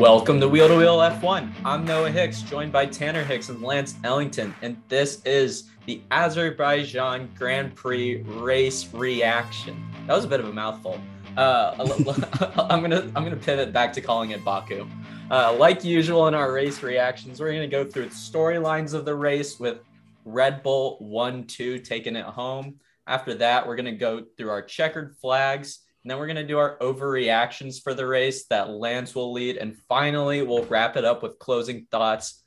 Welcome 0.00 0.40
to 0.40 0.48
Wheel 0.48 0.68
to 0.68 0.76
Wheel 0.76 0.98
F1. 0.98 1.50
I'm 1.64 1.86
Noah 1.86 2.10
Hicks, 2.10 2.42
joined 2.42 2.70
by 2.70 2.84
Tanner 2.84 3.24
Hicks 3.24 3.48
and 3.48 3.62
Lance 3.62 3.94
Ellington, 4.04 4.54
and 4.60 4.76
this 4.88 5.22
is 5.24 5.70
the 5.86 6.02
Azerbaijan 6.10 7.30
Grand 7.34 7.74
Prix 7.74 8.20
race 8.20 8.92
reaction. 8.92 9.82
That 10.06 10.14
was 10.14 10.26
a 10.26 10.28
bit 10.28 10.38
of 10.38 10.50
a 10.50 10.52
mouthful. 10.52 11.00
Uh, 11.38 11.74
I'm 12.70 12.82
gonna 12.82 13.10
I'm 13.16 13.24
gonna 13.24 13.36
pivot 13.36 13.72
back 13.72 13.94
to 13.94 14.02
calling 14.02 14.32
it 14.32 14.44
Baku. 14.44 14.86
Uh, 15.30 15.54
like 15.54 15.82
usual 15.82 16.28
in 16.28 16.34
our 16.34 16.52
race 16.52 16.82
reactions, 16.82 17.40
we're 17.40 17.54
gonna 17.54 17.66
go 17.66 17.82
through 17.82 18.10
the 18.10 18.14
storylines 18.14 18.92
of 18.92 19.06
the 19.06 19.14
race 19.14 19.58
with 19.58 19.78
Red 20.26 20.62
Bull 20.62 20.98
one 20.98 21.46
two 21.46 21.78
taking 21.78 22.16
it 22.16 22.26
home. 22.26 22.80
After 23.06 23.32
that, 23.36 23.66
we're 23.66 23.76
gonna 23.76 23.92
go 23.92 24.26
through 24.36 24.50
our 24.50 24.60
checkered 24.60 25.16
flags 25.16 25.85
and 26.06 26.10
then 26.12 26.20
we're 26.20 26.28
going 26.28 26.36
to 26.36 26.46
do 26.46 26.58
our 26.58 26.78
overreactions 26.78 27.82
for 27.82 27.92
the 27.92 28.06
race 28.06 28.44
that 28.44 28.70
Lance 28.70 29.12
will 29.12 29.32
lead. 29.32 29.56
And 29.56 29.76
finally, 29.88 30.40
we'll 30.42 30.64
wrap 30.66 30.96
it 30.96 31.04
up 31.04 31.20
with 31.20 31.40
closing 31.40 31.88
thoughts. 31.90 32.44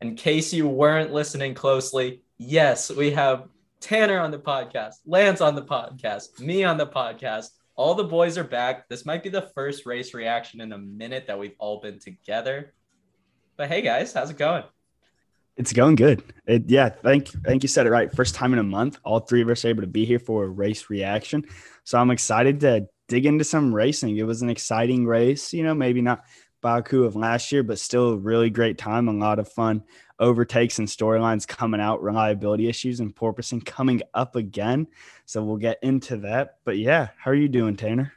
In 0.00 0.14
case 0.14 0.54
you 0.54 0.66
weren't 0.66 1.12
listening 1.12 1.52
closely, 1.52 2.22
yes, 2.38 2.90
we 2.90 3.10
have 3.10 3.48
Tanner 3.80 4.18
on 4.18 4.30
the 4.30 4.38
podcast, 4.38 4.94
Lance 5.04 5.42
on 5.42 5.54
the 5.54 5.62
podcast, 5.62 6.40
me 6.40 6.64
on 6.64 6.78
the 6.78 6.86
podcast. 6.86 7.48
All 7.74 7.94
the 7.94 8.04
boys 8.04 8.38
are 8.38 8.44
back. 8.44 8.88
This 8.88 9.04
might 9.04 9.22
be 9.22 9.28
the 9.28 9.50
first 9.54 9.84
race 9.84 10.14
reaction 10.14 10.62
in 10.62 10.72
a 10.72 10.78
minute 10.78 11.26
that 11.26 11.38
we've 11.38 11.56
all 11.58 11.80
been 11.80 11.98
together. 11.98 12.72
But 13.58 13.68
hey, 13.68 13.82
guys, 13.82 14.14
how's 14.14 14.30
it 14.30 14.38
going? 14.38 14.64
It's 15.58 15.74
going 15.74 15.96
good. 15.96 16.22
It, 16.46 16.70
yeah, 16.70 16.88
thank 16.88 17.28
thank 17.44 17.62
you 17.62 17.68
said 17.68 17.86
it 17.86 17.90
right. 17.90 18.10
First 18.10 18.34
time 18.34 18.54
in 18.54 18.58
a 18.58 18.62
month, 18.62 18.98
all 19.04 19.20
three 19.20 19.42
of 19.42 19.50
us 19.50 19.66
are 19.66 19.68
able 19.68 19.82
to 19.82 19.86
be 19.86 20.06
here 20.06 20.18
for 20.18 20.44
a 20.44 20.48
race 20.48 20.88
reaction. 20.88 21.44
So 21.84 21.98
I'm 21.98 22.10
excited 22.10 22.60
to 22.60 22.88
dig 23.12 23.26
into 23.26 23.44
some 23.44 23.74
racing. 23.74 24.16
It 24.16 24.22
was 24.22 24.40
an 24.40 24.48
exciting 24.48 25.04
race, 25.04 25.52
you 25.52 25.62
know, 25.62 25.74
maybe 25.74 26.00
not 26.00 26.24
Baku 26.62 27.04
of 27.04 27.14
last 27.14 27.52
year, 27.52 27.62
but 27.62 27.78
still 27.78 28.12
a 28.12 28.16
really 28.16 28.48
great 28.48 28.78
time. 28.78 29.06
A 29.06 29.12
lot 29.12 29.38
of 29.38 29.52
fun 29.52 29.84
overtakes 30.18 30.78
and 30.78 30.88
storylines 30.88 31.46
coming 31.46 31.78
out, 31.78 32.02
reliability 32.02 32.70
issues 32.70 33.00
and 33.00 33.14
porpoising 33.14 33.62
coming 33.66 34.00
up 34.14 34.34
again. 34.34 34.86
So 35.26 35.44
we'll 35.44 35.58
get 35.58 35.78
into 35.82 36.16
that. 36.18 36.56
But 36.64 36.78
yeah, 36.78 37.08
how 37.18 37.32
are 37.32 37.34
you 37.34 37.48
doing, 37.48 37.76
Tanner? 37.76 38.14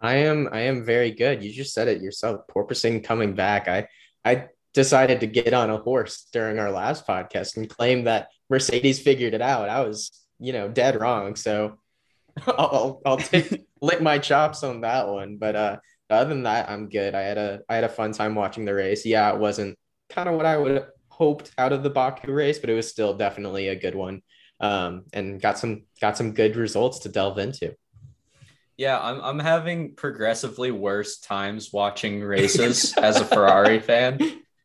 I 0.00 0.14
am 0.14 0.48
I 0.50 0.60
am 0.60 0.86
very 0.86 1.10
good. 1.10 1.44
You 1.44 1.52
just 1.52 1.74
said 1.74 1.88
it 1.88 2.00
yourself. 2.00 2.46
Porpoising 2.48 3.04
coming 3.04 3.34
back. 3.34 3.68
I 3.68 3.88
I 4.24 4.46
decided 4.72 5.20
to 5.20 5.26
get 5.26 5.52
on 5.52 5.68
a 5.68 5.76
horse 5.76 6.28
during 6.32 6.58
our 6.58 6.70
last 6.70 7.06
podcast 7.06 7.58
and 7.58 7.68
claim 7.68 8.04
that 8.04 8.28
Mercedes 8.48 9.00
figured 9.00 9.34
it 9.34 9.42
out. 9.42 9.68
I 9.68 9.80
was, 9.82 10.18
you 10.38 10.54
know, 10.54 10.68
dead 10.68 10.98
wrong. 10.98 11.36
So 11.36 11.78
I'll 12.46 13.00
I'll 13.04 13.16
take 13.16 13.64
lick 13.80 14.00
my 14.00 14.18
chops 14.18 14.62
on 14.62 14.80
that 14.82 15.08
one. 15.08 15.36
But 15.36 15.56
uh, 15.56 15.76
other 16.10 16.28
than 16.28 16.44
that, 16.44 16.68
I'm 16.68 16.88
good. 16.88 17.14
I 17.14 17.22
had 17.22 17.38
a 17.38 17.60
I 17.68 17.74
had 17.76 17.84
a 17.84 17.88
fun 17.88 18.12
time 18.12 18.34
watching 18.34 18.64
the 18.64 18.74
race. 18.74 19.06
Yeah, 19.06 19.32
it 19.32 19.38
wasn't 19.38 19.78
kind 20.10 20.28
of 20.28 20.34
what 20.34 20.46
I 20.46 20.56
would 20.56 20.72
have 20.72 20.88
hoped 21.08 21.52
out 21.58 21.72
of 21.72 21.82
the 21.82 21.90
Baku 21.90 22.32
race, 22.32 22.58
but 22.58 22.70
it 22.70 22.74
was 22.74 22.88
still 22.88 23.14
definitely 23.14 23.68
a 23.68 23.76
good 23.76 23.94
one. 23.94 24.22
Um, 24.60 25.04
and 25.12 25.40
got 25.40 25.58
some 25.58 25.84
got 26.00 26.16
some 26.16 26.32
good 26.32 26.56
results 26.56 27.00
to 27.00 27.08
delve 27.08 27.38
into. 27.38 27.74
Yeah, 28.76 28.98
I'm 29.00 29.20
I'm 29.20 29.38
having 29.38 29.94
progressively 29.94 30.70
worse 30.70 31.20
times 31.20 31.72
watching 31.72 32.20
races 32.24 32.96
as 32.96 33.20
a 33.20 33.24
Ferrari 33.24 33.80
fan. 33.80 34.18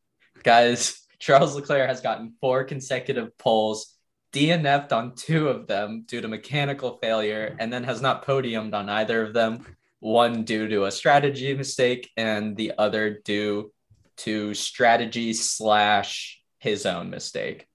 Guys, 0.43 1.05
Charles 1.19 1.55
Leclerc 1.55 1.87
has 1.87 2.01
gotten 2.01 2.33
four 2.39 2.63
consecutive 2.63 3.37
poles 3.37 3.93
DNF'd 4.31 4.93
on 4.93 5.15
two 5.15 5.47
of 5.47 5.67
them 5.67 6.03
due 6.07 6.21
to 6.21 6.27
mechanical 6.27 6.97
failure 7.01 7.55
and 7.59 7.71
then 7.73 7.83
has 7.83 8.01
not 8.01 8.25
podiumed 8.25 8.73
on 8.73 8.89
either 8.89 9.23
of 9.23 9.33
them. 9.33 9.65
One 9.99 10.43
due 10.43 10.67
to 10.67 10.85
a 10.85 10.91
strategy 10.91 11.53
mistake 11.53 12.09
and 12.15 12.55
the 12.55 12.73
other 12.77 13.19
due 13.25 13.73
to 14.17 14.53
strategy 14.53 15.33
slash 15.33 16.41
his 16.59 16.85
own 16.85 17.09
mistake. 17.09 17.67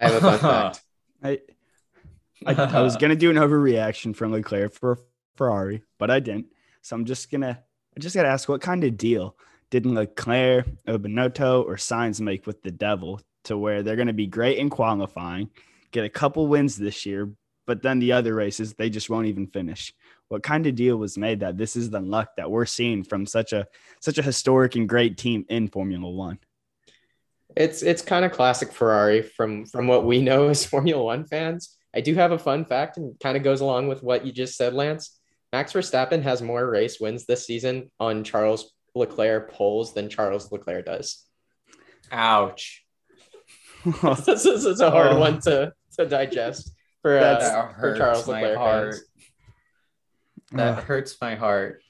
I 0.00 0.08
have 0.10 0.22
a 0.22 0.38
fun 0.38 0.38
fact. 0.40 0.82
I, 1.22 1.40
I, 2.46 2.54
I 2.54 2.82
was 2.82 2.96
gonna 2.98 3.16
do 3.16 3.30
an 3.30 3.36
overreaction 3.36 4.14
from 4.14 4.32
Leclerc 4.32 4.74
for 4.74 4.98
Ferrari, 5.36 5.82
but 5.98 6.10
I 6.10 6.20
didn't. 6.20 6.46
So 6.82 6.94
I'm 6.94 7.04
just 7.04 7.30
gonna 7.30 7.62
I 7.96 8.00
just 8.00 8.14
gotta 8.14 8.28
ask 8.28 8.48
what 8.48 8.60
kind 8.60 8.84
of 8.84 8.96
deal 8.96 9.36
didn't 9.70 9.94
Leclerc, 9.94 10.66
Binotto, 10.86 11.64
or 11.64 11.76
Sainz 11.76 12.20
make 12.20 12.46
with 12.46 12.62
the 12.62 12.70
devil 12.70 13.20
to 13.46 13.58
where 13.58 13.82
they're 13.82 13.96
going 13.96 14.06
to 14.06 14.12
be 14.12 14.26
great 14.26 14.58
in 14.58 14.70
qualifying, 14.70 15.50
get 15.90 16.04
a 16.04 16.10
couple 16.10 16.46
wins 16.46 16.76
this 16.76 17.06
year, 17.06 17.30
but 17.66 17.82
then 17.82 17.98
the 17.98 18.12
other 18.12 18.34
races 18.34 18.74
they 18.74 18.90
just 18.90 19.10
won't 19.10 19.26
even 19.26 19.46
finish. 19.46 19.92
What 20.28 20.42
kind 20.42 20.66
of 20.66 20.74
deal 20.74 20.96
was 20.96 21.18
made 21.18 21.40
that 21.40 21.56
this 21.56 21.76
is 21.76 21.90
the 21.90 22.00
luck 22.00 22.30
that 22.36 22.50
we're 22.50 22.66
seeing 22.66 23.04
from 23.04 23.26
such 23.26 23.52
a 23.52 23.66
such 24.00 24.18
a 24.18 24.22
historic 24.22 24.74
and 24.76 24.88
great 24.88 25.16
team 25.16 25.44
in 25.48 25.68
Formula 25.68 26.08
1? 26.08 26.38
It's 27.56 27.82
it's 27.82 28.02
kind 28.02 28.24
of 28.24 28.32
classic 28.32 28.72
Ferrari 28.72 29.22
from 29.22 29.66
from 29.66 29.86
what 29.86 30.04
we 30.04 30.20
know 30.20 30.48
as 30.48 30.66
Formula 30.74 31.02
1 31.02 31.26
fans. 31.26 31.76
I 31.94 32.00
do 32.00 32.14
have 32.14 32.32
a 32.32 32.38
fun 32.38 32.64
fact 32.64 32.98
and 32.98 33.18
kind 33.20 33.36
of 33.36 33.42
goes 33.42 33.60
along 33.60 33.88
with 33.88 34.02
what 34.02 34.26
you 34.26 34.32
just 34.32 34.56
said, 34.56 34.74
Lance. 34.74 35.18
Max 35.52 35.72
Verstappen 35.72 36.22
has 36.22 36.42
more 36.42 36.68
race 36.68 37.00
wins 37.00 37.24
this 37.24 37.46
season 37.46 37.90
on 37.98 38.24
Charles 38.24 38.72
Leclerc 38.94 39.52
poles 39.52 39.94
than 39.94 40.10
Charles 40.10 40.50
Leclerc 40.50 40.86
does. 40.86 41.24
Ouch. 42.10 42.85
this, 44.02 44.44
is, 44.44 44.44
this 44.44 44.64
is 44.64 44.80
a 44.80 44.90
hard 44.90 45.12
oh. 45.12 45.20
one 45.20 45.40
to, 45.42 45.72
to 45.96 46.06
digest 46.06 46.72
for, 47.02 47.18
uh, 47.18 47.72
for 47.78 47.96
Charles 47.96 48.26
Leclerc 48.26 48.58
heart. 48.58 48.94
fans. 48.94 49.02
That 50.52 50.78
uh, 50.78 50.80
hurts 50.80 51.16
my 51.20 51.36
heart. 51.36 51.82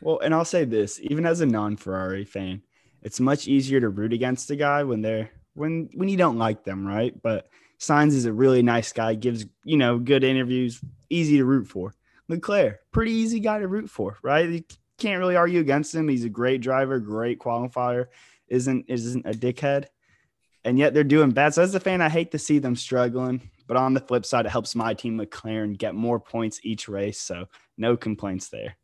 Well, 0.00 0.20
and 0.20 0.34
I'll 0.34 0.44
say 0.44 0.64
this, 0.64 0.98
even 1.02 1.26
as 1.26 1.40
a 1.40 1.46
non-Ferrari 1.46 2.24
fan, 2.24 2.62
it's 3.02 3.20
much 3.20 3.46
easier 3.46 3.80
to 3.80 3.88
root 3.88 4.12
against 4.12 4.50
a 4.50 4.56
guy 4.56 4.84
when 4.84 5.02
they're 5.02 5.30
when 5.54 5.90
when 5.94 6.08
you 6.08 6.16
don't 6.16 6.38
like 6.38 6.64
them, 6.64 6.86
right? 6.86 7.14
But 7.20 7.48
Sainz 7.78 8.12
is 8.12 8.24
a 8.24 8.32
really 8.32 8.62
nice 8.62 8.92
guy, 8.92 9.14
gives 9.14 9.44
you 9.64 9.76
know 9.76 9.98
good 9.98 10.24
interviews, 10.24 10.80
easy 11.10 11.38
to 11.38 11.44
root 11.44 11.66
for. 11.66 11.94
Leclerc, 12.28 12.80
pretty 12.90 13.12
easy 13.12 13.40
guy 13.40 13.58
to 13.58 13.68
root 13.68 13.90
for, 13.90 14.18
right? 14.22 14.48
You 14.48 14.64
can't 14.98 15.18
really 15.18 15.36
argue 15.36 15.60
against 15.60 15.94
him. 15.94 16.08
He's 16.08 16.24
a 16.24 16.30
great 16.30 16.62
driver, 16.62 16.98
great 17.00 17.38
qualifier, 17.38 18.06
isn't 18.48 18.86
isn't 18.88 19.26
a 19.26 19.32
dickhead 19.32 19.86
and 20.64 20.78
yet 20.78 20.94
they're 20.94 21.04
doing 21.04 21.30
bad. 21.30 21.54
So 21.54 21.62
as 21.62 21.74
a 21.74 21.80
fan, 21.80 22.00
I 22.00 22.08
hate 22.08 22.30
to 22.32 22.38
see 22.38 22.58
them 22.58 22.76
struggling. 22.76 23.50
But 23.66 23.76
on 23.76 23.94
the 23.94 24.00
flip 24.00 24.26
side, 24.26 24.46
it 24.46 24.50
helps 24.50 24.74
my 24.74 24.94
team 24.94 25.18
McLaren 25.18 25.78
get 25.78 25.94
more 25.94 26.20
points 26.20 26.60
each 26.62 26.88
race. 26.88 27.20
So 27.20 27.46
no 27.78 27.96
complaints 27.96 28.48
there. 28.48 28.76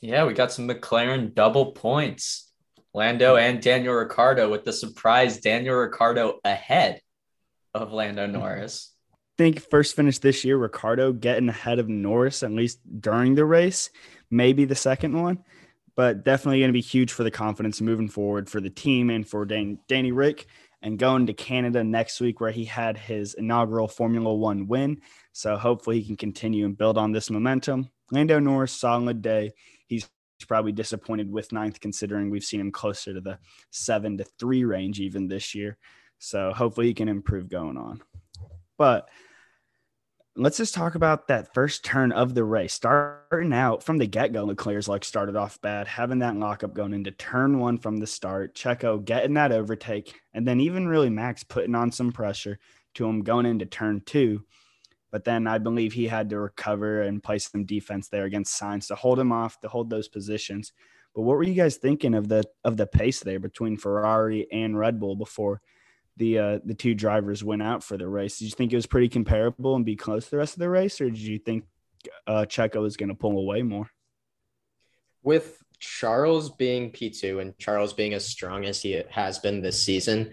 Yeah, 0.00 0.24
we 0.24 0.34
got 0.34 0.52
some 0.52 0.68
McLaren 0.68 1.34
double 1.34 1.72
points. 1.72 2.52
Lando 2.94 3.36
mm-hmm. 3.36 3.44
and 3.44 3.62
Daniel 3.62 3.94
Ricciardo 3.94 4.50
with 4.50 4.64
the 4.64 4.72
surprise 4.72 5.38
Daniel 5.38 5.76
Ricciardo 5.76 6.40
ahead 6.44 7.00
of 7.74 7.92
Lando 7.92 8.24
mm-hmm. 8.24 8.38
Norris. 8.40 8.92
I 9.12 9.16
think 9.36 9.60
first 9.60 9.94
finish 9.94 10.18
this 10.18 10.44
year, 10.44 10.56
Ricciardo 10.56 11.12
getting 11.12 11.50
ahead 11.50 11.78
of 11.78 11.90
Norris, 11.90 12.42
at 12.42 12.52
least 12.52 12.78
during 13.00 13.34
the 13.34 13.44
race, 13.44 13.90
maybe 14.30 14.64
the 14.64 14.74
second 14.74 15.20
one, 15.20 15.44
but 15.94 16.24
definitely 16.24 16.60
going 16.60 16.70
to 16.70 16.72
be 16.72 16.80
huge 16.80 17.12
for 17.12 17.22
the 17.22 17.30
confidence 17.30 17.82
moving 17.82 18.08
forward 18.08 18.48
for 18.48 18.62
the 18.62 18.70
team 18.70 19.10
and 19.10 19.28
for 19.28 19.44
Dan- 19.44 19.78
Danny 19.88 20.10
Rick 20.10 20.46
and 20.82 20.98
going 20.98 21.26
to 21.26 21.32
Canada 21.32 21.82
next 21.82 22.20
week 22.20 22.40
where 22.40 22.50
he 22.50 22.64
had 22.64 22.96
his 22.96 23.34
inaugural 23.34 23.88
Formula 23.88 24.34
One 24.34 24.66
win. 24.66 25.00
So 25.32 25.56
hopefully 25.56 26.00
he 26.00 26.06
can 26.06 26.16
continue 26.16 26.64
and 26.64 26.76
build 26.76 26.98
on 26.98 27.12
this 27.12 27.30
momentum. 27.30 27.90
Lando 28.10 28.38
Norris, 28.38 28.72
solid 28.72 29.22
day. 29.22 29.52
He's 29.86 30.08
probably 30.46 30.72
disappointed 30.72 31.30
with 31.30 31.52
ninth, 31.52 31.80
considering 31.80 32.30
we've 32.30 32.44
seen 32.44 32.60
him 32.60 32.70
closer 32.70 33.14
to 33.14 33.20
the 33.20 33.38
seven 33.70 34.18
to 34.18 34.24
three 34.38 34.64
range 34.64 35.00
even 35.00 35.28
this 35.28 35.54
year. 35.54 35.78
So 36.18 36.52
hopefully 36.52 36.86
he 36.86 36.94
can 36.94 37.08
improve 37.08 37.48
going 37.48 37.76
on. 37.76 38.02
But 38.78 39.08
let's 40.38 40.58
just 40.58 40.74
talk 40.74 40.94
about 40.94 41.28
that 41.28 41.54
first 41.54 41.82
turn 41.84 42.12
of 42.12 42.34
the 42.34 42.44
race. 42.44 42.74
Starting 42.74 43.52
out 43.52 43.82
from 43.82 43.96
the 43.96 44.06
get 44.06 44.32
go, 44.32 44.44
Leclerc's 44.44 44.86
like 44.86 45.04
started 45.04 45.34
off 45.34 45.60
bad, 45.62 45.88
having 45.88 46.18
that 46.18 46.36
lockup 46.36 46.74
going 46.74 46.92
into 46.92 47.10
turn 47.10 47.58
one 47.58 47.78
from 47.78 47.96
the 47.96 48.06
start. 48.06 48.54
Checo 48.54 49.02
getting 49.02 49.34
that 49.34 49.52
overtake, 49.52 50.14
and 50.34 50.46
then 50.46 50.60
even 50.60 50.86
really 50.86 51.08
Max 51.08 51.42
putting 51.42 51.74
on 51.74 51.90
some 51.90 52.12
pressure 52.12 52.58
to 52.94 53.06
him 53.06 53.22
going 53.22 53.46
into 53.46 53.66
turn 53.66 54.02
two. 54.04 54.44
But 55.10 55.24
then 55.24 55.46
I 55.46 55.58
believe 55.58 55.94
he 55.94 56.06
had 56.06 56.28
to 56.30 56.38
recover 56.38 57.02
and 57.02 57.22
play 57.22 57.38
some 57.38 57.64
defense 57.64 58.08
there 58.08 58.24
against 58.24 58.60
Sainz 58.60 58.88
to 58.88 58.94
hold 58.94 59.18
him 59.18 59.32
off, 59.32 59.58
to 59.60 59.68
hold 59.68 59.88
those 59.88 60.08
positions. 60.08 60.72
But 61.14 61.22
what 61.22 61.36
were 61.36 61.44
you 61.44 61.54
guys 61.54 61.76
thinking 61.76 62.14
of 62.14 62.28
the 62.28 62.44
of 62.62 62.76
the 62.76 62.86
pace 62.86 63.20
there 63.20 63.40
between 63.40 63.78
Ferrari 63.78 64.46
and 64.52 64.78
Red 64.78 65.00
Bull 65.00 65.16
before 65.16 65.62
the 66.16 66.38
uh, 66.38 66.58
the 66.64 66.74
two 66.74 66.94
drivers 66.94 67.44
went 67.44 67.62
out 67.62 67.84
for 67.84 67.96
the 67.96 68.08
race. 68.08 68.38
Did 68.38 68.46
you 68.46 68.50
think 68.52 68.72
it 68.72 68.76
was 68.76 68.86
pretty 68.86 69.08
comparable 69.08 69.76
and 69.76 69.84
be 69.84 69.96
close 69.96 70.28
the 70.28 70.38
rest 70.38 70.54
of 70.54 70.60
the 70.60 70.70
race, 70.70 71.00
or 71.00 71.10
did 71.10 71.18
you 71.18 71.38
think 71.38 71.64
uh, 72.26 72.46
Checo 72.48 72.80
was 72.80 72.96
going 72.96 73.08
to 73.08 73.14
pull 73.14 73.38
away 73.38 73.62
more? 73.62 73.90
With 75.22 75.62
Charles 75.78 76.50
being 76.50 76.90
P2 76.90 77.40
and 77.40 77.58
Charles 77.58 77.92
being 77.92 78.14
as 78.14 78.24
strong 78.24 78.64
as 78.64 78.80
he 78.80 79.02
has 79.10 79.38
been 79.38 79.60
this 79.60 79.82
season, 79.82 80.30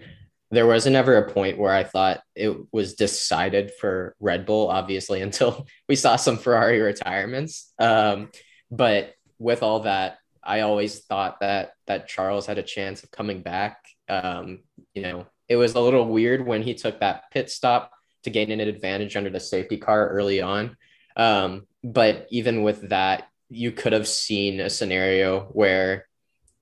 there 0.50 0.66
wasn't 0.66 0.96
ever 0.96 1.16
a 1.16 1.30
point 1.30 1.58
where 1.58 1.72
I 1.72 1.84
thought 1.84 2.20
it 2.34 2.56
was 2.72 2.94
decided 2.94 3.72
for 3.78 4.14
Red 4.20 4.46
Bull, 4.46 4.68
obviously, 4.68 5.20
until 5.22 5.66
we 5.88 5.96
saw 5.96 6.16
some 6.16 6.38
Ferrari 6.38 6.80
retirements. 6.80 7.72
Um, 7.78 8.30
but 8.70 9.14
with 9.38 9.62
all 9.62 9.80
that, 9.80 10.18
I 10.42 10.60
always 10.60 11.00
thought 11.00 11.40
that 11.40 11.72
that 11.86 12.08
Charles 12.08 12.46
had 12.46 12.58
a 12.58 12.62
chance 12.62 13.02
of 13.02 13.10
coming 13.10 13.42
back. 13.42 13.78
Um, 14.08 14.60
you 14.94 15.02
know, 15.02 15.26
it 15.48 15.56
was 15.56 15.74
a 15.74 15.80
little 15.80 16.06
weird 16.06 16.46
when 16.46 16.62
he 16.62 16.74
took 16.74 17.00
that 17.00 17.30
pit 17.30 17.50
stop 17.50 17.90
to 18.22 18.30
gain 18.30 18.50
an 18.50 18.60
advantage 18.60 19.16
under 19.16 19.30
the 19.30 19.40
safety 19.40 19.76
car 19.76 20.08
early 20.08 20.40
on. 20.40 20.76
Um, 21.16 21.66
but 21.82 22.26
even 22.30 22.62
with 22.62 22.88
that, 22.88 23.28
you 23.50 23.70
could 23.70 23.92
have 23.92 24.08
seen 24.08 24.60
a 24.60 24.70
scenario 24.70 25.42
where 25.52 26.06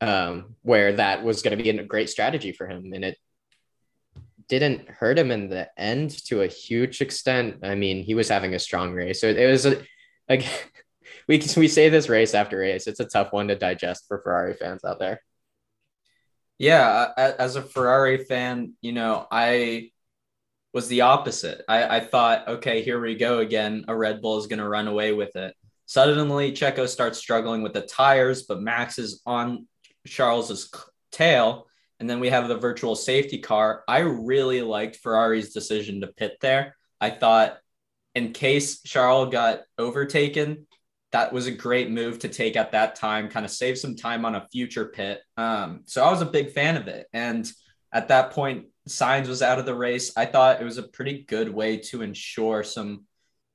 um, 0.01 0.57
where 0.63 0.95
that 0.95 1.23
was 1.23 1.43
going 1.43 1.57
to 1.57 1.63
be 1.63 1.71
a 1.71 1.85
great 1.85 2.11
strategy 2.11 2.51
for 2.51 2.67
him, 2.67 2.93
and 2.93 3.05
it 3.05 3.17
didn't 4.49 4.89
hurt 4.89 5.17
him 5.17 5.31
in 5.31 5.49
the 5.49 5.71
end 5.81 6.11
to 6.27 6.43
a 6.43 6.49
huge 6.49 7.01
extent. 7.01 7.59
I 7.63 7.77
mean, 7.77 8.03
he 8.03 8.15
was 8.15 8.29
having 8.29 8.53
a 8.53 8.59
strong 8.59 8.93
race, 8.93 9.21
so 9.21 9.29
it 9.29 9.49
was 9.49 9.65
a, 9.65 9.81
like 10.29 10.45
we 11.29 11.41
we 11.57 11.69
say 11.69 11.89
this 11.89 12.09
race 12.09 12.35
after 12.35 12.59
race. 12.59 12.89
It's 12.89 13.01
a 13.01 13.05
tough 13.05 13.33
one 13.33 13.49
to 13.49 13.55
digest 13.55 14.07
for 14.09 14.21
Ferrari 14.21 14.55
fans 14.55 14.85
out 14.85 14.99
there. 14.99 15.23
Yeah, 16.63 17.09
as 17.17 17.57
a 17.57 17.63
Ferrari 17.63 18.19
fan, 18.19 18.75
you 18.83 18.93
know, 18.93 19.27
I 19.33 19.91
was 20.73 20.87
the 20.87 21.01
opposite. 21.01 21.63
I, 21.69 21.97
I 21.97 21.99
thought, 21.99 22.47
okay, 22.47 22.83
here 22.83 23.01
we 23.01 23.17
go 23.17 23.41
again. 23.41 23.85
A 23.89 23.97
Red 23.97 24.23
Bull 24.23 24.39
is 24.39 24.47
going 24.47 24.61
to 24.61 24.69
run 24.69 24.87
away 24.87 25.13
with 25.13 25.35
it. 25.35 25.57
Suddenly, 25.87 26.53
Checo 26.53 26.87
starts 26.87 27.19
struggling 27.19 27.65
with 27.65 27.73
the 27.73 27.81
tires, 27.81 28.45
but 28.45 28.63
Max 28.63 29.01
is 29.01 29.23
on 29.27 29.67
Charles's 30.07 30.71
tail. 31.11 31.67
And 31.99 32.09
then 32.09 32.21
we 32.21 32.29
have 32.29 32.47
the 32.47 32.59
virtual 32.59 32.95
safety 32.95 33.39
car. 33.39 33.83
I 33.89 33.99
really 33.99 34.63
liked 34.63 34.99
Ferrari's 35.03 35.53
decision 35.53 36.03
to 36.03 36.07
pit 36.07 36.37
there. 36.41 36.77
I 37.01 37.11
thought, 37.11 37.59
in 38.15 38.33
case 38.33 38.83
Charles 38.83 39.33
got 39.33 39.63
overtaken, 39.79 40.69
that 41.13 41.33
was 41.33 41.47
a 41.47 41.53
great 41.53 41.91
move 41.91 42.19
to 42.21 42.29
take 42.29 42.57
at 42.57 42.73
that 42.73 42.97
time, 42.97 43.29
kind 43.29 43.45
of 43.45 43.53
save 43.53 43.79
some 43.79 43.95
time 43.95 44.25
on 44.25 44.35
a 44.35 44.49
future 44.51 44.87
pit. 44.87 45.21
Um, 45.37 45.83
so 45.85 46.03
I 46.03 46.11
was 46.11 46.23
a 46.23 46.27
big 46.27 46.53
fan 46.53 46.77
of 46.77 46.89
it. 46.89 47.07
And 47.13 47.51
at 47.93 48.09
that 48.09 48.31
point, 48.31 48.67
Sainz 48.89 49.29
was 49.29 49.43
out 49.43 49.59
of 49.59 49.67
the 49.67 49.75
race. 49.75 50.17
I 50.17 50.25
thought 50.25 50.61
it 50.61 50.65
was 50.65 50.79
a 50.79 50.83
pretty 50.83 51.25
good 51.29 51.53
way 51.53 51.77
to 51.79 52.03
ensure 52.03 52.65
some 52.65 53.07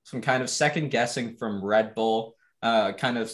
some 0.04 0.21
kind 0.21 0.42
of 0.42 0.50
second 0.50 0.89
guessing 0.89 1.36
from 1.36 1.63
Red 1.63 1.94
Bull, 1.94 2.36
uh, 2.62 2.94
kind 2.94 3.18
of 3.18 3.30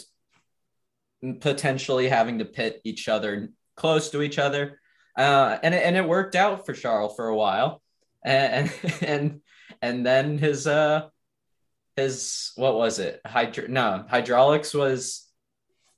potentially 1.39 2.09
having 2.09 2.39
to 2.39 2.45
pit 2.45 2.81
each 2.83 3.07
other 3.07 3.49
close 3.75 4.09
to 4.09 4.23
each 4.23 4.39
other. 4.39 4.79
Uh, 5.15 5.59
and, 5.61 5.75
it, 5.75 5.83
and 5.83 5.95
it 5.95 6.07
worked 6.07 6.33
out 6.33 6.65
for 6.65 6.73
Charles 6.73 7.15
for 7.15 7.27
a 7.27 7.35
while. 7.35 7.83
And, 8.25 8.73
and, 9.01 9.41
and 9.83 10.03
then 10.03 10.39
his, 10.39 10.65
uh, 10.65 11.09
his, 11.95 12.51
what 12.55 12.75
was 12.75 12.99
it? 12.99 13.21
Hydro, 13.25 13.67
no, 13.67 14.05
hydraulics 14.09 14.73
was, 14.73 15.27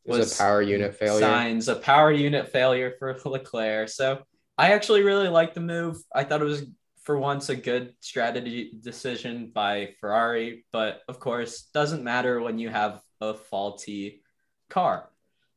was, 0.06 0.20
was 0.20 0.40
a 0.40 0.44
power 0.44 0.62
unit 0.62 0.96
failure. 0.96 1.26
Sainz 1.26 1.72
a 1.72 1.76
power 1.76 2.12
unit 2.12 2.52
failure 2.52 2.94
for 3.00 3.18
Leclerc. 3.26 3.90
So 3.90 4.22
I 4.58 4.74
actually 4.74 5.04
really 5.04 5.28
liked 5.28 5.56
the 5.56 5.62
move. 5.62 5.98
I 6.14 6.24
thought 6.24 6.42
it 6.42 6.46
was 6.46 6.66
for 7.04 7.18
once 7.18 7.50
a 7.50 7.56
good 7.56 7.94
strategy 8.00 8.72
decision 8.82 9.52
by 9.54 9.94
Ferrari, 10.02 10.66
but 10.72 11.02
of 11.08 11.20
course, 11.20 11.64
doesn't 11.74 12.04
matter 12.04 12.42
when 12.42 12.58
you 12.58 12.70
have 12.70 13.00
a 13.22 13.34
faulty 13.36 14.24
car. 14.70 15.10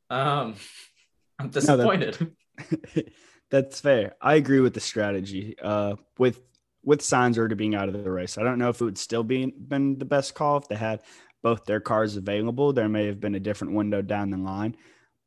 Um, 0.09 0.55
I'm 1.39 1.49
disappointed. 1.49 2.17
No, 2.19 2.65
that, 2.93 3.11
that's 3.49 3.81
fair. 3.81 4.15
I 4.21 4.35
agree 4.35 4.59
with 4.59 4.73
the 4.73 4.79
strategy. 4.79 5.55
Uh, 5.61 5.95
with 6.17 6.39
with 6.83 7.01
Sainz 7.01 7.37
already 7.37 7.55
being 7.55 7.75
out 7.75 7.89
of 7.89 8.03
the 8.03 8.11
race, 8.11 8.37
I 8.37 8.43
don't 8.43 8.59
know 8.59 8.69
if 8.69 8.81
it 8.81 8.85
would 8.85 8.97
still 8.97 9.23
be 9.23 9.45
been 9.45 9.97
the 9.97 10.05
best 10.05 10.35
call 10.35 10.57
if 10.57 10.67
they 10.67 10.75
had 10.75 11.01
both 11.41 11.65
their 11.65 11.79
cars 11.79 12.17
available. 12.17 12.73
There 12.73 12.89
may 12.89 13.07
have 13.07 13.19
been 13.19 13.35
a 13.35 13.39
different 13.39 13.73
window 13.73 14.01
down 14.01 14.29
the 14.29 14.37
line, 14.37 14.75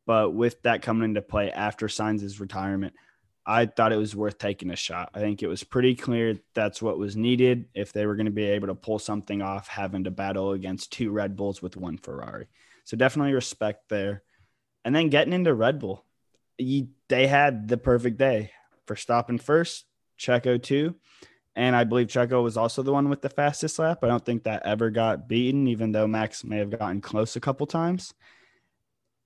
but 0.06 0.30
with 0.34 0.62
that 0.62 0.82
coming 0.82 1.04
into 1.04 1.22
play 1.22 1.50
after 1.50 1.86
Sainz's 1.88 2.40
retirement, 2.40 2.94
I 3.44 3.66
thought 3.66 3.92
it 3.92 3.96
was 3.96 4.14
worth 4.14 4.38
taking 4.38 4.70
a 4.70 4.76
shot. 4.76 5.10
I 5.14 5.20
think 5.20 5.42
it 5.42 5.48
was 5.48 5.64
pretty 5.64 5.94
clear 5.94 6.38
that's 6.54 6.80
what 6.80 6.98
was 6.98 7.16
needed 7.16 7.66
if 7.74 7.92
they 7.92 8.06
were 8.06 8.14
going 8.14 8.26
to 8.26 8.32
be 8.32 8.44
able 8.44 8.68
to 8.68 8.74
pull 8.74 8.98
something 8.98 9.42
off, 9.42 9.66
having 9.66 10.04
to 10.04 10.10
battle 10.10 10.52
against 10.52 10.92
two 10.92 11.10
Red 11.10 11.34
Bulls 11.34 11.60
with 11.60 11.76
one 11.76 11.98
Ferrari. 11.98 12.46
So 12.84 12.96
definitely 12.96 13.32
respect 13.32 13.88
there. 13.88 14.22
And 14.84 14.94
then 14.94 15.08
getting 15.08 15.32
into 15.32 15.54
Red 15.54 15.80
Bull, 15.80 16.04
you, 16.58 16.88
they 17.08 17.26
had 17.26 17.68
the 17.68 17.76
perfect 17.76 18.16
day 18.16 18.52
for 18.86 18.94
stopping 18.96 19.38
first, 19.38 19.86
Checo 20.18 20.62
two. 20.62 20.94
And 21.54 21.76
I 21.76 21.84
believe 21.84 22.06
Checo 22.06 22.42
was 22.42 22.56
also 22.56 22.82
the 22.82 22.92
one 22.92 23.10
with 23.10 23.20
the 23.20 23.28
fastest 23.28 23.78
lap. 23.78 23.98
I 24.02 24.08
don't 24.08 24.24
think 24.24 24.44
that 24.44 24.64
ever 24.64 24.90
got 24.90 25.28
beaten, 25.28 25.68
even 25.68 25.92
though 25.92 26.06
Max 26.06 26.44
may 26.44 26.58
have 26.58 26.70
gotten 26.70 27.00
close 27.00 27.36
a 27.36 27.40
couple 27.40 27.66
times. 27.66 28.14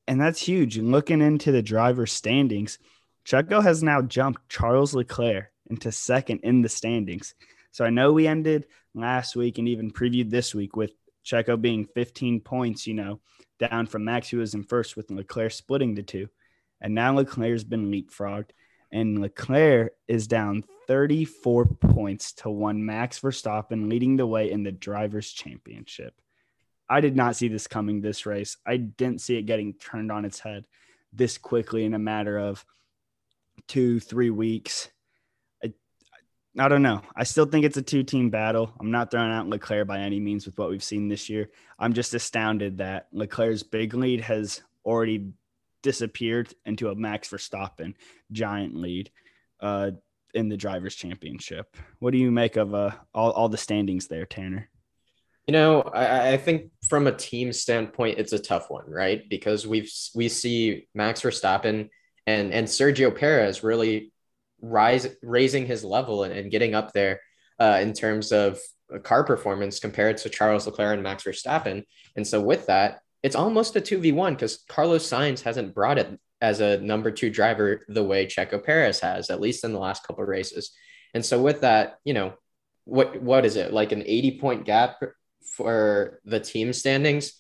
And 0.08 0.20
that's 0.20 0.40
huge. 0.40 0.76
And 0.76 0.90
looking 0.90 1.20
into 1.20 1.52
the 1.52 1.62
driver 1.62 2.06
standings, 2.06 2.78
Checo 3.25 3.62
has 3.62 3.82
now 3.82 4.02
jumped 4.02 4.49
Charles 4.49 4.94
Leclerc 4.94 5.52
into 5.69 5.93
second 5.93 6.40
in 6.43 6.62
the 6.62 6.69
standings. 6.69 7.34
So 7.70 7.84
I 7.84 7.90
know 7.90 8.12
we 8.12 8.26
ended 8.26 8.67
last 8.94 9.37
week 9.37 9.58
and 9.58 9.69
even 9.69 9.90
previewed 9.90 10.31
this 10.31 10.55
week 10.55 10.76
with 10.76 10.93
Checo 11.25 11.61
being 11.61 11.87
15 11.87 12.40
points, 12.40 12.87
you 12.87 12.94
know, 12.94 13.20
down 13.58 13.87
from 13.87 14.05
Max, 14.05 14.29
who 14.29 14.38
was 14.38 14.55
in 14.55 14.62
first 14.64 14.96
with 14.96 15.11
Leclerc 15.11 15.52
splitting 15.52 15.94
the 15.94 16.02
two. 16.02 16.29
And 16.81 16.94
now 16.94 17.14
Leclerc's 17.14 17.64
been 17.64 17.90
leapfrogged, 17.90 18.50
and 18.93 19.20
Leclerc 19.20 19.93
is 20.06 20.26
down 20.26 20.64
34 20.86 21.66
points 21.66 22.32
to 22.34 22.50
one 22.50 22.84
Max 22.84 23.20
Verstappen, 23.20 23.88
leading 23.88 24.16
the 24.16 24.26
way 24.26 24.50
in 24.50 24.62
the 24.62 24.72
Drivers' 24.72 25.32
Championship. 25.32 26.14
I 26.88 27.00
did 27.00 27.16
not 27.16 27.36
see 27.36 27.48
this 27.48 27.66
coming 27.66 28.00
this 28.00 28.26
race. 28.26 28.56
I 28.66 28.76
didn't 28.76 29.20
see 29.20 29.36
it 29.36 29.42
getting 29.42 29.74
turned 29.74 30.12
on 30.12 30.24
its 30.24 30.38
head 30.38 30.64
this 31.12 31.38
quickly 31.38 31.84
in 31.84 31.94
a 31.94 31.98
matter 31.98 32.38
of 32.38 32.64
two, 33.66 33.98
three 34.00 34.30
weeks. 34.30 34.88
I, 35.64 35.72
I 36.58 36.68
don't 36.68 36.82
know. 36.82 37.02
I 37.16 37.24
still 37.24 37.46
think 37.46 37.64
it's 37.64 37.76
a 37.76 37.82
two 37.82 38.04
team 38.04 38.30
battle. 38.30 38.72
I'm 38.78 38.90
not 38.90 39.10
throwing 39.10 39.32
out 39.32 39.48
Leclerc 39.48 39.88
by 39.88 40.00
any 40.00 40.20
means 40.20 40.46
with 40.46 40.58
what 40.58 40.70
we've 40.70 40.84
seen 40.84 41.08
this 41.08 41.28
year. 41.28 41.50
I'm 41.78 41.92
just 41.92 42.14
astounded 42.14 42.78
that 42.78 43.08
Leclerc's 43.12 43.62
big 43.62 43.94
lead 43.94 44.20
has 44.20 44.62
already 44.84 45.32
disappeared 45.82 46.52
into 46.64 46.88
a 46.88 46.94
Max 46.94 47.30
Verstappen 47.30 47.94
giant 48.30 48.76
lead 48.76 49.10
uh, 49.60 49.92
in 50.34 50.49
the 50.49 50.56
Drivers' 50.56 50.94
Championship. 50.94 51.76
What 51.99 52.12
do 52.12 52.19
you 52.19 52.31
make 52.31 52.56
of 52.56 52.75
uh, 52.75 52.93
all, 53.15 53.31
all 53.32 53.48
the 53.48 53.56
standings 53.56 54.06
there, 54.06 54.27
Tanner? 54.27 54.69
You 55.46 55.53
know, 55.53 55.82
I, 55.82 56.32
I, 56.32 56.36
think 56.39 56.72
from 56.89 57.06
a 57.06 57.12
team 57.12 57.53
standpoint, 57.53 58.19
it's 58.19 58.32
a 58.32 58.39
tough 58.39 58.69
one, 58.69 58.84
right? 58.89 59.29
Because 59.29 59.65
we've 59.65 59.91
we 60.12 60.29
see 60.29 60.89
Max 60.93 61.22
Verstappen 61.22 61.89
and 62.27 62.53
and 62.53 62.67
Sergio 62.67 63.17
Perez 63.17 63.62
really 63.62 64.12
rise 64.60 65.06
raising 65.22 65.65
his 65.67 65.84
level 65.84 66.24
and, 66.24 66.34
and 66.34 66.50
getting 66.50 66.74
up 66.74 66.93
there 66.93 67.20
uh, 67.60 67.79
in 67.81 67.93
terms 67.93 68.32
of 68.32 68.58
car 69.05 69.24
performance 69.24 69.79
compared 69.79 70.17
to 70.19 70.29
Charles 70.29 70.67
Leclerc 70.67 70.94
and 70.94 71.03
Max 71.03 71.24
Verstappen. 71.24 71.84
And 72.17 72.27
so 72.27 72.41
with 72.41 72.67
that, 72.67 73.00
it's 73.22 73.36
almost 73.36 73.77
a 73.77 73.81
2v1 73.81 74.31
because 74.31 74.65
Carlos 74.69 75.08
Sainz 75.08 75.43
hasn't 75.43 75.74
brought 75.74 75.98
it 75.98 76.19
as 76.40 76.60
a 76.60 76.78
number 76.78 77.10
two 77.10 77.31
driver 77.31 77.84
the 77.88 78.05
way 78.05 78.26
Checo 78.26 78.62
Perez 78.62 79.00
has, 79.00 79.31
at 79.31 79.40
least 79.40 79.64
in 79.64 79.72
the 79.72 79.78
last 79.78 80.06
couple 80.06 80.24
races. 80.24 80.72
And 81.14 81.24
so 81.24 81.40
with 81.40 81.62
that, 81.62 81.98
you 82.05 82.14
know, 82.14 82.34
what 82.84 83.20
what 83.20 83.44
is 83.44 83.56
it 83.56 83.72
like 83.72 83.93
an 83.93 84.02
80 84.06 84.38
point 84.38 84.64
gap 84.64 85.02
for 85.56 86.20
the 86.24 86.40
team 86.40 86.72
standings 86.72 87.32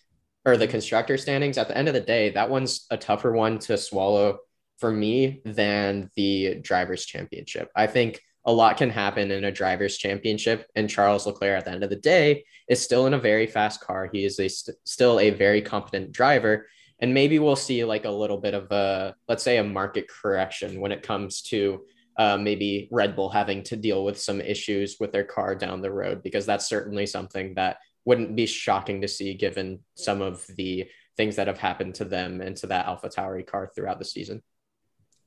or 0.44 0.56
the 0.56 0.66
constructor 0.66 1.18
standings? 1.18 1.58
At 1.58 1.68
the 1.68 1.76
end 1.76 1.88
of 1.88 1.94
the 1.94 2.00
day, 2.00 2.30
that 2.30 2.50
one's 2.50 2.86
a 2.90 2.96
tougher 2.96 3.32
one 3.32 3.58
to 3.60 3.76
swallow 3.76 4.38
for 4.78 4.90
me 4.90 5.40
than 5.44 6.10
the 6.16 6.56
drivers 6.62 7.06
championship. 7.06 7.70
I 7.74 7.86
think 7.86 8.20
a 8.44 8.52
lot 8.52 8.76
can 8.76 8.90
happen 8.90 9.30
in 9.30 9.44
a 9.44 9.52
drivers 9.52 9.98
championship 9.98 10.66
and 10.74 10.88
Charles 10.88 11.26
Leclerc 11.26 11.58
at 11.58 11.64
the 11.64 11.72
end 11.72 11.82
of 11.82 11.90
the 11.90 11.96
day 11.96 12.44
is 12.68 12.80
still 12.80 13.06
in 13.06 13.14
a 13.14 13.18
very 13.18 13.46
fast 13.46 13.80
car. 13.80 14.08
He 14.12 14.24
is 14.24 14.38
a 14.38 14.48
st- 14.48 14.76
still 14.84 15.18
a 15.18 15.30
very 15.30 15.60
competent 15.60 16.12
driver 16.12 16.66
and 17.00 17.12
maybe 17.12 17.38
we'll 17.38 17.56
see 17.56 17.84
like 17.84 18.04
a 18.04 18.10
little 18.10 18.38
bit 18.38 18.54
of 18.54 18.70
a 18.72 19.14
let's 19.28 19.42
say 19.42 19.58
a 19.58 19.64
market 19.64 20.06
correction 20.08 20.80
when 20.80 20.92
it 20.92 21.02
comes 21.02 21.42
to 21.42 21.84
uh, 22.18 22.36
maybe 22.36 22.88
Red 22.90 23.14
Bull 23.14 23.28
having 23.28 23.62
to 23.64 23.76
deal 23.76 24.04
with 24.04 24.18
some 24.18 24.40
issues 24.40 24.96
with 24.98 25.12
their 25.12 25.24
car 25.24 25.54
down 25.54 25.82
the 25.82 25.92
road 25.92 26.22
because 26.22 26.46
that's 26.46 26.66
certainly 26.66 27.06
something 27.06 27.54
that 27.54 27.76
wouldn't 28.06 28.36
be 28.36 28.46
shocking 28.46 29.02
to 29.02 29.08
see 29.08 29.34
given 29.34 29.80
some 29.96 30.22
of 30.22 30.46
the 30.56 30.86
things 31.16 31.36
that 31.36 31.46
have 31.46 31.58
happened 31.58 31.94
to 31.96 32.04
them 32.04 32.40
and 32.40 32.56
to 32.56 32.68
that 32.68 32.86
AlphaTauri 32.86 33.46
car 33.46 33.70
throughout 33.74 33.98
the 33.98 34.04
season. 34.04 34.42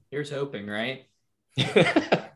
Here's 0.10 0.32
hoping, 0.32 0.66
right? 0.66 1.06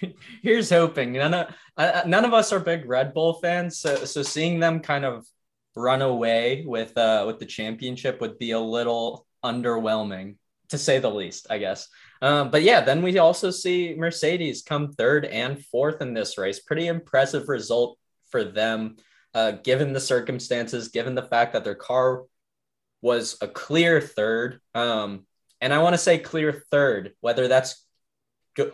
Here's 0.42 0.70
hoping. 0.70 1.12
None 1.12 1.34
of 1.34 1.54
uh, 1.76 2.02
none 2.06 2.24
of 2.24 2.34
us 2.34 2.52
are 2.52 2.60
big 2.60 2.88
Red 2.88 3.14
Bull 3.14 3.34
fans, 3.34 3.78
so 3.78 4.04
so 4.04 4.22
seeing 4.22 4.60
them 4.60 4.80
kind 4.80 5.04
of 5.04 5.26
run 5.80 6.02
away 6.02 6.64
with 6.66 6.96
uh 6.98 7.24
with 7.26 7.38
the 7.38 7.46
championship 7.46 8.20
would 8.20 8.38
be 8.38 8.52
a 8.52 8.60
little 8.60 9.26
underwhelming 9.44 10.36
to 10.70 10.78
say 10.78 10.98
the 10.98 11.10
least, 11.10 11.46
I 11.50 11.58
guess. 11.58 11.88
Um, 12.22 12.50
but 12.50 12.62
yeah, 12.62 12.80
then 12.80 13.02
we 13.02 13.18
also 13.18 13.50
see 13.50 13.94
Mercedes 13.96 14.62
come 14.62 14.92
third 14.92 15.24
and 15.24 15.64
fourth 15.66 16.00
in 16.00 16.14
this 16.14 16.38
race. 16.38 16.60
Pretty 16.60 16.86
impressive 16.86 17.48
result 17.48 17.98
for 18.30 18.44
them, 18.44 18.96
uh, 19.34 19.52
given 19.52 19.92
the 19.92 20.00
circumstances, 20.00 20.88
given 20.88 21.14
the 21.14 21.22
fact 21.22 21.54
that 21.54 21.64
their 21.64 21.74
car 21.74 22.24
was 23.02 23.36
a 23.40 23.48
clear 23.48 24.00
third. 24.00 24.60
Um, 24.74 25.26
and 25.60 25.74
I 25.74 25.78
want 25.78 25.94
to 25.94 25.98
say 25.98 26.18
clear 26.18 26.64
third, 26.70 27.14
whether 27.20 27.48
that's 27.48 27.84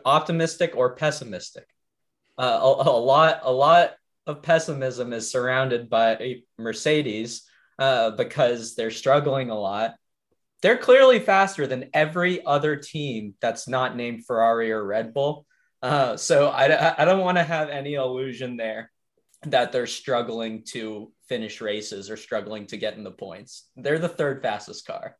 optimistic 0.04 0.76
or 0.76 0.96
pessimistic. 0.96 1.66
Uh, 2.38 2.58
a, 2.60 2.90
a, 2.90 3.00
lot, 3.00 3.40
a 3.44 3.52
lot 3.52 3.94
of 4.26 4.42
pessimism 4.42 5.12
is 5.12 5.30
surrounded 5.30 5.88
by 5.88 6.36
Mercedes 6.58 7.42
uh, 7.78 8.10
because 8.10 8.74
they're 8.74 8.90
struggling 8.90 9.50
a 9.50 9.58
lot. 9.58 9.94
They're 10.62 10.78
clearly 10.78 11.20
faster 11.20 11.66
than 11.66 11.90
every 11.94 12.44
other 12.44 12.76
team 12.76 13.34
that's 13.40 13.68
not 13.68 13.96
named 13.96 14.26
Ferrari 14.26 14.72
or 14.72 14.84
Red 14.84 15.14
Bull. 15.14 15.46
Uh, 15.82 16.16
so 16.16 16.48
I, 16.48 17.00
I 17.00 17.04
don't 17.04 17.20
want 17.20 17.38
to 17.38 17.44
have 17.44 17.68
any 17.68 17.94
illusion 17.94 18.56
there 18.56 18.90
that 19.42 19.70
they're 19.70 19.86
struggling 19.86 20.64
to 20.64 21.12
finish 21.28 21.60
races 21.60 22.10
or 22.10 22.16
struggling 22.16 22.66
to 22.68 22.76
get 22.76 22.96
in 22.96 23.04
the 23.04 23.10
points. 23.10 23.68
They're 23.76 23.98
the 23.98 24.08
third 24.08 24.42
fastest 24.42 24.86
car. 24.86 25.16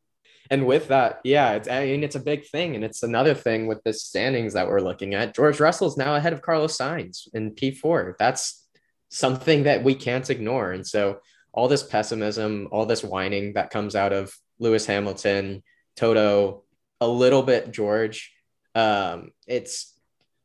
And 0.49 0.65
with 0.65 0.87
that, 0.87 1.19
yeah, 1.23 1.53
it's, 1.53 1.67
I 1.67 1.85
mean, 1.85 2.03
it's 2.03 2.15
a 2.15 2.21
big 2.21 2.47
thing. 2.47 2.75
And 2.75 2.83
it's 2.83 3.03
another 3.03 3.33
thing 3.33 3.67
with 3.67 3.83
the 3.83 3.93
standings 3.93 4.53
that 4.53 4.67
we're 4.67 4.81
looking 4.81 5.13
at. 5.13 5.35
George 5.35 5.59
Russell's 5.59 5.97
now 5.97 6.15
ahead 6.15 6.33
of 6.33 6.41
Carlos 6.41 6.77
Sainz 6.77 7.27
in 7.33 7.51
P4. 7.51 8.13
That's 8.17 8.66
something 9.09 9.63
that 9.63 9.83
we 9.83 9.95
can't 9.95 10.29
ignore. 10.29 10.71
And 10.71 10.85
so 10.85 11.19
all 11.51 11.67
this 11.67 11.83
pessimism, 11.83 12.67
all 12.71 12.85
this 12.85 13.03
whining 13.03 13.53
that 13.53 13.69
comes 13.69 13.95
out 13.95 14.13
of 14.13 14.33
Lewis 14.59 14.85
Hamilton, 14.85 15.63
Toto, 15.95 16.63
a 16.99 17.07
little 17.07 17.43
bit 17.43 17.71
George, 17.71 18.33
um, 18.75 19.31
it's 19.47 19.93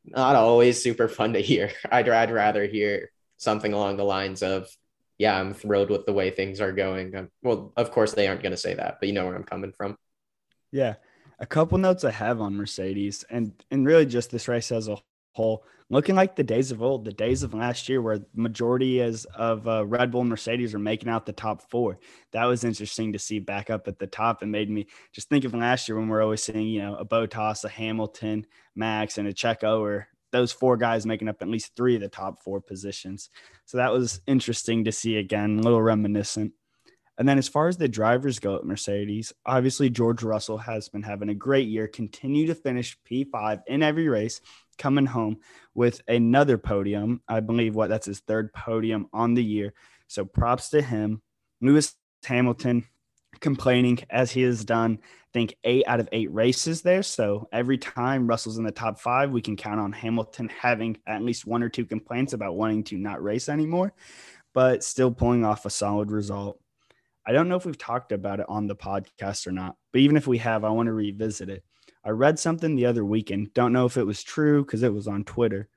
not 0.05 0.35
always 0.35 0.81
super 0.81 1.07
fun 1.07 1.33
to 1.33 1.39
hear. 1.39 1.71
I'd, 1.91 2.09
I'd 2.09 2.31
rather 2.31 2.65
hear 2.65 3.11
something 3.37 3.73
along 3.73 3.97
the 3.97 4.03
lines 4.03 4.41
of, 4.41 4.67
yeah, 5.17 5.39
I'm 5.39 5.53
thrilled 5.53 5.89
with 5.89 6.05
the 6.05 6.13
way 6.13 6.31
things 6.31 6.59
are 6.61 6.71
going. 6.71 7.15
Um, 7.15 7.29
well, 7.41 7.73
of 7.77 7.91
course, 7.91 8.13
they 8.13 8.27
aren't 8.27 8.41
going 8.41 8.51
to 8.51 8.57
say 8.57 8.73
that, 8.73 8.97
but 8.99 9.07
you 9.07 9.13
know 9.13 9.25
where 9.25 9.35
I'm 9.35 9.43
coming 9.43 9.71
from. 9.71 9.97
Yeah. 10.71 10.95
A 11.39 11.45
couple 11.45 11.77
notes 11.77 12.03
I 12.03 12.11
have 12.11 12.41
on 12.41 12.55
Mercedes 12.55 13.23
and, 13.29 13.53
and 13.69 13.85
really 13.85 14.05
just 14.05 14.31
this 14.31 14.47
race 14.47 14.71
as 14.71 14.87
a 14.87 14.97
whole, 15.33 15.65
looking 15.89 16.15
like 16.15 16.35
the 16.35 16.43
days 16.43 16.71
of 16.71 16.81
old, 16.81 17.05
the 17.05 17.11
days 17.11 17.43
of 17.43 17.53
last 17.53 17.89
year 17.89 18.01
where 18.01 18.19
majority 18.33 18.99
is 18.99 19.25
of 19.25 19.67
uh, 19.67 19.85
Red 19.85 20.11
Bull 20.11 20.23
Mercedes 20.23 20.73
are 20.73 20.79
making 20.79 21.09
out 21.09 21.25
the 21.25 21.33
top 21.33 21.69
four. 21.69 21.99
That 22.31 22.45
was 22.45 22.63
interesting 22.63 23.13
to 23.13 23.19
see 23.19 23.39
back 23.39 23.69
up 23.69 23.87
at 23.87 23.99
the 23.99 24.07
top 24.07 24.41
and 24.41 24.51
made 24.51 24.69
me 24.69 24.87
just 25.11 25.29
think 25.29 25.45
of 25.45 25.53
last 25.53 25.87
year 25.87 25.97
when 25.97 26.07
we're 26.07 26.23
always 26.23 26.43
seeing, 26.43 26.67
you 26.67 26.81
know, 26.81 26.95
a 26.95 27.05
Bottas, 27.05 27.63
a 27.63 27.69
Hamilton, 27.69 28.45
Max, 28.75 29.17
and 29.17 29.27
a 29.27 29.33
Checo 29.33 29.79
or 29.79 30.07
those 30.31 30.51
four 30.51 30.77
guys 30.77 31.05
making 31.05 31.29
up 31.29 31.41
at 31.41 31.47
least 31.47 31.75
three 31.75 31.95
of 31.95 32.01
the 32.01 32.09
top 32.09 32.41
four 32.43 32.59
positions. 32.59 33.29
So 33.65 33.77
that 33.77 33.93
was 33.93 34.19
interesting 34.27 34.83
to 34.85 34.91
see 34.91 35.17
again, 35.17 35.59
a 35.59 35.61
little 35.61 35.81
reminiscent. 35.81 36.53
And 37.17 37.29
then 37.29 37.37
as 37.37 37.47
far 37.47 37.67
as 37.67 37.77
the 37.77 37.87
drivers 37.87 38.39
go 38.39 38.55
at 38.55 38.65
Mercedes, 38.65 39.31
obviously 39.45 39.89
George 39.89 40.23
Russell 40.23 40.57
has 40.57 40.89
been 40.89 41.03
having 41.03 41.29
a 41.29 41.35
great 41.35 41.67
year, 41.67 41.87
continue 41.87 42.47
to 42.47 42.55
finish 42.55 42.97
P5 43.09 43.61
in 43.67 43.83
every 43.83 44.09
race, 44.09 44.41
coming 44.77 45.05
home 45.05 45.37
with 45.73 46.01
another 46.07 46.57
podium. 46.57 47.21
I 47.27 47.39
believe 47.39 47.75
what 47.75 47.89
that's 47.89 48.07
his 48.07 48.19
third 48.19 48.53
podium 48.53 49.07
on 49.13 49.33
the 49.33 49.43
year. 49.43 49.73
So 50.07 50.25
props 50.25 50.69
to 50.69 50.81
him. 50.81 51.21
Lewis 51.61 51.95
Hamilton 52.25 52.85
complaining 53.39 53.99
as 54.09 54.31
he 54.31 54.41
has 54.43 54.63
done, 54.63 54.99
I 55.01 55.07
think 55.33 55.55
eight 55.63 55.83
out 55.87 55.99
of 55.99 56.09
eight 56.11 56.31
races 56.31 56.81
there. 56.81 57.03
So 57.03 57.47
every 57.51 57.77
time 57.77 58.27
Russell's 58.27 58.57
in 58.57 58.63
the 58.63 58.71
top 58.71 58.99
five, 58.99 59.31
we 59.31 59.41
can 59.41 59.55
count 59.55 59.79
on 59.79 59.91
Hamilton 59.91 60.49
having 60.49 60.97
at 61.07 61.23
least 61.23 61.45
one 61.45 61.63
or 61.63 61.69
two 61.69 61.85
complaints 61.85 62.33
about 62.33 62.55
wanting 62.55 62.83
to 62.85 62.97
not 62.97 63.23
race 63.23 63.49
anymore, 63.49 63.93
but 64.53 64.83
still 64.83 65.11
pulling 65.11 65.45
off 65.45 65.65
a 65.65 65.69
solid 65.69 66.11
result. 66.11 66.59
I 67.25 67.31
don't 67.31 67.47
know 67.47 67.55
if 67.55 67.65
we've 67.65 67.77
talked 67.77 68.11
about 68.11 68.39
it 68.39 68.45
on 68.49 68.67
the 68.67 68.75
podcast 68.75 69.47
or 69.47 69.51
not, 69.51 69.77
but 69.91 70.01
even 70.01 70.17
if 70.17 70.27
we 70.27 70.39
have, 70.39 70.63
I 70.63 70.69
want 70.69 70.87
to 70.87 70.93
revisit 70.93 71.49
it. 71.49 71.63
I 72.05 72.09
read 72.09 72.37
something 72.37 72.75
the 72.75 72.85
other 72.85 73.05
weekend. 73.05 73.53
Don't 73.53 73.73
know 73.73 73.85
if 73.85 73.97
it 73.97 74.05
was 74.05 74.23
true 74.23 74.63
because 74.63 74.83
it 74.83 74.93
was 74.93 75.07
on 75.07 75.23
Twitter, 75.23 75.69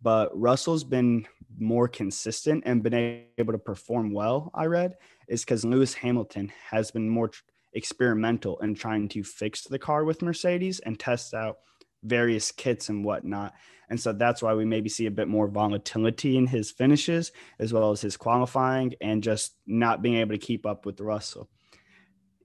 but 0.00 0.30
Russell's 0.38 0.84
been 0.84 1.26
more 1.58 1.88
consistent 1.88 2.62
and 2.66 2.82
been 2.82 3.24
able 3.38 3.52
to 3.52 3.58
perform 3.58 4.12
well. 4.12 4.50
I 4.54 4.66
read 4.66 4.94
is 5.28 5.44
because 5.44 5.64
Lewis 5.64 5.94
Hamilton 5.94 6.52
has 6.70 6.92
been 6.92 7.08
more 7.08 7.30
experimental 7.72 8.58
in 8.60 8.74
trying 8.74 9.08
to 9.08 9.24
fix 9.24 9.64
the 9.64 9.78
car 9.78 10.04
with 10.04 10.22
Mercedes 10.22 10.78
and 10.80 10.98
test 10.98 11.34
out 11.34 11.56
various 12.04 12.52
kits 12.52 12.88
and 12.88 13.04
whatnot. 13.04 13.52
And 13.90 14.00
so 14.00 14.12
that's 14.12 14.42
why 14.42 14.54
we 14.54 14.64
maybe 14.64 14.88
see 14.88 15.06
a 15.06 15.10
bit 15.10 15.28
more 15.28 15.48
volatility 15.48 16.36
in 16.36 16.46
his 16.46 16.70
finishes, 16.70 17.32
as 17.58 17.72
well 17.72 17.90
as 17.90 18.00
his 18.00 18.16
qualifying 18.16 18.94
and 19.00 19.22
just 19.22 19.54
not 19.66 20.02
being 20.02 20.16
able 20.16 20.34
to 20.34 20.38
keep 20.38 20.64
up 20.64 20.86
with 20.86 21.00
Russell. 21.00 21.48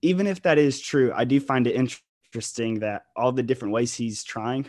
Even 0.02 0.26
if 0.26 0.42
that 0.42 0.58
is 0.58 0.82
true, 0.82 1.12
I 1.16 1.26
do 1.26 1.40
find 1.40 1.68
it 1.68 1.76
interesting 1.76 2.06
that 2.32 3.04
all 3.16 3.32
the 3.32 3.44
different 3.44 3.74
ways 3.74 3.94
he's 3.94 4.24
trying 4.24 4.68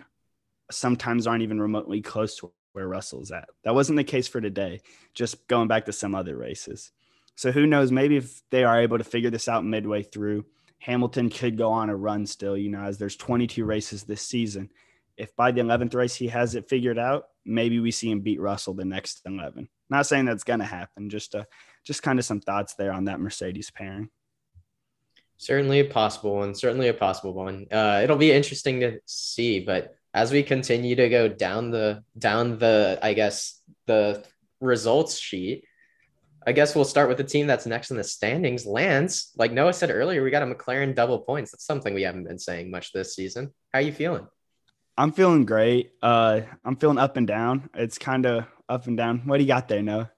sometimes 0.71 1.27
aren't 1.27 1.43
even 1.43 1.61
remotely 1.61 2.01
close 2.01 2.37
to 2.37 2.53
where 2.73 2.89
Russell's 2.89 3.31
at. 3.31 3.49
That 3.65 3.75
wasn't 3.75 3.97
the 3.97 4.05
case 4.05 4.29
for 4.29 4.41
today, 4.41 4.81
just 5.15 5.47
going 5.49 5.69
back 5.69 5.87
to 5.87 5.93
some 5.93 6.15
other 6.15 6.37
races. 6.37 6.91
So 7.37 7.53
who 7.53 7.67
knows? 7.67 7.93
Maybe 7.93 8.17
if 8.17 8.43
they 8.51 8.65
are 8.65 8.81
able 8.81 8.99
to 8.99 9.05
figure 9.05 9.31
this 9.31 9.49
out 9.49 9.65
midway 9.65 10.03
through, 10.03 10.45
Hamilton 10.79 11.31
could 11.31 11.57
go 11.57 11.71
on 11.71 11.91
a 11.91 11.97
run 11.97 12.27
still, 12.27 12.57
you 12.57 12.69
know, 12.69 12.83
as 12.83 12.99
there's 12.99 13.17
22 13.17 13.65
races 13.65 14.03
this 14.03 14.23
season. 14.23 14.71
If 15.17 15.35
by 15.37 15.53
the 15.53 15.61
11th 15.61 15.95
race 15.95 16.15
he 16.15 16.29
has 16.29 16.55
it 16.55 16.69
figured 16.69 16.99
out, 16.99 17.27
maybe 17.45 17.79
we 17.79 17.91
see 17.91 18.11
him 18.11 18.21
beat 18.21 18.41
Russell 18.41 18.75
the 18.75 18.85
next 18.85 19.21
11. 19.27 19.69
Not 19.91 20.07
saying 20.07 20.25
that's 20.25 20.45
going 20.45 20.61
to 20.61 20.65
happen, 20.65 21.11
just 21.11 21.35
uh, 21.35 21.45
just 21.85 22.03
kind 22.03 22.19
of 22.19 22.25
some 22.25 22.41
thoughts 22.41 22.75
there 22.75 22.93
on 22.93 23.05
that 23.05 23.21
Mercedes 23.21 23.71
pairing. 23.71 24.09
Certainly 25.43 25.81
a 25.81 25.85
possible 25.87 26.37
one, 26.37 26.55
certainly 26.55 26.87
a 26.87 26.95
possible 26.95 27.35
one. 27.35 27.67
Uh, 27.69 28.01
it'll 28.01 28.17
be 28.17 28.31
interesting 28.31 28.79
to 28.79 29.01
see, 29.07 29.59
but 29.59 29.97
as 30.15 30.31
we 30.31 30.45
continue 30.45 30.95
to 30.95 31.09
go 31.09 31.27
down 31.27 31.73
the 31.73 32.05
down 32.17 32.61
the 32.61 33.01
I 33.03 33.13
guess 33.15 33.61
the 33.87 34.25
results 34.61 35.19
sheet, 35.19 35.65
I 36.47 36.53
guess 36.53 36.77
we'll 36.77 36.85
start 36.85 37.09
with 37.09 37.19
the 37.19 37.25
team 37.25 37.49
that's 37.49 37.67
next 37.67 37.91
in 37.91 37.97
the 37.97 38.05
standings. 38.05 38.67
Lance, 38.67 39.33
like 39.37 39.51
Noah 39.51 39.73
said 39.73 39.91
earlier, 39.91 40.23
we 40.23 40.31
got 40.31 40.45
a 40.45 40.47
McLaren 40.47 40.95
double 40.95 41.19
points. 41.19 41.51
That's 41.51 41.67
something 41.67 41.93
we 41.93 42.03
haven't 42.03 42.29
been 42.29 42.39
saying 42.39 42.71
much 42.71 42.93
this 42.93 43.17
season. 43.17 43.53
How 43.73 43.81
are 43.81 43.83
you 43.83 43.93
feeling? 43.93 44.29
I'm 44.97 45.11
feeling 45.11 45.45
great. 45.45 45.91
Uh, 46.01 46.43
I'm 46.65 46.77
feeling 46.77 46.99
up 46.99 47.17
and 47.17 47.27
down. 47.27 47.69
It's 47.75 47.99
kind 47.99 48.27
of 48.27 48.45
up 48.69 48.87
and 48.87 48.97
down. 48.97 49.23
What 49.27 49.39
do 49.39 49.43
you 49.43 49.49
got 49.49 49.67
there, 49.67 49.83
Noah? 49.83 50.13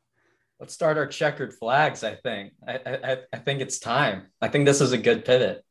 Let's 0.65 0.73
start 0.73 0.97
our 0.97 1.07
checkered 1.07 1.53
flags. 1.53 2.03
I 2.03 2.15
think. 2.15 2.55
I, 2.67 2.81
I 2.87 3.19
I 3.35 3.37
think 3.37 3.61
it's 3.61 3.79
time. 3.79 4.29
I 4.41 4.49
think 4.49 4.65
this 4.65 4.81
is 4.81 4.93
a 4.93 4.97
good 4.97 5.27
pivot. 5.27 5.63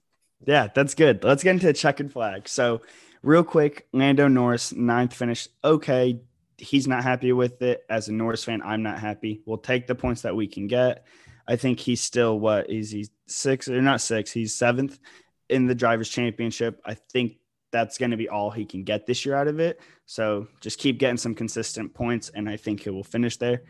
Yeah, 0.45 0.67
that's 0.67 0.93
good. 0.93 1.23
Let's 1.23 1.41
get 1.41 1.53
into 1.53 1.65
the 1.65 1.73
checkered 1.73 2.13
flag. 2.13 2.47
So, 2.47 2.83
real 3.23 3.43
quick, 3.43 3.87
Lando 3.91 4.27
Norris 4.27 4.71
ninth 4.71 5.15
finish. 5.15 5.47
Okay, 5.63 6.21
he's 6.59 6.87
not 6.87 7.01
happy 7.01 7.33
with 7.33 7.59
it. 7.63 7.83
As 7.89 8.07
a 8.07 8.13
Norris 8.13 8.43
fan, 8.43 8.61
I'm 8.63 8.83
not 8.83 8.99
happy. 8.99 9.41
We'll 9.47 9.57
take 9.57 9.87
the 9.87 9.95
points 9.95 10.21
that 10.21 10.35
we 10.35 10.45
can 10.45 10.67
get. 10.67 11.07
I 11.47 11.55
think 11.55 11.79
he's 11.79 12.01
still 12.01 12.39
what 12.39 12.69
is 12.69 12.91
he 12.91 13.07
six 13.25 13.67
or 13.67 13.81
not 13.81 13.99
six? 13.99 14.31
He's 14.31 14.53
seventh 14.53 14.99
in 15.49 15.65
the 15.65 15.73
drivers' 15.73 16.09
championship. 16.09 16.79
I 16.85 16.93
think 16.93 17.37
that's 17.71 17.97
going 17.97 18.11
to 18.11 18.17
be 18.17 18.29
all 18.29 18.51
he 18.51 18.65
can 18.65 18.83
get 18.83 19.07
this 19.07 19.25
year 19.25 19.33
out 19.33 19.47
of 19.47 19.59
it. 19.59 19.79
So 20.05 20.49
just 20.61 20.77
keep 20.77 20.99
getting 20.99 21.17
some 21.17 21.33
consistent 21.33 21.95
points, 21.95 22.29
and 22.29 22.47
I 22.47 22.57
think 22.57 22.81
he 22.81 22.91
will 22.91 23.03
finish 23.03 23.37
there. 23.37 23.63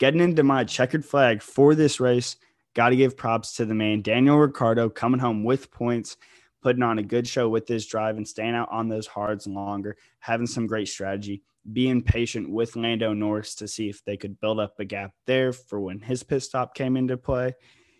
Getting 0.00 0.22
into 0.22 0.42
my 0.42 0.64
checkered 0.64 1.04
flag 1.04 1.42
for 1.42 1.74
this 1.74 2.00
race, 2.00 2.36
got 2.72 2.88
to 2.88 2.96
give 2.96 3.18
props 3.18 3.52
to 3.56 3.66
the 3.66 3.74
man 3.74 4.00
Daniel 4.00 4.38
Ricciardo 4.38 4.88
coming 4.88 5.20
home 5.20 5.44
with 5.44 5.70
points, 5.70 6.16
putting 6.62 6.82
on 6.82 6.98
a 6.98 7.02
good 7.02 7.28
show 7.28 7.50
with 7.50 7.68
his 7.68 7.84
drive 7.84 8.16
and 8.16 8.26
staying 8.26 8.54
out 8.54 8.70
on 8.72 8.88
those 8.88 9.06
hards 9.06 9.46
longer, 9.46 9.98
having 10.18 10.46
some 10.46 10.66
great 10.66 10.88
strategy 10.88 11.42
being 11.70 12.00
patient 12.00 12.48
with 12.48 12.76
Lando 12.76 13.12
Norris 13.12 13.54
to 13.56 13.68
see 13.68 13.90
if 13.90 14.02
they 14.06 14.16
could 14.16 14.40
build 14.40 14.58
up 14.58 14.80
a 14.80 14.86
gap 14.86 15.12
there 15.26 15.52
for 15.52 15.78
when 15.78 16.00
his 16.00 16.22
pit 16.22 16.42
stop 16.42 16.74
came 16.74 16.96
into 16.96 17.18
play. 17.18 17.52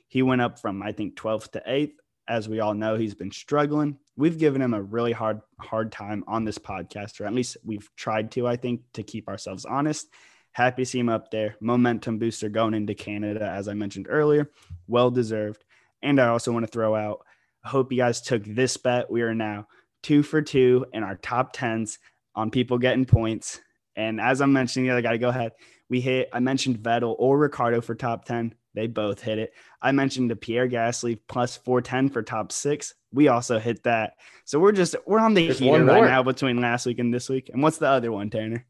He 0.08 0.22
went 0.22 0.40
up 0.40 0.58
from 0.58 0.82
I 0.82 0.92
think 0.92 1.16
12th 1.16 1.50
to 1.52 1.62
8th. 1.68 1.92
As 2.26 2.48
we 2.48 2.60
all 2.60 2.72
know, 2.72 2.96
he's 2.96 3.14
been 3.14 3.30
struggling. 3.30 3.98
We've 4.16 4.38
given 4.38 4.62
him 4.62 4.72
a 4.72 4.80
really 4.80 5.12
hard 5.12 5.42
hard 5.60 5.92
time 5.92 6.24
on 6.26 6.46
this 6.46 6.58
podcast, 6.58 7.20
or 7.20 7.26
at 7.26 7.34
least 7.34 7.58
we've 7.62 7.90
tried 7.94 8.30
to, 8.32 8.46
I 8.46 8.56
think, 8.56 8.80
to 8.94 9.02
keep 9.02 9.28
ourselves 9.28 9.66
honest. 9.66 10.08
Happy 10.52 10.82
to 10.82 10.86
see 10.86 10.98
him 10.98 11.08
up 11.08 11.30
there. 11.30 11.56
Momentum 11.60 12.18
booster 12.18 12.48
going 12.48 12.74
into 12.74 12.94
Canada, 12.94 13.44
as 13.44 13.68
I 13.68 13.74
mentioned 13.74 14.06
earlier. 14.08 14.50
Well 14.88 15.10
deserved. 15.10 15.64
And 16.02 16.20
I 16.20 16.28
also 16.28 16.52
want 16.52 16.64
to 16.64 16.72
throw 16.72 16.94
out, 16.94 17.24
I 17.64 17.68
hope 17.68 17.92
you 17.92 17.98
guys 17.98 18.20
took 18.20 18.44
this 18.44 18.76
bet. 18.76 19.10
We 19.10 19.22
are 19.22 19.34
now 19.34 19.66
two 20.02 20.22
for 20.22 20.42
two 20.42 20.86
in 20.92 21.02
our 21.02 21.16
top 21.16 21.52
tens 21.52 21.98
on 22.34 22.50
people 22.50 22.78
getting 22.78 23.04
points. 23.04 23.60
And 23.96 24.20
as 24.20 24.40
I'm 24.40 24.52
mentioning, 24.52 24.90
I 24.90 25.00
got 25.00 25.12
to 25.12 25.18
go 25.18 25.28
ahead. 25.28 25.52
We 25.88 26.00
hit, 26.00 26.30
I 26.32 26.40
mentioned 26.40 26.78
Vettel 26.78 27.16
or 27.18 27.38
Ricciardo 27.38 27.80
for 27.80 27.94
top 27.94 28.24
10. 28.24 28.54
They 28.74 28.86
both 28.86 29.20
hit 29.20 29.38
it. 29.38 29.52
I 29.82 29.92
mentioned 29.92 30.30
the 30.30 30.36
Pierre 30.36 30.68
Gasly 30.68 31.18
plus 31.28 31.56
410 31.56 32.10
for 32.10 32.22
top 32.22 32.52
six. 32.52 32.94
We 33.12 33.28
also 33.28 33.58
hit 33.58 33.82
that. 33.82 34.14
So 34.44 34.60
we're 34.60 34.72
just, 34.72 34.94
we're 35.06 35.18
on 35.18 35.34
the 35.34 35.46
There's 35.46 35.58
heater 35.58 35.84
right 35.84 36.04
now 36.04 36.22
between 36.22 36.60
last 36.60 36.86
week 36.86 37.00
and 37.00 37.12
this 37.12 37.28
week. 37.28 37.50
And 37.52 37.62
what's 37.62 37.78
the 37.78 37.88
other 37.88 38.12
one, 38.12 38.30
Tanner? 38.30 38.64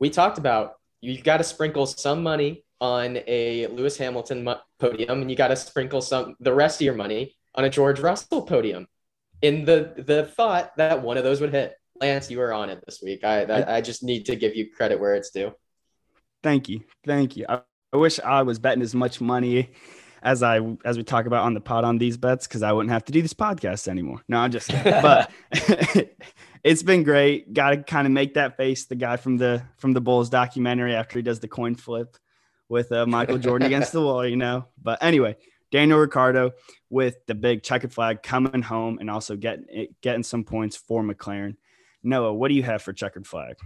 We 0.00 0.10
talked 0.10 0.38
about 0.38 0.74
you've 1.04 1.24
got 1.24 1.38
to 1.38 1.44
sprinkle 1.44 1.86
some 1.86 2.22
money 2.22 2.64
on 2.80 3.18
a 3.26 3.66
Lewis 3.68 3.96
Hamilton 3.96 4.48
podium 4.78 5.22
and 5.22 5.30
you 5.30 5.36
got 5.36 5.48
to 5.48 5.56
sprinkle 5.56 6.00
some, 6.00 6.36
the 6.40 6.52
rest 6.52 6.80
of 6.80 6.84
your 6.84 6.94
money 6.94 7.34
on 7.54 7.64
a 7.64 7.70
George 7.70 8.00
Russell 8.00 8.42
podium 8.42 8.86
in 9.42 9.64
the 9.64 9.94
the 9.96 10.24
thought 10.24 10.76
that 10.76 11.02
one 11.02 11.18
of 11.18 11.24
those 11.24 11.40
would 11.40 11.52
hit. 11.52 11.74
Lance, 12.00 12.28
you 12.28 12.38
were 12.38 12.52
on 12.52 12.70
it 12.70 12.82
this 12.86 13.00
week. 13.02 13.22
I 13.22 13.42
I, 13.42 13.76
I 13.76 13.80
just 13.80 14.02
need 14.02 14.26
to 14.26 14.36
give 14.36 14.56
you 14.56 14.70
credit 14.70 14.98
where 14.98 15.14
it's 15.14 15.30
due. 15.30 15.52
Thank 16.42 16.68
you, 16.68 16.80
thank 17.06 17.36
you. 17.36 17.46
I, 17.48 17.60
I 17.92 17.96
wish 17.96 18.18
I 18.20 18.42
was 18.42 18.58
betting 18.58 18.82
as 18.82 18.94
much 18.94 19.20
money 19.20 19.70
as 20.22 20.42
I 20.42 20.60
as 20.84 20.96
we 20.96 21.04
talk 21.04 21.26
about 21.26 21.44
on 21.44 21.54
the 21.54 21.60
pod 21.60 21.84
on 21.84 21.98
these 21.98 22.16
bets 22.16 22.46
because 22.46 22.62
I 22.62 22.72
wouldn't 22.72 22.92
have 22.92 23.04
to 23.04 23.12
do 23.12 23.22
this 23.22 23.34
podcast 23.34 23.86
anymore. 23.86 24.22
No, 24.28 24.38
I'm 24.38 24.50
just 24.50 24.72
but 24.84 25.30
it's 26.64 26.82
been 26.82 27.02
great. 27.02 27.52
Got 27.52 27.70
to 27.70 27.76
kind 27.82 28.06
of 28.06 28.12
make 28.12 28.34
that 28.34 28.56
face 28.56 28.86
the 28.86 28.96
guy 28.96 29.18
from 29.18 29.36
the 29.36 29.62
from 29.76 29.92
the 29.92 30.00
Bulls 30.00 30.30
documentary 30.30 30.94
after 30.94 31.18
he 31.18 31.22
does 31.22 31.38
the 31.38 31.48
coin 31.48 31.74
flip 31.74 32.16
with 32.68 32.90
uh, 32.90 33.06
Michael 33.06 33.38
Jordan 33.38 33.66
against 33.66 33.92
the 33.92 34.00
wall, 34.00 34.26
you 34.26 34.36
know. 34.36 34.66
But 34.82 35.02
anyway, 35.02 35.36
Daniel 35.70 35.98
Ricciardo 35.98 36.52
with 36.88 37.24
the 37.26 37.34
big 37.34 37.62
checkered 37.62 37.92
flag 37.92 38.22
coming 38.22 38.62
home 38.62 38.98
and 38.98 39.10
also 39.10 39.36
getting 39.36 39.88
getting 40.00 40.22
some 40.22 40.42
points 40.42 40.76
for 40.76 41.02
McLaren. 41.02 41.56
Noah, 42.02 42.32
what 42.32 42.48
do 42.48 42.54
you 42.54 42.62
have 42.62 42.82
for 42.82 42.92
checkered 42.92 43.26
flag? 43.26 43.56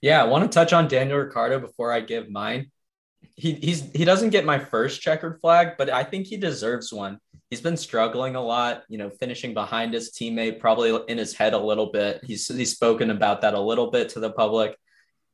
Yeah, 0.00 0.20
I 0.20 0.26
want 0.26 0.42
to 0.42 0.54
touch 0.54 0.72
on 0.72 0.88
Daniel 0.88 1.18
Ricciardo 1.18 1.60
before 1.60 1.92
I 1.92 2.00
give 2.00 2.28
mine. 2.28 2.72
He 3.36 3.52
he's 3.52 3.88
he 3.92 4.04
doesn't 4.04 4.30
get 4.30 4.44
my 4.44 4.58
first 4.58 5.00
checkered 5.00 5.40
flag, 5.40 5.74
but 5.78 5.88
I 5.88 6.02
think 6.02 6.26
he 6.26 6.36
deserves 6.36 6.92
one. 6.92 7.20
He's 7.52 7.60
been 7.60 7.76
struggling 7.76 8.34
a 8.34 8.40
lot, 8.40 8.84
you 8.88 8.96
know, 8.96 9.10
finishing 9.10 9.52
behind 9.52 9.92
his 9.92 10.10
teammate, 10.10 10.58
probably 10.58 10.98
in 11.06 11.18
his 11.18 11.34
head 11.34 11.52
a 11.52 11.58
little 11.58 11.92
bit. 11.92 12.24
He's 12.24 12.48
he's 12.48 12.70
spoken 12.70 13.10
about 13.10 13.42
that 13.42 13.52
a 13.52 13.60
little 13.60 13.90
bit 13.90 14.08
to 14.14 14.20
the 14.20 14.32
public, 14.32 14.74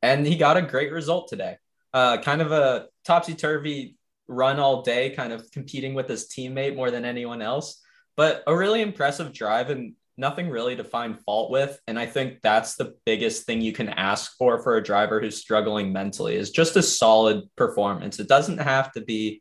and 0.03 0.27
he 0.27 0.35
got 0.37 0.57
a 0.57 0.63
great 0.63 0.91
result 0.91 1.29
today. 1.29 1.59
Uh, 1.95 2.21
kind 2.21 2.43
of 2.43 2.51
a 2.51 2.87
topsy 3.05 3.37
turvy 3.37 3.95
run 4.27 4.59
all 4.59 4.83
day, 4.83 5.11
kind 5.11 5.33
of 5.33 5.49
competing 5.53 5.95
with 5.95 6.09
his 6.09 6.27
teammate 6.27 6.75
more 6.75 6.91
than 6.91 7.05
anyone 7.05 7.41
else. 7.41 7.81
But 8.17 8.43
a 8.49 8.57
really 8.57 8.83
impressive 8.83 9.33
drive 9.33 9.71
and 9.71 9.95
nothing 10.17 10.51
really 10.51 10.75
to 10.75 10.83
find 10.83 11.21
fault 11.21 11.53
with. 11.53 11.81
And 11.87 11.97
I 12.01 12.07
think 12.07 12.41
that's 12.43 12.75
the 12.75 12.97
biggest 13.07 13.47
thing 13.47 13.61
you 13.61 13.73
can 13.73 13.91
ask 13.91 14.37
for 14.37 14.61
for 14.61 14.77
a 14.77 14.83
driver 14.83 15.21
who's 15.21 15.39
struggling 15.39 15.93
mentally 15.93 16.35
is 16.35 16.51
just 16.51 16.75
a 16.75 16.83
solid 16.83 17.45
performance. 17.55 18.19
It 18.19 18.27
doesn't 18.27 18.59
have 18.59 18.91
to 18.95 19.03
be 19.03 19.41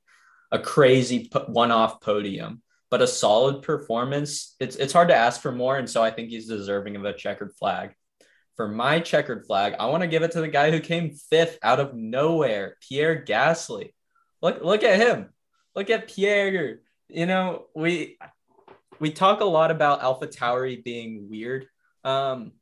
a 0.52 0.60
crazy 0.60 1.30
one-off 1.48 2.02
podium, 2.02 2.62
but 2.90 3.02
a 3.02 3.08
solid 3.08 3.62
performance. 3.62 4.56
It's 4.60 4.76
it's 4.76 4.94
hard 4.94 5.10
to 5.10 5.16
ask 5.16 5.42
for 5.42 5.52
more, 5.52 5.78
and 5.78 5.90
so 5.90 6.04
I 6.04 6.12
think 6.12 6.30
he's 6.30 6.48
deserving 6.48 6.96
of 6.96 7.06
a 7.06 7.14
checkered 7.14 7.54
flag. 7.54 7.94
For 8.56 8.68
my 8.68 9.00
checkered 9.00 9.46
flag, 9.46 9.76
I 9.80 9.86
want 9.88 10.02
to 10.02 10.08
give 10.08 10.24
it 10.24 10.32
to 10.32 10.42
the 10.42 10.48
guy 10.48 10.72
who 10.72 10.80
came 10.80 11.12
fifth 11.30 11.60
out 11.62 11.80
of 11.80 11.94
nowhere, 11.94 12.76
Pierre 12.82 13.24
Gasly. 13.24 13.94
Look, 14.42 14.64
look 14.64 14.84
at 14.84 15.00
him. 15.00 15.30
Look 15.76 15.90
at 15.90 16.08
Pierre. 16.08 16.80
You 17.08 17.26
know, 17.26 17.66
we 17.76 18.18
we 19.00 19.12
talk 19.12 19.42
a 19.42 19.46
lot 19.46 19.72
about 19.72 20.02
AlphaTauri 20.02 20.84
being 20.84 21.30
weird, 21.30 21.68
um, 22.04 22.54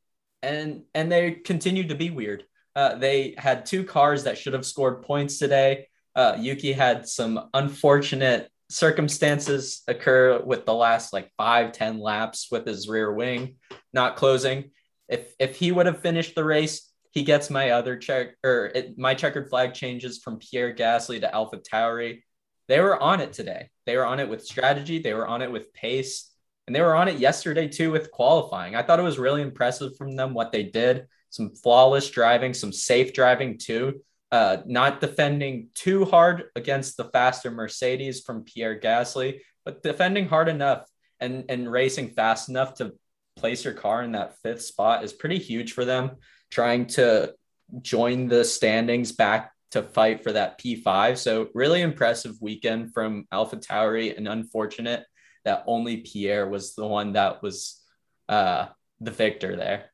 and 0.42 0.82
and 0.94 1.10
they 1.10 1.32
continue 1.32 1.88
to 1.88 1.94
be 1.94 2.10
weird. 2.10 2.44
Uh, 2.74 2.96
they 2.96 3.34
had 3.38 3.64
two 3.64 3.84
cars 3.84 4.24
that 4.24 4.36
should 4.36 4.52
have 4.52 4.66
scored 4.66 5.02
points 5.02 5.38
today. 5.38 5.88
Uh, 6.14 6.36
Yuki 6.38 6.72
had 6.72 7.08
some 7.08 7.48
unfortunate 7.54 8.50
circumstances 8.68 9.82
occur 9.86 10.42
with 10.44 10.66
the 10.66 10.74
last 10.74 11.12
like 11.12 11.30
five 11.36 11.72
ten 11.72 12.00
laps 12.00 12.48
with 12.50 12.66
his 12.66 12.88
rear 12.88 13.12
wing 13.12 13.56
not 13.92 14.16
closing. 14.16 14.70
If 15.08 15.34
if 15.38 15.56
he 15.56 15.72
would 15.72 15.86
have 15.86 16.00
finished 16.00 16.34
the 16.34 16.44
race, 16.44 16.90
he 17.12 17.22
gets 17.22 17.48
my 17.48 17.70
other 17.70 17.96
check 17.96 18.34
or 18.44 18.70
it, 18.74 18.98
my 18.98 19.14
checkered 19.14 19.48
flag 19.48 19.72
changes 19.72 20.18
from 20.18 20.38
Pierre 20.38 20.74
Gasly 20.74 21.20
to 21.20 21.28
AlphaTauri. 21.28 22.22
They 22.68 22.80
were 22.80 23.00
on 23.00 23.20
it 23.20 23.32
today. 23.32 23.70
They 23.86 23.96
were 23.96 24.06
on 24.06 24.20
it 24.20 24.28
with 24.28 24.44
strategy. 24.44 24.98
They 24.98 25.14
were 25.14 25.26
on 25.26 25.42
it 25.42 25.50
with 25.50 25.72
pace. 25.72 26.32
And 26.66 26.74
they 26.74 26.80
were 26.80 26.96
on 26.96 27.06
it 27.06 27.20
yesterday 27.20 27.68
too 27.68 27.92
with 27.92 28.10
qualifying. 28.10 28.74
I 28.74 28.82
thought 28.82 28.98
it 28.98 29.04
was 29.04 29.18
really 29.18 29.42
impressive 29.42 29.96
from 29.96 30.16
them 30.16 30.34
what 30.34 30.50
they 30.50 30.64
did. 30.64 31.06
Some 31.30 31.54
flawless 31.54 32.10
driving, 32.10 32.54
some 32.54 32.72
safe 32.72 33.12
driving 33.12 33.58
too. 33.58 34.02
Uh, 34.36 34.60
not 34.66 35.00
defending 35.00 35.68
too 35.72 36.04
hard 36.04 36.44
against 36.54 36.98
the 36.98 37.04
faster 37.04 37.50
Mercedes 37.50 38.20
from 38.20 38.44
Pierre 38.44 38.78
Gasly, 38.78 39.40
but 39.64 39.82
defending 39.82 40.28
hard 40.28 40.48
enough 40.48 40.86
and, 41.20 41.46
and 41.48 41.72
racing 41.72 42.10
fast 42.10 42.50
enough 42.50 42.74
to 42.74 42.92
place 43.36 43.64
your 43.64 43.72
car 43.72 44.02
in 44.02 44.12
that 44.12 44.36
fifth 44.42 44.60
spot 44.60 45.02
is 45.02 45.14
pretty 45.14 45.38
huge 45.38 45.72
for 45.72 45.86
them 45.86 46.16
trying 46.50 46.84
to 46.84 47.32
join 47.80 48.28
the 48.28 48.44
standings 48.44 49.10
back 49.10 49.52
to 49.70 49.82
fight 49.82 50.22
for 50.22 50.32
that 50.32 50.60
P5. 50.60 51.16
So 51.16 51.48
really 51.54 51.80
impressive 51.80 52.34
weekend 52.38 52.92
from 52.92 53.24
AlphaTauri 53.32 54.18
and 54.18 54.28
unfortunate 54.28 55.06
that 55.46 55.64
only 55.66 55.96
Pierre 56.02 56.46
was 56.46 56.74
the 56.74 56.86
one 56.86 57.14
that 57.14 57.42
was 57.42 57.80
uh, 58.28 58.66
the 59.00 59.12
victor 59.12 59.56
there. 59.56 59.92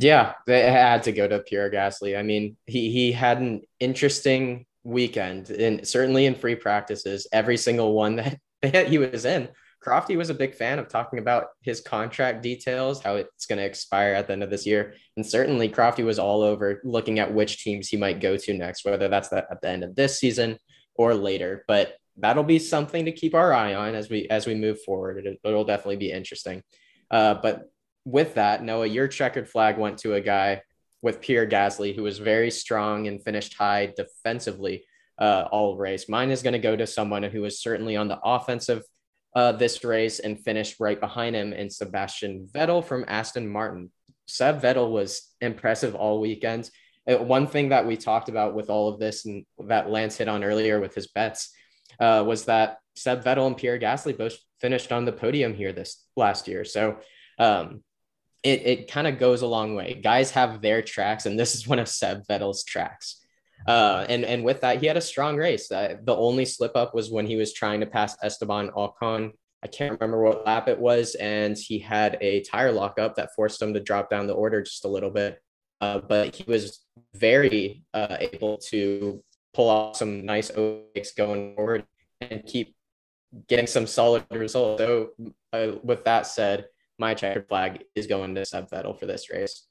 Yeah, 0.00 0.34
they 0.46 0.62
had 0.62 1.02
to 1.04 1.12
go 1.12 1.28
to 1.28 1.40
Pierre 1.40 1.70
Gasly. 1.70 2.18
I 2.18 2.22
mean, 2.22 2.56
he 2.66 2.90
he 2.90 3.12
had 3.12 3.38
an 3.40 3.62
interesting 3.78 4.66
weekend 4.82 5.50
and 5.50 5.86
certainly 5.86 6.24
in 6.26 6.34
free 6.34 6.54
practices, 6.54 7.26
every 7.32 7.58
single 7.58 7.92
one 7.92 8.16
that, 8.16 8.38
that 8.62 8.88
he 8.88 8.98
was 8.98 9.24
in 9.24 9.48
Crofty 9.84 10.16
was 10.16 10.28
a 10.28 10.34
big 10.34 10.54
fan 10.54 10.78
of 10.78 10.88
talking 10.88 11.18
about 11.18 11.48
his 11.62 11.80
contract 11.80 12.42
details, 12.42 13.02
how 13.02 13.16
it's 13.16 13.46
going 13.46 13.58
to 13.58 13.64
expire 13.64 14.12
at 14.12 14.26
the 14.26 14.34
end 14.34 14.42
of 14.42 14.50
this 14.50 14.66
year. 14.66 14.94
And 15.16 15.24
certainly 15.24 15.70
Crofty 15.70 16.04
was 16.04 16.18
all 16.18 16.42
over 16.42 16.82
looking 16.84 17.18
at 17.18 17.32
which 17.32 17.64
teams 17.64 17.88
he 17.88 17.96
might 17.96 18.20
go 18.20 18.36
to 18.36 18.54
next, 18.54 18.84
whether 18.84 19.08
that's 19.08 19.30
the, 19.30 19.46
at 19.50 19.62
the 19.62 19.68
end 19.68 19.82
of 19.82 19.94
this 19.94 20.18
season 20.18 20.58
or 20.96 21.14
later. 21.14 21.64
But 21.66 21.94
that'll 22.18 22.44
be 22.44 22.58
something 22.58 23.06
to 23.06 23.12
keep 23.12 23.34
our 23.34 23.54
eye 23.54 23.74
on 23.74 23.94
as 23.94 24.10
we 24.10 24.28
as 24.28 24.46
we 24.46 24.54
move 24.54 24.82
forward. 24.82 25.26
It, 25.26 25.40
will 25.42 25.64
definitely 25.64 25.96
be 25.96 26.12
interesting. 26.12 26.62
Uh, 27.10 27.34
but 27.34 27.70
with 28.04 28.34
that, 28.34 28.62
Noah, 28.62 28.86
your 28.86 29.08
checkered 29.08 29.48
flag 29.48 29.78
went 29.78 29.98
to 29.98 30.14
a 30.14 30.20
guy 30.20 30.62
with 31.02 31.20
Pierre 31.20 31.46
Gasly, 31.46 31.94
who 31.94 32.02
was 32.02 32.18
very 32.18 32.50
strong 32.50 33.08
and 33.08 33.22
finished 33.22 33.54
high 33.54 33.92
defensively 33.96 34.84
uh, 35.18 35.48
all 35.50 35.76
race. 35.76 36.08
Mine 36.08 36.30
is 36.30 36.42
going 36.42 36.52
to 36.52 36.58
go 36.58 36.76
to 36.76 36.86
someone 36.86 37.22
who 37.22 37.42
was 37.42 37.60
certainly 37.60 37.96
on 37.96 38.08
the 38.08 38.20
offensive– 38.22 38.82
uh, 39.34 39.52
this 39.52 39.84
race 39.84 40.18
and 40.18 40.40
finished 40.40 40.80
right 40.80 40.98
behind 40.98 41.36
him 41.36 41.52
in 41.52 41.70
Sebastian 41.70 42.48
Vettel 42.52 42.84
from 42.84 43.04
Aston 43.06 43.48
Martin. 43.48 43.90
Seb 44.26 44.60
Vettel 44.60 44.90
was 44.90 45.28
impressive 45.40 45.94
all 45.94 46.20
weekend. 46.20 46.70
Uh, 47.10 47.16
one 47.16 47.46
thing 47.46 47.68
that 47.70 47.86
we 47.86 47.96
talked 47.96 48.28
about 48.28 48.54
with 48.54 48.70
all 48.70 48.88
of 48.88 48.98
this 48.98 49.26
and 49.26 49.44
that 49.66 49.90
Lance 49.90 50.16
hit 50.16 50.28
on 50.28 50.44
earlier 50.44 50.80
with 50.80 50.94
his 50.94 51.08
bets 51.08 51.52
uh, 52.00 52.24
was 52.26 52.44
that 52.46 52.78
Seb 52.96 53.24
Vettel 53.24 53.46
and 53.46 53.56
Pierre 53.56 53.78
Gasly 53.78 54.16
both 54.16 54.36
finished 54.60 54.92
on 54.92 55.04
the 55.04 55.12
podium 55.12 55.54
here 55.54 55.72
this 55.72 56.04
last 56.16 56.48
year. 56.48 56.64
So 56.64 56.98
um, 57.38 57.82
it, 58.42 58.66
it 58.66 58.90
kind 58.90 59.06
of 59.06 59.18
goes 59.18 59.42
a 59.42 59.46
long 59.46 59.74
way. 59.74 60.00
Guys 60.02 60.30
have 60.32 60.62
their 60.62 60.82
tracks, 60.82 61.26
and 61.26 61.38
this 61.38 61.54
is 61.54 61.68
one 61.68 61.78
of 61.78 61.88
Seb 61.88 62.26
Vettel's 62.26 62.64
tracks. 62.64 63.16
Uh, 63.66 64.06
and 64.08 64.24
and 64.24 64.42
with 64.42 64.62
that, 64.62 64.80
he 64.80 64.86
had 64.86 64.96
a 64.96 65.02
strong 65.02 65.36
race. 65.36 65.70
Uh, 65.70 65.96
the 66.04 66.16
only 66.16 66.44
slip 66.44 66.76
up 66.76 66.94
was 66.94 67.10
when 67.10 67.26
he 67.26 67.36
was 67.36 67.52
trying 67.52 67.80
to 67.80 67.86
pass 67.86 68.16
Esteban 68.22 68.70
Ocon. 68.70 69.32
I 69.62 69.66
can't 69.66 69.92
remember 69.92 70.22
what 70.22 70.46
lap 70.46 70.68
it 70.68 70.78
was, 70.78 71.14
and 71.16 71.56
he 71.56 71.78
had 71.78 72.16
a 72.22 72.40
tire 72.42 72.72
lockup 72.72 73.16
that 73.16 73.34
forced 73.36 73.60
him 73.60 73.74
to 73.74 73.80
drop 73.80 74.08
down 74.08 74.26
the 74.26 74.32
order 74.32 74.62
just 74.62 74.86
a 74.86 74.88
little 74.88 75.10
bit. 75.10 75.38
Uh, 75.82 75.98
but 75.98 76.34
he 76.34 76.44
was 76.44 76.80
very 77.14 77.82
uh, 77.92 78.16
able 78.20 78.56
to 78.56 79.22
pull 79.52 79.68
off 79.68 79.96
some 79.96 80.24
nice 80.24 80.50
overtakes 80.50 81.12
going 81.12 81.54
forward 81.54 81.84
and 82.20 82.44
keep 82.46 82.74
getting 83.48 83.66
some 83.66 83.86
solid 83.86 84.24
results. 84.30 84.82
So, 84.82 85.10
uh, 85.52 85.72
with 85.82 86.04
that 86.04 86.26
said, 86.26 86.66
my 87.00 87.14
checkered 87.14 87.48
flag 87.48 87.82
is 87.96 88.06
going 88.06 88.36
to 88.36 88.44
Seb 88.44 88.70
Vettel 88.70 88.98
for 88.98 89.06
this 89.06 89.30
race. 89.30 89.66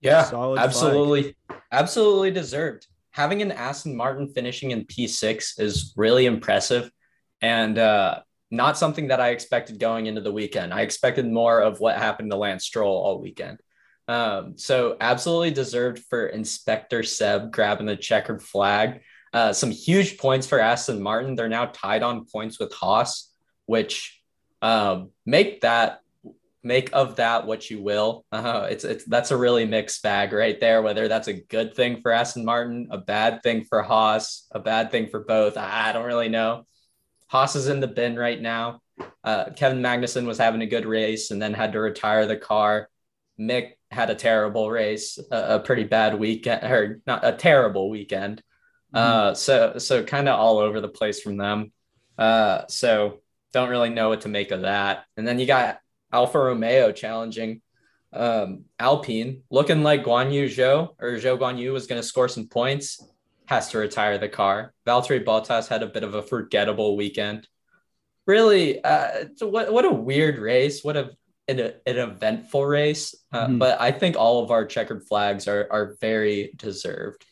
Yeah, 0.00 0.22
Solid 0.22 0.60
absolutely, 0.60 1.34
flag. 1.48 1.60
absolutely 1.72 2.30
deserved 2.30 2.86
having 3.18 3.42
an 3.42 3.50
Aston 3.50 3.96
Martin 3.96 4.28
finishing 4.28 4.70
in 4.70 4.84
P6 4.84 5.60
is 5.60 5.92
really 5.96 6.26
impressive 6.26 6.88
and 7.42 7.76
uh, 7.76 8.20
not 8.52 8.78
something 8.78 9.08
that 9.08 9.20
I 9.20 9.30
expected 9.30 9.80
going 9.80 10.06
into 10.06 10.20
the 10.20 10.30
weekend. 10.30 10.72
I 10.72 10.82
expected 10.82 11.26
more 11.26 11.60
of 11.60 11.80
what 11.80 11.96
happened 11.96 12.30
to 12.30 12.36
Lance 12.36 12.64
Stroll 12.64 12.96
all 12.96 13.20
weekend. 13.20 13.58
Um, 14.06 14.56
so 14.56 14.96
absolutely 15.00 15.50
deserved 15.50 15.98
for 16.08 16.28
Inspector 16.28 17.02
Seb 17.02 17.50
grabbing 17.50 17.86
the 17.86 17.96
checkered 17.96 18.40
flag. 18.40 19.00
Uh, 19.32 19.52
some 19.52 19.72
huge 19.72 20.16
points 20.16 20.46
for 20.46 20.60
Aston 20.60 21.02
Martin. 21.02 21.34
They're 21.34 21.48
now 21.48 21.66
tied 21.66 22.04
on 22.04 22.24
points 22.24 22.60
with 22.60 22.72
Haas, 22.72 23.34
which 23.66 24.22
um, 24.62 25.10
make 25.26 25.62
that 25.62 26.02
make 26.62 26.90
of 26.92 27.16
that 27.16 27.46
what 27.46 27.70
you 27.70 27.82
will. 27.82 28.24
Uh, 28.32 28.66
it's 28.70 28.84
it's 28.84 29.04
that's 29.04 29.30
a 29.30 29.36
really 29.36 29.64
mixed 29.64 30.02
bag 30.02 30.32
right 30.32 30.58
there. 30.58 30.82
Whether 30.82 31.08
that's 31.08 31.28
a 31.28 31.34
good 31.34 31.74
thing 31.74 32.00
for 32.02 32.10
Aston 32.10 32.44
Martin, 32.44 32.88
a 32.90 32.98
bad 32.98 33.42
thing 33.42 33.64
for 33.64 33.82
Haas, 33.82 34.46
a 34.50 34.58
bad 34.58 34.90
thing 34.90 35.08
for 35.08 35.20
both, 35.20 35.56
I 35.56 35.92
don't 35.92 36.06
really 36.06 36.28
know. 36.28 36.66
Haas 37.28 37.56
is 37.56 37.68
in 37.68 37.80
the 37.80 37.86
bin 37.88 38.16
right 38.16 38.40
now. 38.40 38.80
Uh, 39.22 39.50
Kevin 39.50 39.82
Magnussen 39.82 40.26
was 40.26 40.38
having 40.38 40.62
a 40.62 40.66
good 40.66 40.86
race 40.86 41.30
and 41.30 41.40
then 41.40 41.54
had 41.54 41.72
to 41.72 41.80
retire 41.80 42.26
the 42.26 42.36
car. 42.36 42.88
Mick 43.38 43.72
had 43.90 44.10
a 44.10 44.14
terrible 44.14 44.70
race, 44.70 45.18
a, 45.30 45.56
a 45.56 45.60
pretty 45.60 45.84
bad 45.84 46.18
weekend, 46.18 46.64
or 46.64 47.00
not 47.06 47.24
a 47.24 47.32
terrible 47.32 47.90
weekend. 47.90 48.42
Mm-hmm. 48.94 49.30
Uh, 49.30 49.34
so 49.34 49.78
so 49.78 50.02
kind 50.02 50.28
of 50.28 50.38
all 50.38 50.58
over 50.58 50.80
the 50.80 50.88
place 50.88 51.20
from 51.20 51.36
them. 51.36 51.72
Uh, 52.16 52.62
so 52.68 53.20
don't 53.52 53.70
really 53.70 53.90
know 53.90 54.08
what 54.08 54.22
to 54.22 54.28
make 54.28 54.50
of 54.50 54.62
that. 54.62 55.04
And 55.16 55.26
then 55.26 55.38
you 55.38 55.46
got 55.46 55.78
Alfa 56.12 56.38
Romeo 56.38 56.92
challenging 56.92 57.60
um, 58.12 58.64
Alpine, 58.78 59.42
looking 59.50 59.82
like 59.82 60.04
Guan 60.04 60.32
Yu 60.32 60.46
Zhou 60.46 60.94
or 60.98 61.12
Zhou 61.12 61.38
Guan 61.38 61.58
Yu 61.58 61.72
was 61.72 61.86
going 61.86 62.00
to 62.00 62.06
score 62.06 62.28
some 62.28 62.48
points, 62.48 63.04
has 63.46 63.70
to 63.70 63.78
retire 63.78 64.18
the 64.18 64.28
car. 64.28 64.72
Valtteri 64.86 65.24
Bottas 65.24 65.68
had 65.68 65.82
a 65.82 65.86
bit 65.86 66.04
of 66.04 66.14
a 66.14 66.22
forgettable 66.22 66.96
weekend. 66.96 67.46
Really, 68.26 68.82
uh, 68.84 69.26
what 69.40 69.72
what 69.72 69.84
a 69.84 69.90
weird 69.90 70.38
race. 70.38 70.84
What 70.84 70.96
a 70.96 71.10
an, 71.48 71.60
an 71.86 71.96
eventful 71.96 72.64
race. 72.64 73.14
Uh, 73.32 73.46
mm-hmm. 73.46 73.58
But 73.58 73.80
I 73.80 73.90
think 73.90 74.16
all 74.16 74.44
of 74.44 74.50
our 74.50 74.66
checkered 74.66 75.04
flags 75.04 75.48
are 75.48 75.66
are 75.70 75.96
very 76.00 76.52
deserved. 76.56 77.24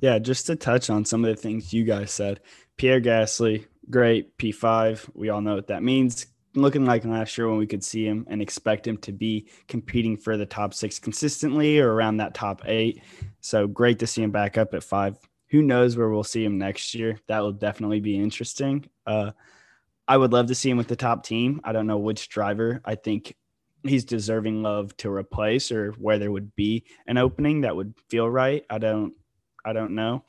Yeah, 0.00 0.18
just 0.18 0.46
to 0.46 0.56
touch 0.56 0.90
on 0.90 1.04
some 1.04 1.24
of 1.24 1.34
the 1.34 1.40
things 1.40 1.72
you 1.72 1.84
guys 1.84 2.12
said. 2.12 2.40
Pierre 2.76 3.00
Gasly, 3.00 3.66
great 3.90 4.36
P5. 4.38 5.10
We 5.14 5.30
all 5.30 5.40
know 5.40 5.56
what 5.56 5.68
that 5.68 5.82
means 5.82 6.26
looking 6.60 6.84
like 6.84 7.04
last 7.04 7.36
year 7.36 7.48
when 7.48 7.58
we 7.58 7.66
could 7.66 7.84
see 7.84 8.04
him 8.04 8.26
and 8.28 8.40
expect 8.40 8.86
him 8.86 8.96
to 8.98 9.12
be 9.12 9.48
competing 9.66 10.16
for 10.16 10.36
the 10.36 10.46
top 10.46 10.74
six 10.74 10.98
consistently 10.98 11.78
or 11.78 11.92
around 11.92 12.16
that 12.18 12.34
top 12.34 12.62
eight. 12.66 13.02
So 13.40 13.66
great 13.66 13.98
to 14.00 14.06
see 14.06 14.22
him 14.22 14.30
back 14.30 14.58
up 14.58 14.74
at 14.74 14.82
five. 14.82 15.16
Who 15.50 15.62
knows 15.62 15.96
where 15.96 16.10
we'll 16.10 16.24
see 16.24 16.44
him 16.44 16.58
next 16.58 16.94
year? 16.94 17.18
That 17.26 17.40
will 17.40 17.52
definitely 17.52 18.00
be 18.00 18.18
interesting. 18.18 18.88
Uh, 19.06 19.32
I 20.06 20.16
would 20.16 20.32
love 20.32 20.46
to 20.46 20.54
see 20.54 20.70
him 20.70 20.78
with 20.78 20.88
the 20.88 20.96
top 20.96 21.24
team. 21.24 21.60
I 21.64 21.72
don't 21.72 21.86
know 21.86 21.98
which 21.98 22.28
driver 22.28 22.80
I 22.84 22.94
think 22.94 23.34
he's 23.82 24.04
deserving 24.04 24.66
of 24.66 24.96
to 24.98 25.10
replace 25.10 25.70
or 25.70 25.92
where 25.92 26.18
there 26.18 26.32
would 26.32 26.54
be 26.56 26.84
an 27.06 27.18
opening 27.18 27.62
that 27.62 27.76
would 27.76 27.94
feel 28.08 28.28
right. 28.28 28.64
I 28.68 28.78
don't 28.78 29.14
I 29.64 29.72
don't 29.72 29.94
know. 29.94 30.24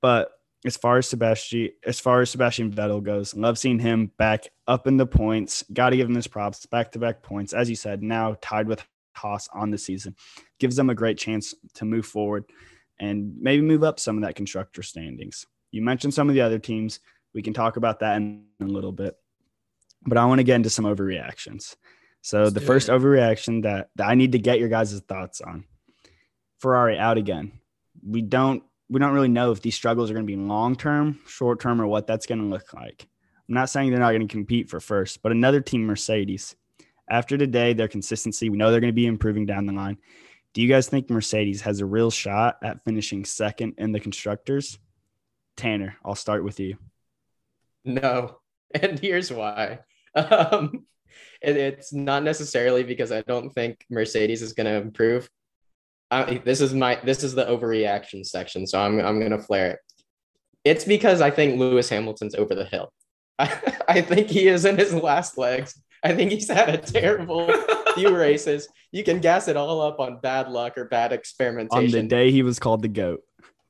But 0.00 0.30
as 0.66 0.76
far 0.76 0.98
as 0.98 1.08
Sebastian 1.08 1.70
as 1.84 2.00
far 2.00 2.20
as 2.20 2.30
Sebastian 2.30 2.72
Vettel 2.72 3.02
goes, 3.02 3.34
love 3.34 3.58
seeing 3.58 3.78
him 3.78 4.10
back 4.18 4.48
up 4.66 4.86
in 4.86 4.96
the 4.96 5.06
points. 5.06 5.64
Got 5.72 5.90
to 5.90 5.96
give 5.96 6.08
him 6.08 6.14
his 6.14 6.26
props, 6.26 6.66
back 6.66 6.92
to 6.92 6.98
back 6.98 7.22
points. 7.22 7.52
As 7.52 7.70
you 7.70 7.76
said, 7.76 8.02
now 8.02 8.36
tied 8.40 8.68
with 8.68 8.84
Haas 9.14 9.48
on 9.52 9.70
the 9.70 9.78
season, 9.78 10.16
gives 10.58 10.76
them 10.76 10.90
a 10.90 10.94
great 10.94 11.18
chance 11.18 11.54
to 11.74 11.84
move 11.84 12.06
forward 12.06 12.44
and 12.98 13.36
maybe 13.40 13.62
move 13.62 13.84
up 13.84 14.00
some 14.00 14.16
of 14.16 14.22
that 14.22 14.36
constructor 14.36 14.82
standings. 14.82 15.46
You 15.70 15.82
mentioned 15.82 16.14
some 16.14 16.28
of 16.28 16.34
the 16.34 16.40
other 16.40 16.58
teams. 16.58 17.00
We 17.34 17.42
can 17.42 17.52
talk 17.52 17.76
about 17.76 18.00
that 18.00 18.16
in 18.16 18.44
a 18.60 18.64
little 18.64 18.92
bit, 18.92 19.16
but 20.06 20.18
I 20.18 20.24
want 20.24 20.38
to 20.38 20.44
get 20.44 20.56
into 20.56 20.70
some 20.70 20.84
overreactions. 20.84 21.76
So 22.22 22.44
Let's 22.44 22.54
the 22.54 22.60
first 22.60 22.88
it. 22.88 22.92
overreaction 22.92 23.62
that, 23.62 23.90
that 23.96 24.08
I 24.08 24.14
need 24.14 24.32
to 24.32 24.38
get 24.38 24.58
your 24.58 24.68
guys' 24.68 24.98
thoughts 25.00 25.40
on: 25.40 25.64
Ferrari 26.58 26.98
out 26.98 27.18
again. 27.18 27.52
We 28.04 28.22
don't 28.22 28.62
we 28.88 29.00
don't 29.00 29.14
really 29.14 29.28
know 29.28 29.50
if 29.50 29.62
these 29.62 29.74
struggles 29.74 30.10
are 30.10 30.14
going 30.14 30.26
to 30.26 30.32
be 30.32 30.36
long 30.36 30.76
term, 30.76 31.20
short 31.26 31.60
term, 31.60 31.80
or 31.80 31.86
what 31.86 32.06
that's 32.06 32.26
going 32.26 32.40
to 32.40 32.46
look 32.46 32.72
like. 32.72 33.06
I'm 33.48 33.54
not 33.54 33.70
saying 33.70 33.90
they're 33.90 34.00
not 34.00 34.12
going 34.12 34.26
to 34.26 34.32
compete 34.32 34.68
for 34.68 34.80
first, 34.80 35.22
but 35.22 35.32
another 35.32 35.60
team, 35.60 35.86
Mercedes, 35.86 36.56
after 37.08 37.38
today, 37.38 37.72
their 37.72 37.88
consistency, 37.88 38.48
we 38.48 38.56
know 38.56 38.70
they're 38.70 38.80
going 38.80 38.92
to 38.92 38.94
be 38.94 39.06
improving 39.06 39.46
down 39.46 39.66
the 39.66 39.72
line. 39.72 39.98
Do 40.52 40.62
you 40.62 40.68
guys 40.68 40.88
think 40.88 41.10
Mercedes 41.10 41.60
has 41.62 41.80
a 41.80 41.86
real 41.86 42.10
shot 42.10 42.58
at 42.62 42.84
finishing 42.84 43.24
second 43.24 43.74
in 43.78 43.92
the 43.92 44.00
constructors? 44.00 44.78
Tanner, 45.56 45.96
I'll 46.04 46.14
start 46.14 46.44
with 46.44 46.60
you. 46.60 46.76
No. 47.84 48.38
And 48.74 48.98
here's 48.98 49.32
why. 49.32 49.80
Um, 50.16 50.86
it, 51.42 51.56
it's 51.56 51.92
not 51.92 52.22
necessarily 52.22 52.82
because 52.82 53.12
I 53.12 53.20
don't 53.20 53.50
think 53.50 53.84
Mercedes 53.90 54.40
is 54.40 54.54
going 54.54 54.66
to 54.66 54.80
improve. 54.80 55.28
I, 56.10 56.40
this 56.44 56.60
is 56.60 56.72
my 56.72 57.00
this 57.02 57.24
is 57.24 57.34
the 57.34 57.44
overreaction 57.44 58.24
section, 58.24 58.66
so 58.66 58.80
I'm 58.80 59.00
I'm 59.00 59.20
gonna 59.20 59.38
flare 59.38 59.72
it. 59.72 59.78
It's 60.64 60.84
because 60.84 61.20
I 61.20 61.30
think 61.30 61.58
Lewis 61.58 61.88
Hamilton's 61.88 62.34
over 62.34 62.54
the 62.54 62.64
hill. 62.64 62.92
I, 63.38 63.74
I 63.88 64.00
think 64.00 64.28
he 64.28 64.48
is 64.48 64.64
in 64.64 64.76
his 64.76 64.92
last 64.94 65.36
legs. 65.38 65.80
I 66.02 66.14
think 66.14 66.30
he's 66.30 66.48
had 66.48 66.68
a 66.68 66.78
terrible 66.78 67.52
few 67.94 68.16
races. 68.16 68.68
You 68.92 69.02
can 69.02 69.20
gas 69.20 69.48
it 69.48 69.56
all 69.56 69.80
up 69.80 69.98
on 69.98 70.20
bad 70.20 70.48
luck 70.48 70.78
or 70.78 70.84
bad 70.84 71.12
experimentation. 71.12 71.98
On 71.98 72.04
the 72.04 72.08
day 72.08 72.30
he 72.30 72.42
was 72.42 72.58
called 72.58 72.82
the 72.82 72.88
goat. 72.88 73.22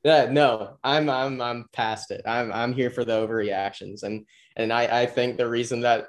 Yeah, 0.03 0.27
no, 0.31 0.77
I'm 0.83 1.09
I'm 1.09 1.41
I'm 1.41 1.65
past 1.73 2.11
it. 2.11 2.21
I'm 2.25 2.51
I'm 2.53 2.73
here 2.73 2.91
for 2.91 3.03
the 3.03 3.13
overreactions, 3.13 4.03
and 4.03 4.25
and 4.55 4.71
I 4.71 5.01
I 5.01 5.05
think 5.07 5.37
the 5.37 5.49
reason 5.49 5.81
that 5.81 6.07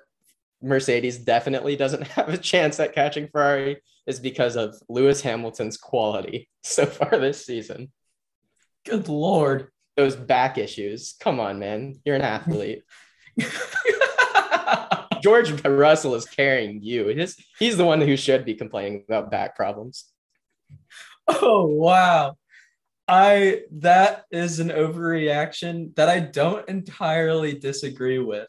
Mercedes 0.62 1.18
definitely 1.18 1.77
doesn't 1.77 2.07
have 2.09 2.29
a 2.29 2.38
chance 2.38 2.81
at 2.81 2.94
catching 2.94 3.29
Ferrari 3.29 3.81
is 4.07 4.21
because 4.21 4.57
of 4.57 4.75
Lewis 4.88 5.21
Hamilton's 5.21 5.77
quality 5.77 6.49
so 6.62 6.87
far 6.87 7.18
this 7.18 7.44
season. 7.44 7.92
Good 8.85 9.09
lord. 9.09 9.68
Those 9.97 10.16
back 10.16 10.59
issues. 10.59 11.14
Come 11.21 11.40
on, 11.40 11.59
man. 11.59 12.01
You're 12.05 12.16
an 12.16 12.23
athlete. 12.23 12.83
George 15.23 15.64
Russell 15.64 16.14
is 16.14 16.25
carrying 16.25 16.81
you. 16.83 17.09
He's, 17.09 17.37
he's 17.59 17.77
the 17.77 17.85
one 17.85 18.01
who 18.01 18.16
should 18.16 18.44
be 18.44 18.55
complaining 18.55 19.05
about 19.09 19.33
back 19.33 19.57
problems. 19.57 20.05
Oh, 21.27 21.66
wow. 21.66 22.37
I 23.09 23.62
that 23.73 24.25
is 24.31 24.61
an 24.61 24.68
overreaction 24.68 25.94
that 25.97 26.11
I 26.11 26.21
don't 26.21 26.68
entirely 26.68 27.55
disagree 27.55 28.18
with. 28.18 28.49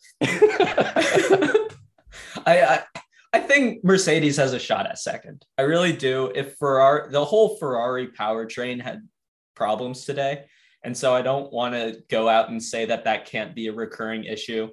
I, 2.45 2.61
I 2.61 2.83
I 3.31 3.39
think 3.39 3.83
Mercedes 3.83 4.37
has 4.37 4.53
a 4.53 4.59
shot 4.59 4.87
at 4.87 4.97
second. 4.97 5.45
I 5.57 5.63
really 5.63 5.93
do. 5.93 6.31
If 6.33 6.55
Ferrari, 6.57 7.11
the 7.11 7.23
whole 7.23 7.57
Ferrari 7.57 8.07
powertrain 8.07 8.81
had 8.81 9.07
problems 9.55 10.05
today. 10.05 10.45
And 10.83 10.95
so 10.95 11.13
I 11.13 11.21
don't 11.21 11.51
want 11.51 11.75
to 11.75 12.01
go 12.09 12.27
out 12.29 12.49
and 12.49 12.63
say 12.63 12.85
that 12.85 13.03
that 13.03 13.25
can't 13.25 13.53
be 13.53 13.67
a 13.67 13.73
recurring 13.73 14.23
issue. 14.23 14.69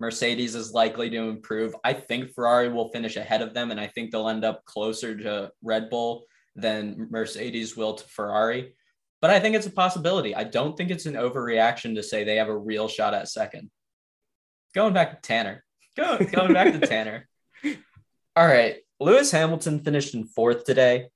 Mercedes 0.00 0.54
is 0.54 0.72
likely 0.72 1.08
to 1.10 1.28
improve. 1.28 1.74
I 1.84 1.92
think 1.92 2.34
Ferrari 2.34 2.68
will 2.68 2.90
finish 2.90 3.16
ahead 3.16 3.42
of 3.42 3.54
them, 3.54 3.70
and 3.70 3.80
I 3.80 3.86
think 3.86 4.10
they'll 4.10 4.28
end 4.28 4.44
up 4.44 4.64
closer 4.64 5.16
to 5.16 5.50
Red 5.62 5.88
Bull 5.90 6.24
than 6.54 7.08
Mercedes 7.10 7.76
will 7.76 7.94
to 7.94 8.04
Ferrari. 8.08 8.74
But 9.20 9.30
I 9.30 9.40
think 9.40 9.56
it's 9.56 9.66
a 9.66 9.70
possibility. 9.70 10.34
I 10.34 10.44
don't 10.44 10.76
think 10.76 10.90
it's 10.90 11.06
an 11.06 11.14
overreaction 11.14 11.94
to 11.94 12.02
say 12.02 12.22
they 12.22 12.36
have 12.36 12.48
a 12.48 12.56
real 12.56 12.86
shot 12.86 13.14
at 13.14 13.28
second. 13.28 13.70
Going 14.74 14.92
back 14.92 15.10
to 15.10 15.26
Tanner. 15.26 15.64
Go, 15.98 16.16
going 16.30 16.52
back 16.52 16.72
to 16.72 16.86
Tanner. 16.86 17.28
All 18.36 18.46
right. 18.46 18.76
Lewis 19.00 19.32
Hamilton 19.32 19.80
finished 19.80 20.14
in 20.14 20.26
fourth 20.26 20.64
today. 20.64 21.08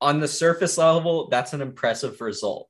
On 0.00 0.18
the 0.18 0.26
surface 0.26 0.76
level, 0.76 1.28
that's 1.28 1.52
an 1.52 1.60
impressive 1.60 2.20
result. 2.20 2.68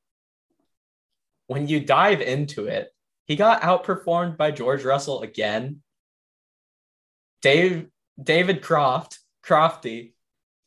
When 1.47 1.69
you 1.69 1.81
dive 1.81 2.21
into 2.21 2.67
it, 2.67 2.91
he 3.25 3.37
got 3.37 3.63
outperformed 3.63 4.37
by 4.37 4.51
George 4.51 4.85
Russell 4.85 5.23
again. 5.23 5.81
Dave 7.41 7.87
David 8.23 8.61
Croft, 8.61 9.21
Crofty, 9.43 10.13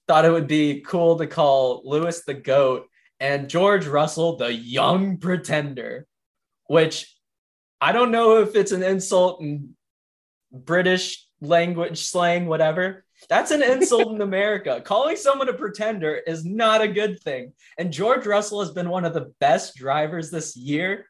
thought 0.08 0.26
it 0.26 0.32
would 0.32 0.48
be 0.48 0.82
cool 0.82 1.19
to 1.19 1.28
call 1.28 1.84
Lewis 1.86 2.24
the 2.24 2.34
GOAT 2.34 2.88
and 3.19 3.50
George 3.50 3.86
Russell 3.86 4.38
the 4.38 4.52
young 4.52 5.17
pretender, 5.17 6.08
which 6.65 7.15
I 7.80 7.91
don't 7.91 8.12
know 8.12 8.39
if 8.39 8.56
it's 8.56 8.72
an 8.72 8.82
insult 8.82 9.39
in 9.39 9.76
British 10.54 11.28
language, 11.42 12.06
slang, 12.06 12.46
whatever. 12.46 13.04
That's 13.30 13.52
an 13.52 13.63
insult 13.63 14.13
in 14.16 14.22
America. 14.30 14.82
Calling 14.82 15.16
someone 15.16 15.50
a 15.50 15.54
pretender 15.54 16.16
is 16.16 16.46
not 16.46 16.82
a 16.82 16.88
good 16.88 17.20
thing. 17.22 17.54
And 17.78 17.92
George 17.92 18.26
Russell 18.26 18.62
has 18.62 18.72
been 18.72 18.89
one 18.89 19.06
of 19.06 19.13
the 19.13 19.34
best 19.39 19.76
drivers 19.76 20.30
this 20.30 20.56
year. 20.56 21.08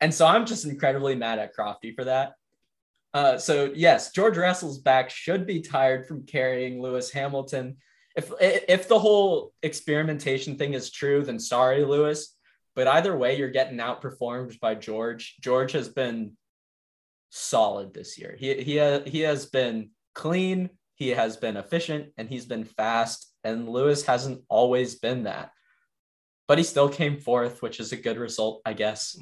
And 0.00 0.12
so 0.12 0.26
I'm 0.26 0.46
just 0.46 0.64
incredibly 0.64 1.14
mad 1.14 1.38
at 1.38 1.56
Crofty 1.56 1.94
for 1.94 2.04
that. 2.04 2.34
Uh, 3.14 3.38
so 3.38 3.70
yes, 3.74 4.10
George 4.12 4.36
Russell's 4.36 4.78
back 4.78 5.10
should 5.10 5.46
be 5.46 5.60
tired 5.60 6.06
from 6.06 6.26
carrying 6.26 6.80
Lewis 6.80 7.10
Hamilton. 7.10 7.76
If 8.16 8.30
if 8.40 8.88
the 8.88 8.98
whole 8.98 9.52
experimentation 9.62 10.56
thing 10.56 10.74
is 10.74 10.90
true, 10.90 11.22
then 11.22 11.38
sorry, 11.38 11.84
Lewis. 11.84 12.36
But 12.74 12.88
either 12.88 13.16
way, 13.16 13.36
you're 13.36 13.50
getting 13.50 13.78
outperformed 13.78 14.58
by 14.60 14.74
George. 14.74 15.36
George 15.40 15.72
has 15.72 15.88
been 15.88 16.36
solid 17.32 17.94
this 17.94 18.18
year. 18.18 18.36
He 18.38 18.62
he 18.62 18.78
uh, 18.78 19.00
he 19.06 19.20
has 19.20 19.46
been 19.46 19.90
clean, 20.14 20.70
he 20.94 21.08
has 21.08 21.36
been 21.36 21.56
efficient, 21.56 22.12
and 22.16 22.28
he's 22.28 22.46
been 22.46 22.64
fast. 22.64 23.32
And 23.42 23.68
Lewis 23.68 24.04
hasn't 24.06 24.42
always 24.48 24.96
been 24.96 25.24
that, 25.24 25.50
but 26.46 26.58
he 26.58 26.64
still 26.64 26.88
came 26.88 27.16
fourth, 27.16 27.60
which 27.60 27.80
is 27.80 27.90
a 27.90 27.96
good 27.96 28.18
result, 28.18 28.62
I 28.64 28.74
guess. 28.74 29.18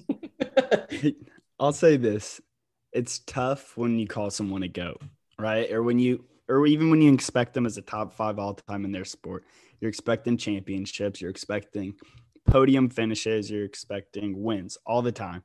I'll 1.60 1.72
say 1.72 1.96
this: 1.96 2.40
it's 2.92 3.20
tough 3.20 3.76
when 3.76 3.98
you 3.98 4.06
call 4.06 4.30
someone 4.30 4.64
a 4.64 4.68
goat, 4.68 5.00
right? 5.38 5.70
Or 5.72 5.82
when 5.82 5.98
you, 5.98 6.24
or 6.48 6.66
even 6.66 6.90
when 6.90 7.00
you 7.00 7.14
expect 7.14 7.54
them 7.54 7.64
as 7.64 7.78
a 7.78 7.82
top 7.82 8.12
five 8.12 8.38
all 8.38 8.54
time 8.54 8.84
in 8.84 8.92
their 8.92 9.04
sport. 9.04 9.44
You're 9.80 9.88
expecting 9.88 10.36
championships. 10.36 11.22
You're 11.22 11.30
expecting 11.30 11.94
podium 12.46 12.90
finishes. 12.90 13.50
You're 13.50 13.64
expecting 13.64 14.42
wins 14.42 14.76
all 14.84 15.00
the 15.00 15.12
time. 15.12 15.42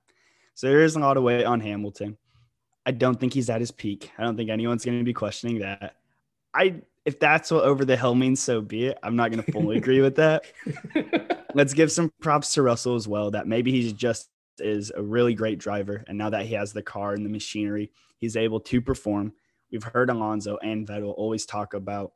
So 0.55 0.67
there 0.67 0.81
is 0.81 0.97
a 0.97 0.99
lot 0.99 1.15
of 1.15 1.23
weight 1.23 1.45
on 1.45 1.61
Hamilton. 1.61 2.17
I 2.85 2.91
don't 2.91 3.19
think 3.19 3.33
he's 3.33 3.49
at 3.49 3.59
his 3.59 3.71
peak. 3.71 4.11
I 4.17 4.23
don't 4.23 4.37
think 4.37 4.49
anyone's 4.49 4.85
going 4.85 4.99
to 4.99 5.03
be 5.03 5.13
questioning 5.13 5.59
that. 5.59 5.95
I 6.53 6.81
if 7.05 7.19
that's 7.19 7.51
what 7.51 7.63
over 7.63 7.85
the 7.85 7.97
hill 7.97 8.15
means, 8.15 8.41
so 8.41 8.61
be 8.61 8.87
it. 8.87 8.97
I'm 9.03 9.15
not 9.15 9.31
going 9.31 9.43
to 9.43 9.51
fully 9.51 9.77
agree 9.77 10.01
with 10.01 10.15
that. 10.15 10.45
Let's 11.53 11.73
give 11.73 11.91
some 11.91 12.11
props 12.21 12.53
to 12.53 12.63
Russell 12.63 12.95
as 12.95 13.07
well. 13.07 13.31
That 13.31 13.47
maybe 13.47 13.71
he's 13.71 13.93
just 13.93 14.29
is 14.59 14.91
a 14.95 15.01
really 15.01 15.33
great 15.33 15.59
driver. 15.59 16.03
And 16.07 16.17
now 16.17 16.29
that 16.29 16.45
he 16.45 16.53
has 16.55 16.73
the 16.73 16.81
car 16.81 17.13
and 17.13 17.25
the 17.25 17.29
machinery, 17.29 17.91
he's 18.17 18.37
able 18.37 18.59
to 18.61 18.81
perform. 18.81 19.33
We've 19.71 19.83
heard 19.83 20.09
Alonso 20.09 20.57
and 20.57 20.87
Vettel 20.87 21.13
always 21.15 21.45
talk 21.45 21.73
about 21.73 22.13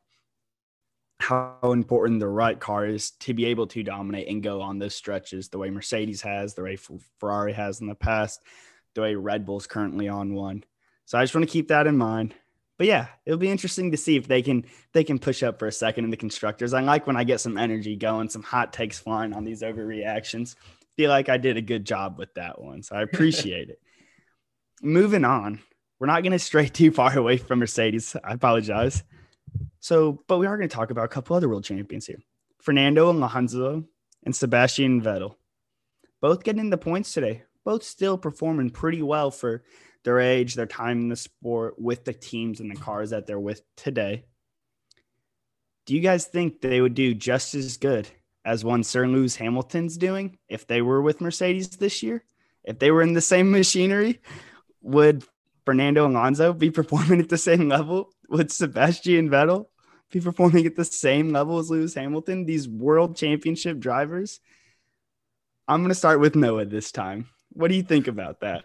how 1.20 1.58
important 1.64 2.20
the 2.20 2.28
right 2.28 2.60
car 2.60 2.86
is 2.86 3.12
to 3.12 3.34
be 3.34 3.46
able 3.46 3.68
to 3.68 3.84
dominate 3.84 4.30
and 4.30 4.42
go 4.42 4.62
on 4.62 4.80
those 4.80 4.96
stretches 4.96 5.50
the 5.50 5.58
way 5.58 5.70
Mercedes 5.70 6.22
has, 6.22 6.54
the 6.54 6.64
way 6.64 6.78
Ferrari 7.20 7.52
has 7.54 7.82
in 7.82 7.88
the 7.88 7.96
past, 7.96 8.42
the 8.96 9.02
way 9.02 9.16
Red 9.16 9.46
Bull's 9.46 9.68
currently 9.68 10.08
on 10.08 10.34
one. 10.34 10.64
So 11.06 11.18
I 11.18 11.24
just 11.24 11.34
want 11.34 11.48
to 11.48 11.52
keep 11.52 11.70
that 11.70 11.88
in 11.88 11.98
mind. 11.98 12.36
But 12.78 12.88
yeah, 12.88 13.08
it'll 13.26 13.38
be 13.38 13.50
interesting 13.50 13.92
to 13.92 13.98
see 13.98 14.16
if 14.16 14.28
they 14.28 14.42
can 14.42 14.66
they 14.94 15.04
can 15.04 15.20
push 15.20 15.44
up 15.44 15.60
for 15.60 15.68
a 15.68 15.72
second 15.72 16.06
in 16.06 16.12
the 16.12 16.18
constructors. 16.18 16.74
I 16.74 16.82
like 16.82 17.08
when 17.08 17.18
I 17.18 17.26
get 17.26 17.42
some 17.42 17.58
energy 17.58 17.98
going, 17.98 18.30
some 18.30 18.42
hot 18.42 18.72
takes 18.72 18.98
flying 18.98 19.34
on 19.34 19.44
these 19.44 19.62
overreactions. 19.62 20.56
Feel 20.96 21.10
like 21.10 21.28
I 21.28 21.38
did 21.38 21.58
a 21.58 21.62
good 21.62 21.86
job 21.86 22.18
with 22.18 22.34
that 22.36 22.62
one. 22.62 22.82
So 22.82 22.96
I 22.96 23.02
appreciate 23.02 23.70
it. 23.70 23.82
Moving 24.82 25.26
on. 25.26 25.60
We're 26.00 26.08
not 26.08 26.24
going 26.24 26.32
to 26.32 26.40
stray 26.40 26.68
too 26.70 26.92
far 26.92 27.18
away 27.18 27.36
from 27.38 27.60
Mercedes. 27.60 28.16
I 28.24 28.34
apologize. 28.34 29.04
So, 29.82 30.24
but 30.28 30.38
we 30.38 30.48
are 30.48 30.58
going 30.58 30.70
to 30.70 30.76
talk 30.76 30.92
about 30.92 31.06
a 31.06 31.10
couple 31.10 31.36
other 31.36 31.50
world 31.50 31.66
champions 31.66 32.06
here. 32.06 32.20
Fernando 32.62 33.10
Alonso 33.10 33.84
and 34.24 34.36
Sebastian 34.36 35.02
Vettel. 35.02 35.36
Both 36.22 36.44
getting 36.44 36.70
the 36.70 36.78
points 36.78 37.14
today. 37.14 37.44
Both 37.66 37.84
still 37.84 38.18
performing 38.18 38.70
pretty 38.70 39.02
well 39.02 39.32
for 39.32 39.64
their 40.04 40.20
age, 40.20 40.56
their 40.56 40.66
time 40.66 41.00
in 41.02 41.10
the 41.10 41.16
sport, 41.16 41.80
with 41.80 42.06
the 42.06 42.14
teams 42.14 42.60
and 42.60 42.72
the 42.72 42.80
cars 42.80 43.10
that 43.10 43.28
they're 43.28 43.40
with 43.40 43.62
today. 43.76 44.24
Do 45.86 45.96
you 45.96 46.02
guys 46.02 46.26
think 46.26 46.62
they 46.62 46.82
would 46.82 46.94
do 46.94 47.14
just 47.14 47.56
as 47.56 47.78
good 47.78 48.08
as 48.46 48.64
one 48.64 48.84
Sir 48.84 49.08
Lewis 49.08 49.36
Hamilton's 49.36 49.98
doing 49.98 50.38
if 50.48 50.68
they 50.68 50.82
were 50.82 51.02
with 51.02 51.22
Mercedes 51.22 51.70
this 51.70 52.04
year? 52.04 52.24
If 52.64 52.80
they 52.80 52.92
were 52.92 53.02
in 53.02 53.14
the 53.14 53.22
same 53.22 53.52
machinery, 53.60 54.22
would 54.82 55.24
Fernando 55.66 56.08
Alonso 56.08 56.54
be 56.54 56.72
performing 56.72 57.20
at 57.20 57.30
the 57.30 57.38
same 57.38 57.68
level? 57.70 58.12
Would 58.30 58.52
Sebastian 58.52 59.30
Vettel 59.30 59.66
be 60.12 60.22
performing 60.22 60.66
at 60.66 60.76
the 60.76 60.86
same 60.86 61.30
level 61.30 61.60
as 61.60 61.70
Lewis 61.70 61.94
Hamilton? 61.94 62.46
These 62.46 62.68
world 62.68 63.18
championship 63.18 63.80
drivers? 63.80 64.40
I'm 65.68 65.82
going 65.82 65.90
to 65.90 65.96
start 65.96 66.20
with 66.20 66.36
Noah 66.36 66.66
this 66.66 66.92
time. 66.92 67.30
What 67.54 67.70
do 67.70 67.76
you 67.76 67.84
think 67.84 68.08
about 68.08 68.42
that? 68.42 68.64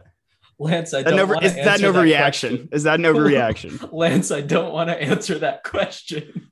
Lance, 0.59 0.95
I 0.95 1.03
don't 1.03 1.19
over, 1.19 1.43
is 1.43 1.55
that 1.55 1.83
an 1.83 1.93
overreaction? 1.93 2.71
That 2.71 2.77
is 2.77 2.83
that 2.85 3.01
an 3.01 3.07
overreaction? 3.13 3.93
Lance, 3.93 4.31
I 4.31 4.41
don't 4.41 4.73
want 4.73 4.89
to 4.89 5.01
answer 5.01 5.39
that 5.41 5.65
question 5.65 6.51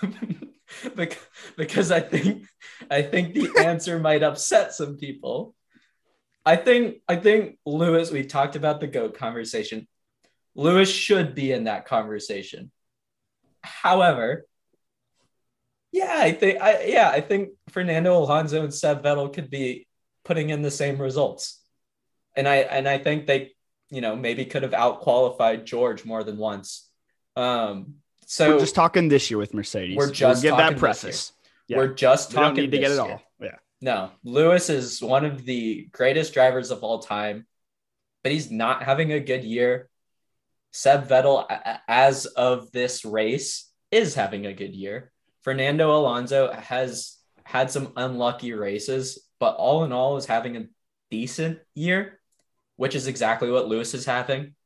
because 1.56 1.90
I 1.90 2.00
think 2.00 2.46
I 2.90 3.02
think 3.02 3.34
the 3.34 3.50
answer 3.64 3.98
might 3.98 4.22
upset 4.22 4.74
some 4.74 4.96
people. 4.96 5.54
I 6.44 6.56
think 6.56 6.98
I 7.08 7.16
think 7.16 7.58
Lewis. 7.66 8.10
We 8.10 8.24
talked 8.24 8.56
about 8.56 8.80
the 8.80 8.86
goat 8.86 9.16
conversation. 9.16 9.88
Lewis 10.54 10.90
should 10.90 11.34
be 11.34 11.52
in 11.52 11.64
that 11.64 11.86
conversation. 11.86 12.70
However, 13.62 14.46
yeah, 15.90 16.14
I 16.16 16.32
think 16.32 16.60
I 16.60 16.84
yeah 16.84 17.08
I 17.08 17.20
think 17.20 17.50
Fernando 17.70 18.16
Alonso 18.18 18.62
and 18.62 18.74
Seb 18.74 19.02
Vettel 19.02 19.32
could 19.32 19.50
be 19.50 19.86
putting 20.24 20.50
in 20.50 20.62
the 20.62 20.70
same 20.70 21.00
results 21.00 21.61
and 22.34 22.48
I 22.48 22.56
and 22.56 22.88
I 22.88 22.98
think 22.98 23.26
they, 23.26 23.52
you 23.90 24.00
know, 24.00 24.16
maybe 24.16 24.44
could 24.44 24.62
have 24.62 24.74
out 24.74 25.00
qualified 25.00 25.66
George 25.66 26.04
more 26.04 26.24
than 26.24 26.36
once. 26.36 26.88
Um, 27.36 27.96
so 28.26 28.54
we're 28.54 28.60
just 28.60 28.74
talking 28.74 29.08
this 29.08 29.30
year 29.30 29.38
with 29.38 29.54
Mercedes. 29.54 29.96
We're 29.96 30.10
just 30.10 30.42
we'll 30.42 30.52
give 30.52 30.58
that 30.58 30.78
preface. 30.78 31.32
Yeah. 31.68 31.78
We're 31.78 31.94
just 31.94 32.30
we 32.30 32.34
talking. 32.36 32.54
don't 32.54 32.64
need 32.64 32.70
to 32.72 32.78
get 32.78 32.90
it 32.90 32.94
year. 32.94 33.02
all. 33.02 33.22
Yeah. 33.40 33.56
No, 33.80 34.10
Lewis 34.24 34.70
is 34.70 35.02
one 35.02 35.24
of 35.24 35.44
the 35.44 35.88
greatest 35.92 36.34
drivers 36.34 36.70
of 36.70 36.82
all 36.82 37.00
time, 37.00 37.46
but 38.22 38.32
he's 38.32 38.50
not 38.50 38.82
having 38.82 39.12
a 39.12 39.20
good 39.20 39.44
year. 39.44 39.88
Seb 40.70 41.08
Vettel, 41.08 41.44
as 41.86 42.24
of 42.26 42.72
this 42.72 43.04
race, 43.04 43.70
is 43.90 44.14
having 44.14 44.46
a 44.46 44.54
good 44.54 44.74
year. 44.74 45.12
Fernando 45.42 45.94
Alonso 45.94 46.52
has 46.52 47.18
had 47.44 47.70
some 47.70 47.92
unlucky 47.96 48.52
races, 48.52 49.26
but 49.38 49.56
all 49.56 49.84
in 49.84 49.92
all 49.92 50.16
is 50.16 50.24
having 50.24 50.56
a 50.56 50.66
decent 51.10 51.58
year 51.74 52.20
which 52.82 52.96
is 52.96 53.06
exactly 53.06 53.48
what 53.48 53.68
Lewis 53.68 53.94
is 53.94 54.06
having. 54.06 54.56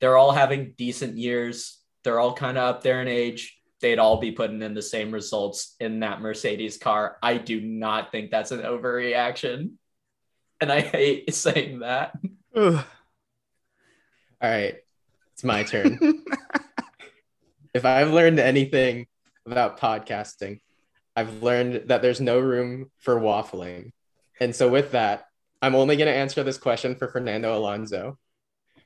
They're 0.00 0.16
all 0.16 0.32
having 0.32 0.74
decent 0.76 1.16
years. 1.16 1.78
They're 2.02 2.18
all 2.18 2.34
kind 2.34 2.58
of 2.58 2.64
up 2.64 2.82
there 2.82 3.00
in 3.00 3.06
age. 3.06 3.56
They'd 3.80 4.00
all 4.00 4.16
be 4.16 4.32
putting 4.32 4.60
in 4.62 4.74
the 4.74 4.82
same 4.82 5.12
results 5.12 5.76
in 5.78 6.00
that 6.00 6.20
Mercedes 6.20 6.76
car. 6.76 7.18
I 7.22 7.38
do 7.38 7.60
not 7.60 8.10
think 8.10 8.32
that's 8.32 8.50
an 8.50 8.62
overreaction. 8.62 9.74
And 10.60 10.72
I 10.72 10.80
hate 10.80 11.32
saying 11.34 11.78
that. 11.78 12.18
all 12.56 12.82
right. 14.42 14.74
It's 15.34 15.44
my 15.44 15.62
turn. 15.62 16.00
if 17.74 17.84
I've 17.84 18.10
learned 18.12 18.40
anything 18.40 19.06
about 19.46 19.78
podcasting, 19.78 20.62
I've 21.14 21.44
learned 21.44 21.90
that 21.90 22.02
there's 22.02 22.20
no 22.20 22.40
room 22.40 22.90
for 22.98 23.14
waffling. 23.20 23.92
And 24.40 24.52
so, 24.52 24.68
with 24.68 24.90
that, 24.90 25.29
I'm 25.62 25.74
only 25.74 25.96
going 25.96 26.08
to 26.08 26.14
answer 26.14 26.42
this 26.42 26.58
question 26.58 26.94
for 26.94 27.08
Fernando 27.08 27.56
Alonso. 27.56 28.18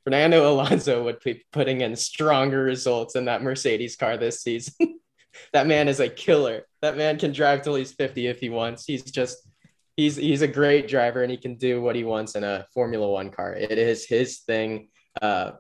Fernando 0.03 0.53
Alonso 0.53 1.05
would 1.05 1.21
be 1.21 1.43
putting 1.53 1.81
in 1.81 1.97
stronger 1.97 2.63
results 2.63 3.17
in 3.17 3.27
that 3.27 3.43
Mercedes 3.43 3.97
car 3.97 4.17
this 4.17 4.43
season. 4.43 4.99
that 5.53 5.67
man 5.67 5.89
is 5.89 6.01
a 6.01 6.09
killer. 6.09 6.67
That 6.83 6.97
man 6.97 7.19
can 7.19 7.33
drive 7.33 7.63
till 7.63 7.75
he's 7.75 7.93
50 7.93 8.27
if 8.27 8.41
he 8.41 8.51
wants. 8.51 8.85
He's 8.85 9.03
just 9.03 9.39
he's 9.97 10.17
he's 10.17 10.43
a 10.43 10.49
great 10.49 10.89
driver 10.89 11.23
and 11.23 11.31
he 11.31 11.39
can 11.39 11.57
do 11.57 11.81
what 11.81 11.97
he 11.97 12.05
wants 12.05 12.35
in 12.35 12.45
a 12.45 12.67
Formula 12.75 13.09
1 13.09 13.31
car. 13.31 13.55
It 13.55 13.79
is 13.79 14.07
his 14.07 14.41
thing. 14.41 14.89
Uh, 15.21 15.53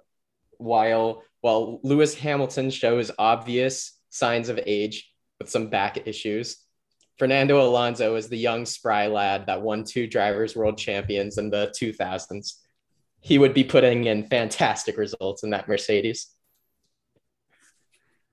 while 0.59 1.22
while 1.40 1.81
Lewis 1.83 2.14
Hamilton 2.14 2.70
shows 2.70 3.11
obvious 3.18 3.98
signs 4.11 4.48
of 4.48 4.59
age 4.66 5.11
with 5.38 5.50
some 5.50 5.68
back 5.68 6.07
issues, 6.07 6.63
Fernando 7.18 7.62
Alonso 7.62 8.16
is 8.16 8.29
the 8.29 8.37
young, 8.37 8.66
spry 8.66 9.07
lad 9.07 9.46
that 9.46 9.62
won 9.62 9.85
two 9.85 10.07
drivers' 10.07 10.57
world 10.57 10.79
champions 10.79 11.38
in 11.38 11.48
the 11.48 11.72
2000s. 11.81 12.55
He 13.20 13.38
would 13.38 13.55
be 13.55 13.64
putting 13.64 14.05
in 14.05 14.27
fantastic 14.27 14.96
results 14.96 15.44
in 15.44 15.50
that 15.50 15.68
Mercedes. 15.68 16.29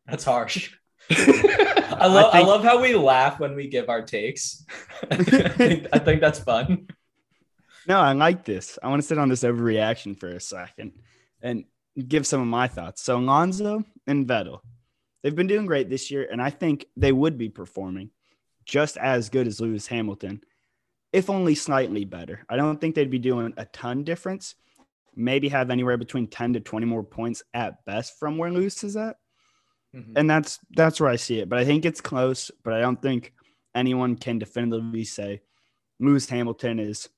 That's 0.07 0.23
harsh. 0.23 0.73
I 1.11 2.07
love 2.07 2.25
I, 2.25 2.31
think... 2.31 2.33
I, 2.33 2.41
love 2.41 2.63
how 2.63 2.81
we 2.81 2.95
laugh 2.95 3.39
when 3.39 3.55
we 3.55 3.67
give 3.67 3.87
our 3.89 4.01
takes. 4.01 4.65
I, 5.11 5.17
think, 5.17 5.87
I 5.93 5.99
think 5.99 6.19
that's 6.19 6.39
fun. 6.39 6.87
No, 7.87 7.99
I 7.99 8.13
like 8.13 8.45
this. 8.45 8.79
I 8.81 8.89
want 8.89 9.01
to 9.01 9.07
sit 9.07 9.17
on 9.17 9.29
this 9.29 9.43
overreaction 9.43 10.19
for 10.19 10.29
a 10.29 10.39
second 10.39 10.93
and 11.41 11.65
give 12.07 12.25
some 12.25 12.41
of 12.41 12.47
my 12.47 12.67
thoughts. 12.67 13.03
So 13.03 13.17
Alonso 13.17 13.83
and 14.07 14.27
Vettel, 14.27 14.59
they've 15.21 15.35
been 15.35 15.47
doing 15.47 15.65
great 15.65 15.89
this 15.89 16.09
year, 16.09 16.27
and 16.29 16.41
I 16.41 16.49
think 16.49 16.85
they 16.97 17.11
would 17.11 17.37
be 17.37 17.49
performing 17.49 18.09
just 18.65 18.97
as 18.97 19.29
good 19.29 19.47
as 19.47 19.61
Lewis 19.61 19.87
Hamilton, 19.87 20.41
if 21.13 21.29
only 21.29 21.55
slightly 21.55 22.05
better. 22.05 22.45
I 22.49 22.55
don't 22.55 22.79
think 22.79 22.95
they'd 22.95 23.09
be 23.09 23.19
doing 23.19 23.53
a 23.57 23.65
ton 23.65 24.03
difference. 24.03 24.55
Maybe 25.15 25.49
have 25.49 25.69
anywhere 25.69 25.97
between 25.97 26.27
10 26.27 26.53
to 26.53 26.59
20 26.59 26.85
more 26.85 27.03
points 27.03 27.43
at 27.53 27.83
best 27.85 28.17
from 28.17 28.37
where 28.37 28.51
Lewis 28.51 28.83
is 28.83 28.95
at. 28.95 29.17
Mm-hmm. 29.95 30.13
And 30.15 30.29
that's 30.29 30.57
that's 30.71 31.01
where 31.01 31.09
I 31.09 31.17
see 31.17 31.39
it. 31.39 31.49
But 31.49 31.59
I 31.59 31.65
think 31.65 31.85
it's 31.85 31.99
close, 31.99 32.49
but 32.63 32.73
I 32.73 32.79
don't 32.79 33.01
think 33.01 33.33
anyone 33.75 34.15
can 34.15 34.39
definitively 34.39 35.03
say 35.03 35.41
Lewis 35.99 36.29
Hamilton 36.29 36.79
is 36.79 37.09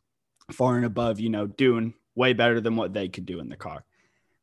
far 0.52 0.76
and 0.76 0.86
above, 0.86 1.20
you 1.20 1.30
know, 1.30 1.46
doing 1.46 1.94
way 2.16 2.34
better 2.34 2.60
than 2.62 2.76
what 2.76 2.94
they 2.94 3.10
could 3.10 3.26
do 3.26 3.40
in 3.40 3.50
the 3.50 3.56
car. 3.56 3.86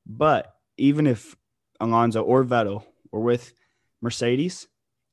But 0.06 0.54
even 0.76 1.06
if 1.06 1.36
Alonso 1.80 2.22
or 2.22 2.44
Vettel 2.44 2.84
were 3.12 3.20
with 3.20 3.52
Mercedes, 4.00 4.66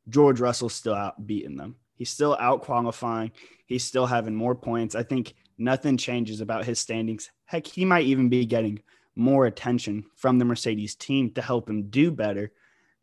George 0.09 0.39
Russell's 0.39 0.73
still 0.73 0.93
out 0.93 1.25
beating 1.25 1.57
them. 1.57 1.75
He's 1.95 2.09
still 2.09 2.37
out 2.39 2.61
qualifying. 2.61 3.31
He's 3.65 3.83
still 3.83 4.05
having 4.05 4.35
more 4.35 4.55
points. 4.55 4.95
I 4.95 5.03
think 5.03 5.33
nothing 5.57 5.97
changes 5.97 6.41
about 6.41 6.65
his 6.65 6.79
standings. 6.79 7.31
Heck, 7.45 7.65
he 7.65 7.85
might 7.85 8.05
even 8.05 8.29
be 8.29 8.45
getting 8.45 8.81
more 9.15 9.47
attention 9.47 10.05
from 10.15 10.37
the 10.37 10.45
Mercedes 10.45 10.95
team 10.95 11.31
to 11.31 11.41
help 11.41 11.69
him 11.69 11.89
do 11.89 12.11
better 12.11 12.51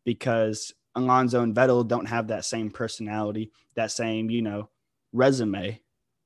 because 0.04 0.72
Alonso 0.94 1.42
and 1.42 1.54
Vettel 1.54 1.86
don't 1.86 2.06
have 2.06 2.28
that 2.28 2.44
same 2.44 2.70
personality, 2.70 3.50
that 3.74 3.90
same, 3.90 4.30
you 4.30 4.42
know, 4.42 4.68
resume 5.12 5.80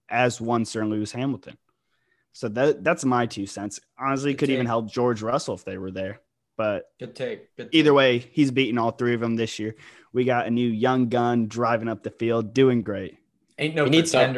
as 0.08 0.40
one 0.40 0.64
Sir 0.64 0.84
Lewis 0.84 1.12
Hamilton. 1.12 1.56
So 2.32 2.48
that 2.50 2.84
that's 2.84 3.04
my 3.04 3.26
two 3.26 3.46
cents. 3.46 3.80
Honestly, 3.98 4.34
could 4.34 4.50
even 4.50 4.66
help 4.66 4.90
George 4.90 5.22
Russell 5.22 5.54
if 5.54 5.64
they 5.64 5.78
were 5.78 5.90
there. 5.90 6.20
But 6.58 6.90
Good 6.98 7.14
take. 7.14 7.56
Good 7.56 7.70
take. 7.70 7.74
either 7.74 7.94
way, 7.94 8.18
he's 8.18 8.50
beaten 8.50 8.78
all 8.78 8.90
three 8.90 9.14
of 9.14 9.20
them 9.20 9.36
this 9.36 9.60
year. 9.60 9.76
We 10.12 10.24
got 10.24 10.48
a 10.48 10.50
new 10.50 10.68
young 10.68 11.08
gun 11.08 11.46
driving 11.46 11.88
up 11.88 12.02
the 12.02 12.10
field, 12.10 12.52
doing 12.52 12.82
great. 12.82 13.16
Ain't 13.58 13.76
no 13.76 13.84
we 13.84 13.90
need. 13.90 14.08
Some, 14.08 14.34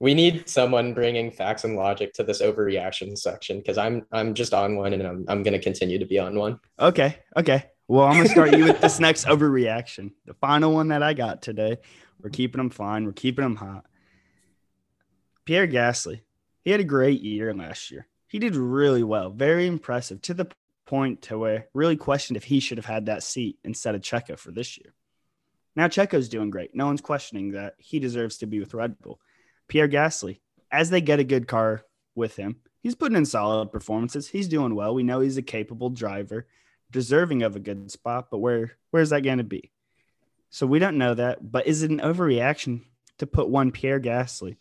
we 0.00 0.14
need 0.14 0.48
someone 0.48 0.94
bringing 0.94 1.30
facts 1.30 1.64
and 1.64 1.76
logic 1.76 2.14
to 2.14 2.24
this 2.24 2.40
overreaction 2.40 3.16
section 3.16 3.58
because 3.58 3.76
I'm 3.76 4.06
I'm 4.10 4.32
just 4.32 4.54
on 4.54 4.76
one 4.76 4.94
and 4.94 5.06
I'm 5.06 5.24
I'm 5.28 5.42
gonna 5.42 5.58
continue 5.58 5.98
to 5.98 6.06
be 6.06 6.18
on 6.18 6.34
one. 6.34 6.58
Okay, 6.80 7.18
okay. 7.36 7.66
Well, 7.86 8.06
I'm 8.06 8.16
gonna 8.16 8.30
start 8.30 8.56
you 8.56 8.64
with 8.64 8.80
this 8.80 8.98
next 8.98 9.26
overreaction. 9.26 10.12
The 10.24 10.34
final 10.34 10.72
one 10.72 10.88
that 10.88 11.02
I 11.02 11.12
got 11.12 11.42
today. 11.42 11.76
We're 12.22 12.30
keeping 12.30 12.60
them 12.60 12.70
fine. 12.70 13.04
We're 13.04 13.12
keeping 13.12 13.42
them 13.42 13.56
hot. 13.56 13.84
Pierre 15.44 15.66
Gasly, 15.66 16.20
He 16.62 16.70
had 16.70 16.80
a 16.80 16.84
great 16.84 17.20
year 17.20 17.52
last 17.52 17.90
year. 17.90 18.06
He 18.28 18.38
did 18.38 18.56
really 18.56 19.02
well, 19.02 19.28
very 19.28 19.66
impressive 19.66 20.22
to 20.22 20.34
the 20.34 20.46
point 20.86 21.22
to 21.22 21.38
where 21.38 21.68
really 21.74 21.96
questioned 21.96 22.36
if 22.36 22.44
he 22.44 22.60
should 22.60 22.78
have 22.78 22.86
had 22.86 23.06
that 23.06 23.22
seat 23.22 23.58
instead 23.64 23.94
of 23.94 24.02
Checo 24.02 24.38
for 24.38 24.50
this 24.50 24.78
year. 24.78 24.94
Now 25.74 25.88
Checo's 25.88 26.28
doing 26.28 26.50
great. 26.50 26.74
No 26.74 26.86
one's 26.86 27.00
questioning 27.00 27.52
that 27.52 27.74
he 27.78 27.98
deserves 27.98 28.38
to 28.38 28.46
be 28.46 28.60
with 28.60 28.74
Red 28.74 28.98
Bull. 29.00 29.20
Pierre 29.68 29.88
Gasly, 29.88 30.40
as 30.70 30.90
they 30.90 31.00
get 31.00 31.20
a 31.20 31.24
good 31.24 31.48
car 31.48 31.84
with 32.14 32.36
him, 32.36 32.56
he's 32.82 32.94
putting 32.94 33.16
in 33.16 33.24
solid 33.24 33.72
performances. 33.72 34.28
He's 34.28 34.48
doing 34.48 34.74
well. 34.74 34.94
We 34.94 35.02
know 35.02 35.20
he's 35.20 35.38
a 35.38 35.42
capable 35.42 35.90
driver, 35.90 36.46
deserving 36.90 37.42
of 37.42 37.56
a 37.56 37.60
good 37.60 37.90
spot, 37.90 38.28
but 38.30 38.38
where 38.38 38.72
where's 38.90 39.10
that 39.10 39.22
going 39.22 39.38
to 39.38 39.44
be? 39.44 39.70
So 40.50 40.66
we 40.66 40.78
don't 40.78 40.98
know 40.98 41.14
that. 41.14 41.50
But 41.50 41.66
is 41.66 41.82
it 41.82 41.90
an 41.90 42.00
overreaction 42.00 42.82
to 43.18 43.26
put 43.26 43.48
one 43.48 43.72
Pierre 43.72 44.00
Gasly 44.00 44.56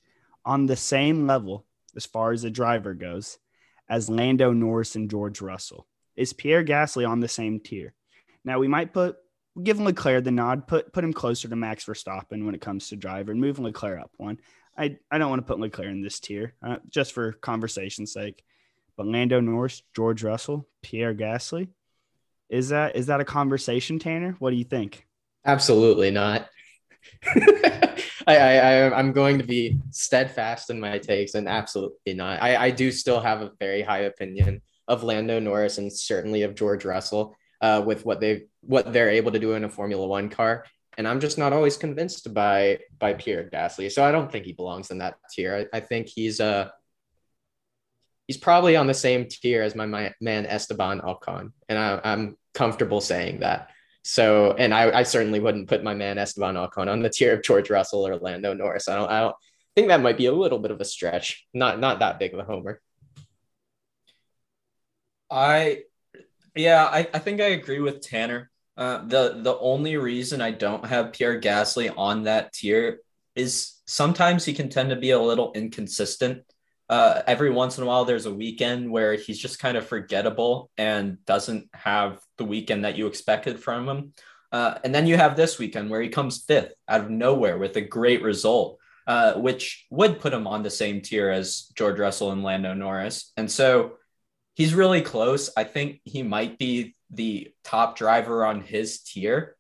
on 0.46 0.66
the 0.66 0.78
same 0.78 1.28
level 1.28 1.66
as 1.96 2.06
far 2.06 2.32
as 2.32 2.44
a 2.46 2.50
driver 2.50 2.94
goes 2.94 3.38
as 3.90 4.10
Lando 4.10 4.54
Norris 4.54 4.96
and 4.96 5.10
George 5.10 5.42
Russell? 5.42 5.86
Is 6.16 6.34
Pierre 6.34 6.64
Gasly 6.64 7.08
on 7.08 7.20
the 7.20 7.28
same 7.28 7.60
tier? 7.60 7.94
Now 8.44 8.60
we 8.60 8.68
might 8.68 8.94
put 8.94 9.18
give 9.62 9.80
Leclerc 9.80 10.24
the 10.24 10.32
nod, 10.32 10.68
put 10.68 10.94
put 10.94 11.04
him 11.04 11.14
closer 11.14 11.48
to 11.48 11.56
Max 11.56 11.86
Verstappen 11.86 12.46
when 12.46 12.56
it 12.56 12.62
comes 12.62 12.90
to 12.90 12.96
driver, 12.96 13.32
and 13.32 13.42
move 13.42 13.60
Leclerc 13.60 14.02
up 14.02 14.12
one. 14.18 14.40
I, 14.78 14.98
I 15.12 15.18
don't 15.18 15.30
want 15.30 15.42
to 15.42 15.48
put 15.48 15.60
Leclerc 15.60 15.90
in 15.90 16.02
this 16.02 16.20
tier 16.20 16.54
uh, 16.66 16.78
just 16.90 17.12
for 17.12 17.34
conversation's 17.34 18.14
sake. 18.14 18.44
But 18.96 19.06
Lando 19.06 19.40
Norris, 19.40 19.84
George 19.96 20.24
Russell, 20.24 20.68
Pierre 20.82 21.14
Gasly, 21.14 21.70
is 22.50 22.70
that 22.70 22.96
is 22.96 23.08
that 23.08 23.22
a 23.22 23.26
conversation, 23.26 24.00
Tanner? 24.00 24.36
What 24.40 24.52
do 24.52 24.58
you 24.58 24.64
think? 24.64 25.06
Absolutely 25.46 26.12
not. 26.12 26.48
I, 28.28 28.38
I 28.38 28.98
I'm 28.98 29.12
going 29.12 29.40
to 29.40 29.44
be 29.44 29.80
steadfast 29.90 30.70
in 30.70 30.80
my 30.80 30.98
takes 31.00 31.34
and 31.34 31.48
absolutely 31.48 32.14
not. 32.14 32.42
I, 32.42 32.56
I 32.56 32.72
do 32.72 32.92
still 32.92 33.20
have 33.20 33.42
a 33.42 33.52
very 33.60 33.82
high 33.82 34.02
opinion 34.02 34.62
of 34.88 35.04
Lando 35.04 35.40
Norris 35.40 35.78
and 35.78 35.92
certainly 35.92 36.44
of 36.44 36.56
George 36.56 36.86
Russell 36.86 37.36
uh, 37.62 37.84
with 37.86 38.06
what 38.06 38.20
they 38.20 38.46
what 38.62 38.92
they're 38.92 39.10
able 39.10 39.32
to 39.32 39.40
do 39.40 39.54
in 39.54 39.64
a 39.64 39.70
Formula 39.70 40.06
One 40.06 40.30
car. 40.30 40.66
And 40.98 41.08
I'm 41.08 41.20
just 41.20 41.38
not 41.38 41.54
always 41.54 41.78
convinced 41.78 42.34
by 42.34 42.80
by 43.00 43.14
Pierre 43.14 43.50
Gasly. 43.52 43.92
So 43.92 44.04
I 44.04 44.12
don't 44.12 44.32
think 44.32 44.46
he 44.46 44.54
belongs 44.54 44.92
in 44.92 45.00
that 45.00 45.16
tier. 45.34 45.68
I, 45.74 45.78
I 45.78 45.80
think 45.80 46.08
he's 46.08 46.40
uh 46.40 46.70
he's 48.28 48.38
probably 48.38 48.76
on 48.76 48.88
the 48.88 48.94
same 48.94 49.28
tier 49.28 49.62
as 49.62 49.76
my, 49.76 49.86
my 49.86 50.14
man 50.22 50.46
Esteban 50.46 51.02
Ocon, 51.02 51.52
and 51.68 51.78
I, 51.78 52.00
I'm 52.04 52.38
comfortable 52.54 53.02
saying 53.02 53.42
that. 53.42 53.70
So, 54.04 54.54
and 54.54 54.74
I, 54.74 55.00
I 55.00 55.04
certainly 55.04 55.40
wouldn't 55.40 55.68
put 55.68 55.84
my 55.84 55.94
man 55.94 56.18
Esteban 56.18 56.56
Ocon 56.56 56.88
on 56.88 57.02
the 57.02 57.10
tier 57.14 57.34
of 57.34 57.44
George 57.44 57.70
Russell 57.70 58.08
or 58.08 58.18
Lando 58.18 58.54
Norris. 58.54 58.88
I 58.88 58.96
don't, 58.96 59.10
I 59.10 59.20
don't 59.20 59.36
think 59.76 59.90
that 59.90 60.02
might 60.02 60.18
be 60.18 60.28
a 60.28 60.34
little 60.34 60.60
bit 60.60 60.72
of 60.72 60.82
a 60.82 60.86
stretch. 60.86 61.46
Not, 61.54 61.80
not 61.80 62.00
that 62.00 62.20
big 62.20 62.34
of 62.34 62.40
a 62.40 62.44
homer. 62.44 62.82
I, 65.32 65.84
yeah, 66.56 66.86
I, 66.86 67.08
I 67.14 67.20
think 67.20 67.40
I 67.42 67.46
agree 67.46 67.80
with 67.80 68.02
Tanner. 68.02 68.52
Uh, 68.78 69.06
the 69.06 69.40
the 69.42 69.58
only 69.60 69.98
reason 69.98 70.42
I 70.42 70.52
don't 70.52 70.86
have 70.86 71.14
Pierre 71.14 71.40
Gasly 71.40 71.94
on 71.96 72.24
that 72.24 72.54
tier 72.54 73.00
is 73.36 73.80
sometimes 73.86 74.46
he 74.46 74.54
can 74.54 74.70
tend 74.70 74.90
to 74.90 74.96
be 74.96 75.12
a 75.12 75.20
little 75.20 75.52
inconsistent. 75.54 76.44
Uh, 76.90 77.22
every 77.26 77.50
once 77.50 77.78
in 77.78 77.84
a 77.84 77.88
while, 77.88 78.04
there's 78.04 78.26
a 78.26 78.34
weekend 78.34 78.92
where 78.92 79.14
he's 79.16 79.40
just 79.40 79.60
kind 79.60 79.78
of 79.78 79.86
forgettable 79.86 80.70
and 80.78 81.24
doesn't 81.26 81.70
have 81.74 82.20
the 82.38 82.44
weekend 82.44 82.84
that 82.84 82.98
you 82.98 83.08
expected 83.08 83.60
from 83.60 83.88
him. 83.88 84.14
Uh, 84.52 84.78
and 84.84 84.94
then 84.94 85.08
you 85.08 85.16
have 85.16 85.38
this 85.38 85.58
weekend 85.58 85.90
where 85.90 86.02
he 86.02 86.10
comes 86.10 86.44
fifth 86.46 86.74
out 86.90 87.02
of 87.02 87.10
nowhere 87.10 87.58
with 87.58 87.78
a 87.78 87.82
great 87.82 88.22
result, 88.22 88.78
uh, 89.08 89.34
which 89.36 89.86
would 89.90 90.20
put 90.20 90.34
him 90.34 90.48
on 90.48 90.64
the 90.64 90.70
same 90.70 91.02
tier 91.02 91.30
as 91.30 91.72
George 91.76 91.98
Russell 92.00 92.32
and 92.32 92.44
Lando 92.44 92.74
Norris. 92.74 93.32
And 93.38 93.50
so 93.50 93.94
he's 94.62 94.76
really 94.76 95.02
close. 95.02 95.50
I 95.58 95.64
think 95.64 96.02
he 96.04 96.22
might 96.22 96.60
be 96.60 96.96
the 97.10 97.52
top 97.64 97.98
driver 97.98 98.46
on 98.46 98.62
his 98.62 99.00
tier, 99.00 99.56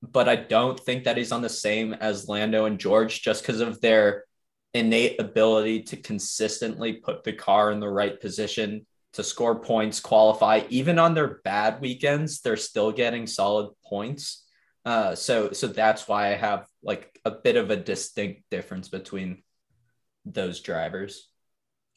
but 0.00 0.28
I 0.28 0.36
don't 0.36 0.78
think 0.78 1.04
that 1.04 1.16
he's 1.16 1.32
on 1.32 1.42
the 1.42 1.48
same 1.48 1.92
as 1.92 2.28
Lando 2.28 2.66
and 2.66 2.78
George 2.78 3.20
just 3.20 3.42
because 3.42 3.60
of 3.60 3.80
their 3.80 4.26
innate 4.74 5.20
ability 5.20 5.82
to 5.82 5.96
consistently 5.96 6.92
put 6.92 7.24
the 7.24 7.32
car 7.32 7.72
in 7.72 7.80
the 7.80 7.88
right 7.88 8.20
position 8.20 8.86
to 9.14 9.24
score 9.24 9.58
points, 9.58 9.98
qualify. 9.98 10.62
Even 10.68 11.00
on 11.00 11.14
their 11.14 11.40
bad 11.42 11.80
weekends, 11.80 12.40
they're 12.40 12.56
still 12.56 12.92
getting 12.92 13.26
solid 13.26 13.72
points. 13.84 14.46
Uh, 14.84 15.16
so 15.16 15.50
so 15.50 15.66
that's 15.66 16.06
why 16.06 16.28
I 16.28 16.36
have 16.36 16.64
like 16.80 17.18
a 17.24 17.32
bit 17.32 17.56
of 17.56 17.72
a 17.72 17.76
distinct 17.76 18.44
difference 18.52 18.88
between 18.88 19.42
those 20.24 20.60
drivers. 20.60 21.28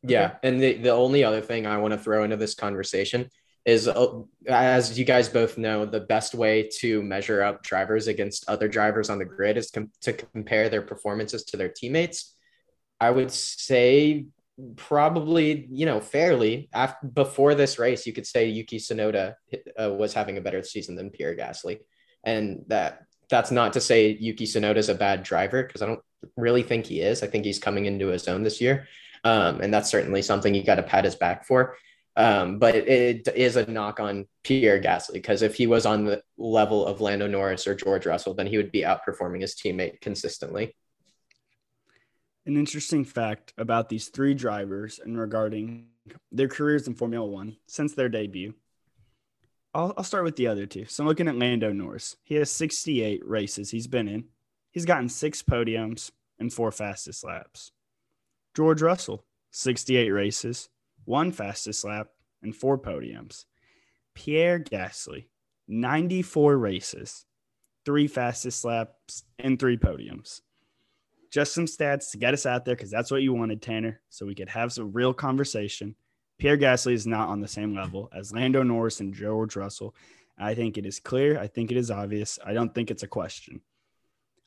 Yeah, 0.04 0.36
and 0.44 0.62
the, 0.62 0.74
the 0.74 0.92
only 0.92 1.24
other 1.24 1.42
thing 1.42 1.68
I 1.68 1.78
want 1.78 1.94
to 1.94 1.98
throw 1.98 2.24
into 2.24 2.38
this 2.38 2.56
conversation 2.56 3.30
is 3.66 3.88
uh, 3.88 4.22
as 4.48 4.98
you 4.98 5.06
guys 5.06 5.30
both 5.30 5.58
know 5.58 5.86
the 5.86 6.00
best 6.00 6.34
way 6.34 6.68
to 6.80 7.04
measure 7.04 7.44
up 7.44 7.62
drivers 7.62 8.08
against 8.08 8.50
other 8.50 8.68
drivers 8.68 9.10
on 9.10 9.20
the 9.20 9.26
grid 9.26 9.58
is 9.58 9.70
com- 9.70 9.92
to 10.02 10.14
compare 10.14 10.70
their 10.70 10.82
performances 10.82 11.44
to 11.44 11.58
their 11.58 11.70
teammates. 11.70 12.36
I 13.00 13.12
would 13.12 13.32
say 13.32 14.26
probably, 14.76 15.68
you 15.72 15.86
know, 15.86 16.00
fairly 16.00 16.70
after 16.74 17.08
before 17.08 17.56
this 17.56 17.80
race, 17.80 18.06
you 18.06 18.14
could 18.14 18.28
say 18.28 18.48
Yuki 18.48 18.78
Tsunoda 18.78 19.36
uh, 19.80 19.92
was 19.92 20.14
having 20.14 20.38
a 20.38 20.42
better 20.42 20.64
season 20.64 20.96
than 20.96 21.10
Pierre 21.10 21.36
Gasly, 21.36 21.80
and 22.24 22.64
that 22.68 23.04
that's 23.30 23.52
not 23.52 23.74
to 23.74 23.82
say 23.82 24.18
Yuki 24.20 24.46
Tsunoda 24.46 24.78
is 24.78 24.90
a 24.90 24.96
bad 24.96 25.24
driver 25.24 25.64
because 25.64 25.82
I 25.82 25.88
don't 25.88 26.02
really 26.36 26.64
think 26.64 26.86
he 26.86 27.02
is. 27.02 27.24
I 27.24 27.28
think 27.28 27.46
he's 27.46 27.60
coming 27.60 27.86
into 27.86 28.08
his 28.08 28.28
own 28.28 28.44
this 28.44 28.62
year, 28.62 28.88
um, 29.24 29.62
and 29.62 29.74
that's 29.74 29.90
certainly 29.90 30.22
something 30.22 30.54
you 30.54 30.64
got 30.64 30.76
to 30.76 30.84
pat 30.84 31.06
his 31.06 31.16
back 31.16 31.46
for. 31.46 31.76
Um, 32.18 32.60
but 32.60 32.76
it, 32.76 33.28
it 33.28 33.36
is 33.36 33.56
a 33.56 33.70
knock 33.72 34.00
on 34.00 34.28
Pierre 34.44 34.82
Gasly 34.82 35.14
because 35.14 35.42
if 35.42 35.56
he 35.56 35.68
was 35.68 35.86
on 35.86 36.06
the 36.06 36.22
level 36.38 36.86
of 36.86 37.00
Lando 37.00 37.28
Norris 37.28 37.68
or 37.68 37.76
George 37.76 38.06
Russell, 38.06 38.34
then 38.34 38.48
he 38.48 38.58
would 38.58 38.72
be 38.72 38.82
outperforming 38.82 39.42
his 39.42 39.56
teammate 39.56 40.02
consistently. 40.02 40.76
An 42.46 42.58
interesting 42.58 43.06
fact 43.06 43.54
about 43.58 43.88
these 43.88 44.10
three 44.10 44.34
drivers 44.34 45.00
and 45.00 45.18
regarding 45.18 45.88
their 46.32 46.48
careers 46.48 46.88
in 46.88 46.96
Formula 46.96 47.26
One 47.26 47.56
since 47.68 47.94
their 47.94 48.10
debut. 48.10 48.56
I'll, 49.74 49.94
I'll 49.96 50.04
start 50.04 50.26
with 50.26 50.36
the 50.36 50.48
other 50.48 50.66
two. 50.66 50.86
So, 50.86 51.04
I'm 51.04 51.08
looking 51.08 51.30
at 51.30 51.38
Lando 51.38 51.72
Norris. 51.72 52.18
He 52.24 52.36
has 52.36 52.52
68 52.52 53.26
races 53.26 53.72
he's 53.72 53.88
been 53.88 54.10
in. 54.10 54.26
He's 54.72 54.86
gotten 54.86 55.08
six 55.08 55.42
podiums 55.42 56.12
and 56.40 56.52
four 56.52 56.72
fastest 56.72 57.24
laps. 57.24 57.72
George 58.56 58.82
Russell, 58.82 59.26
68 59.52 60.10
races, 60.10 60.70
one 61.06 61.32
fastest 61.32 61.84
lap, 61.86 62.08
and 62.44 62.56
four 62.56 62.78
podiums. 62.78 63.46
Pierre 64.14 64.60
Gasly, 64.60 65.28
94 65.68 66.58
races, 66.58 67.26
three 67.86 68.08
fastest 68.08 68.66
laps, 68.66 69.24
and 69.40 69.60
three 69.60 69.78
podiums 69.78 70.42
just 71.32 71.54
some 71.54 71.66
stats 71.66 72.12
to 72.12 72.18
get 72.18 72.34
us 72.34 72.46
out 72.46 72.66
there 72.66 72.76
because 72.76 72.92
that's 72.92 73.10
what 73.10 73.24
you 73.24 73.34
wanted, 73.34 73.62
Tanner, 73.62 74.02
so 74.10 74.26
we 74.26 74.36
could 74.36 74.50
have 74.50 74.74
some 74.74 74.92
real 74.92 75.14
conversation. 75.14 75.96
Pierre 76.38 76.58
Gasly 76.58 76.94
is 76.94 77.08
not 77.08 77.30
on 77.30 77.40
the 77.40 77.48
same 77.48 77.74
level 77.74 78.10
as 78.14 78.34
Lando 78.34 78.64
Norris 78.64 79.00
and 79.00 79.14
George 79.14 79.56
Russell. 79.56 79.96
I 80.38 80.54
think 80.54 80.78
it 80.78 80.86
is 80.86 81.00
clear. 81.00 81.40
I 81.40 81.48
think 81.48 81.72
it 81.72 81.78
is 81.78 81.90
obvious. 81.90 82.38
I 82.46 82.54
don't 82.54 82.76
think 82.76 82.92
it's 82.92 83.04
a 83.04 83.08
question. 83.08 83.62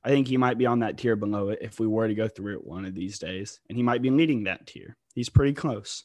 I 0.05 0.11
think 0.11 0.29
he 0.29 0.37
might 0.37 0.59
be 0.59 0.67
on 0.67 0.81
that 0.81 0.99
tier 0.99 1.17
below 1.17 1.49
it 1.49 1.61
if 1.63 1.81
we 1.81 1.87
were 1.87 2.07
to 2.07 2.15
go 2.15 2.29
through 2.29 2.57
it 2.57 2.67
one 2.67 2.85
of 2.85 2.95
these 2.95 3.19
days, 3.19 3.61
and 3.69 3.77
he 3.77 3.83
might 3.83 4.03
be 4.03 4.11
leading 4.11 4.45
that 4.45 4.67
tier. 4.67 4.97
He's 5.15 5.31
pretty 5.31 5.55
close. 5.55 6.05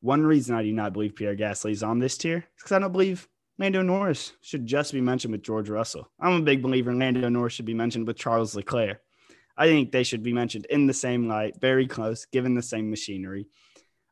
One 0.00 0.22
reason 0.22 0.56
I 0.56 0.62
do 0.62 0.72
not 0.72 0.94
believe 0.94 1.14
Pierre 1.14 1.36
Gasly 1.36 1.72
is 1.72 1.82
on 1.82 1.98
this 1.98 2.16
tier 2.16 2.38
is 2.38 2.44
because 2.56 2.72
I 2.72 2.78
don't 2.78 2.92
believe 2.92 3.28
Lando 3.58 3.82
Norris 3.82 4.32
should 4.40 4.64
just 4.64 4.94
be 4.94 5.02
mentioned 5.02 5.32
with 5.32 5.42
George 5.42 5.68
Russell. 5.68 6.10
I'm 6.18 6.40
a 6.40 6.42
big 6.42 6.62
believer 6.62 6.94
Lando 6.94 7.28
Norris 7.28 7.52
should 7.52 7.66
be 7.66 7.74
mentioned 7.74 8.06
with 8.06 8.16
Charles 8.16 8.56
Leclerc. 8.56 8.98
I 9.58 9.66
think 9.66 9.92
they 9.92 10.04
should 10.04 10.22
be 10.22 10.32
mentioned 10.32 10.66
in 10.70 10.86
the 10.86 10.94
same 10.94 11.28
light, 11.28 11.60
very 11.60 11.86
close, 11.86 12.24
given 12.24 12.54
the 12.54 12.62
same 12.62 12.88
machinery. 12.88 13.46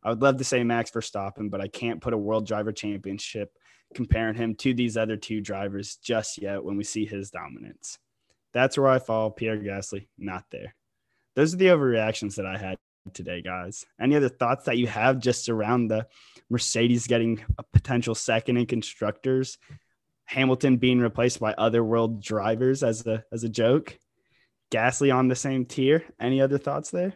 I 0.02 0.10
would 0.10 0.20
love 0.20 0.36
to 0.36 0.44
say 0.44 0.62
Max 0.62 0.90
Verstappen, 0.90 1.50
but 1.50 1.62
I 1.62 1.68
can't 1.68 2.02
put 2.02 2.12
a 2.12 2.18
world 2.18 2.46
driver 2.46 2.72
championship 2.72 3.50
comparing 3.94 4.34
him 4.34 4.54
to 4.56 4.74
these 4.74 4.98
other 4.98 5.16
two 5.16 5.40
drivers 5.40 5.96
just 5.96 6.42
yet 6.42 6.62
when 6.62 6.76
we 6.76 6.84
see 6.84 7.06
his 7.06 7.30
dominance. 7.30 7.98
That's 8.53 8.78
where 8.78 8.88
I 8.88 8.99
fall. 8.99 9.30
Pierre 9.30 9.59
Gasly, 9.59 10.09
not 10.16 10.44
there. 10.51 10.74
Those 11.36 11.55
are 11.55 11.59
the 11.59 11.66
overreactions 11.66 12.36
that 12.36 12.46
I 12.46 12.57
had 12.57 12.78
today, 13.12 13.42
guys. 13.42 13.84
Any 14.01 14.16
other 14.16 14.28
thoughts 14.28 14.64
that 14.64 14.78
you 14.78 14.86
have 14.86 15.18
just 15.18 15.49
around 15.49 15.88
the 15.88 16.07
Mercedes 16.51 17.07
getting 17.07 17.44
a 17.59 17.62
potential 17.62 18.14
second 18.14 18.57
in 18.57 18.66
constructors, 18.66 19.59
Hamilton 20.24 20.76
being 20.76 20.99
replaced 20.99 21.40
by 21.40 21.55
other 21.55 21.84
world 21.84 22.22
drivers 22.22 22.82
as 22.82 23.07
a 23.07 23.24
as 23.32 23.44
a 23.44 23.49
joke? 23.49 23.99
Gasly 24.70 25.14
on 25.14 25.28
the 25.28 25.36
same 25.36 25.64
tier. 25.64 26.05
Any 26.20 26.40
other 26.40 26.59
thoughts 26.59 26.90
there? 26.90 27.14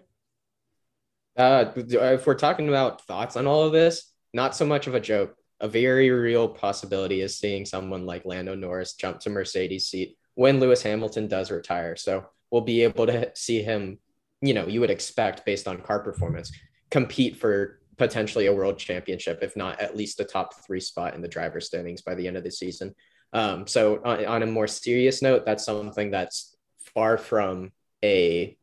Uh, 1.37 1.72
if 1.76 2.26
we're 2.26 2.35
talking 2.35 2.68
about 2.68 3.07
thoughts 3.07 3.37
on 3.37 3.47
all 3.47 3.64
of 3.64 3.72
this, 3.72 4.11
not 4.35 4.55
so 4.55 4.66
much 4.66 4.87
of 4.87 4.95
a 4.95 5.01
joke. 5.01 5.37
A 5.61 5.68
very 5.68 6.11
real 6.11 6.49
possibility 6.49 7.20
is 7.20 7.39
seeing 7.39 7.64
someone 7.64 8.05
like 8.05 8.24
Lando 8.24 8.55
Norris 8.55 8.95
jump 8.95 9.20
to 9.20 9.30
Mercedes 9.30 9.87
seat 9.87 10.16
when 10.35 10.61
Lewis 10.61 10.83
Hamilton 10.83 11.28
does 11.28 11.51
retire. 11.51 11.97
So 11.97 12.26
we'll 12.51 12.62
be 12.62 12.83
able 12.83 13.07
to 13.07 13.30
see 13.35 13.62
him, 13.62 13.99
you 14.41 14.55
know, 14.55 14.66
you 14.66 14.80
would 14.80 14.91
expect 14.91 15.45
based 15.45 15.68
on 15.68 15.80
car 15.83 16.01
performance. 16.01 16.53
compete 16.93 17.37
for 17.37 17.80
potentially 17.97 18.47
a 18.47 18.53
world 18.53 18.78
championship, 18.78 19.39
if 19.43 19.57
not 19.57 19.80
at 19.80 19.97
least 19.97 20.20
a 20.20 20.24
top 20.24 20.55
three 20.66 20.78
spot 20.80 21.14
in 21.14 21.22
the 21.22 21.28
driver's 21.28 21.66
standings 21.66 22.03
by 22.03 22.14
the 22.14 22.28
end 22.28 22.37
of 22.37 22.45
the 22.45 22.51
season. 22.51 22.95
Um, 23.33 23.66
so 23.66 24.01
on, 24.05 24.24
on 24.26 24.43
a 24.43 24.47
more 24.47 24.68
serious 24.68 25.22
note, 25.22 25.47
that's 25.47 25.64
something 25.64 26.11
that's 26.11 26.55
far 26.95 27.16
from 27.16 27.72
a 28.05 28.57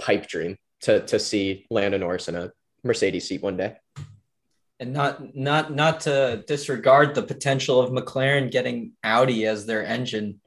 pipe 0.00 0.26
dream 0.26 0.56
to 0.80 1.00
to 1.06 1.18
see 1.18 1.66
Lando 1.70 1.98
Norris 1.98 2.28
in 2.28 2.34
a 2.34 2.50
Mercedes 2.82 3.28
seat 3.28 3.42
one 3.42 3.56
day. 3.56 3.76
And 4.80 4.92
not 4.92 5.34
not 5.34 5.74
not 5.74 6.00
to 6.02 6.44
disregard 6.46 7.14
the 7.14 7.22
potential 7.22 7.80
of 7.80 7.90
McLaren 7.90 8.50
getting 8.50 8.92
Audi 9.02 9.44
as 9.44 9.66
their 9.66 9.84
engine 9.84 10.40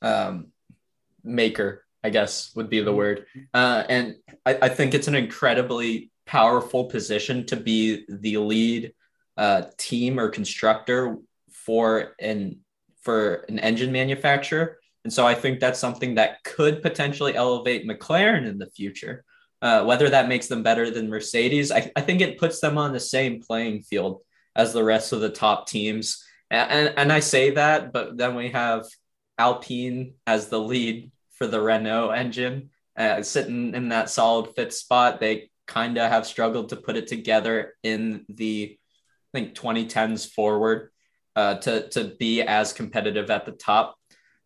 um, 0.00 0.48
maker, 1.22 1.84
I 2.02 2.10
guess 2.10 2.54
would 2.54 2.70
be 2.70 2.80
the 2.80 2.90
mm-hmm. 2.90 2.96
word. 2.96 3.26
Uh, 3.52 3.84
and 3.88 4.16
I, 4.46 4.58
I 4.62 4.68
think 4.70 4.94
it's 4.94 5.08
an 5.08 5.14
incredibly 5.14 6.10
powerful 6.26 6.84
position 6.86 7.44
to 7.46 7.56
be 7.56 8.04
the 8.08 8.38
lead 8.38 8.94
uh, 9.36 9.64
team 9.76 10.18
or 10.18 10.28
constructor 10.28 11.18
for 11.50 12.14
an 12.18 12.60
for 13.02 13.44
an 13.48 13.58
engine 13.58 13.92
manufacturer. 13.92 14.78
And 15.04 15.12
so 15.12 15.26
I 15.26 15.34
think 15.34 15.60
that's 15.60 15.78
something 15.78 16.14
that 16.14 16.42
could 16.44 16.80
potentially 16.80 17.34
elevate 17.34 17.86
McLaren 17.86 18.48
in 18.48 18.58
the 18.58 18.70
future. 18.70 19.24
Uh, 19.64 19.82
whether 19.82 20.10
that 20.10 20.28
makes 20.28 20.46
them 20.46 20.62
better 20.62 20.90
than 20.90 21.08
Mercedes, 21.08 21.72
I, 21.72 21.90
I 21.96 22.02
think 22.02 22.20
it 22.20 22.38
puts 22.38 22.60
them 22.60 22.76
on 22.76 22.92
the 22.92 23.00
same 23.00 23.40
playing 23.40 23.80
field 23.80 24.20
as 24.54 24.74
the 24.74 24.84
rest 24.84 25.14
of 25.14 25.22
the 25.22 25.30
top 25.30 25.66
teams. 25.66 26.22
And, 26.50 26.70
and, 26.70 26.98
and 26.98 27.12
I 27.12 27.20
say 27.20 27.52
that, 27.52 27.90
but 27.90 28.18
then 28.18 28.34
we 28.34 28.50
have 28.50 28.84
Alpine 29.38 30.16
as 30.26 30.48
the 30.48 30.60
lead 30.60 31.10
for 31.32 31.46
the 31.46 31.62
Renault 31.62 32.10
engine, 32.10 32.68
uh, 32.98 33.22
sitting 33.22 33.74
in 33.74 33.88
that 33.88 34.10
solid 34.10 34.54
fifth 34.54 34.74
spot. 34.74 35.18
They 35.18 35.50
kind 35.66 35.96
of 35.96 36.10
have 36.10 36.26
struggled 36.26 36.68
to 36.68 36.76
put 36.76 36.98
it 36.98 37.06
together 37.06 37.72
in 37.82 38.26
the, 38.28 38.78
I 39.34 39.38
think, 39.38 39.54
2010s 39.54 40.30
forward 40.30 40.90
uh, 41.36 41.54
to, 41.54 41.88
to 41.88 42.04
be 42.18 42.42
as 42.42 42.74
competitive 42.74 43.30
at 43.30 43.46
the 43.46 43.52
top 43.52 43.96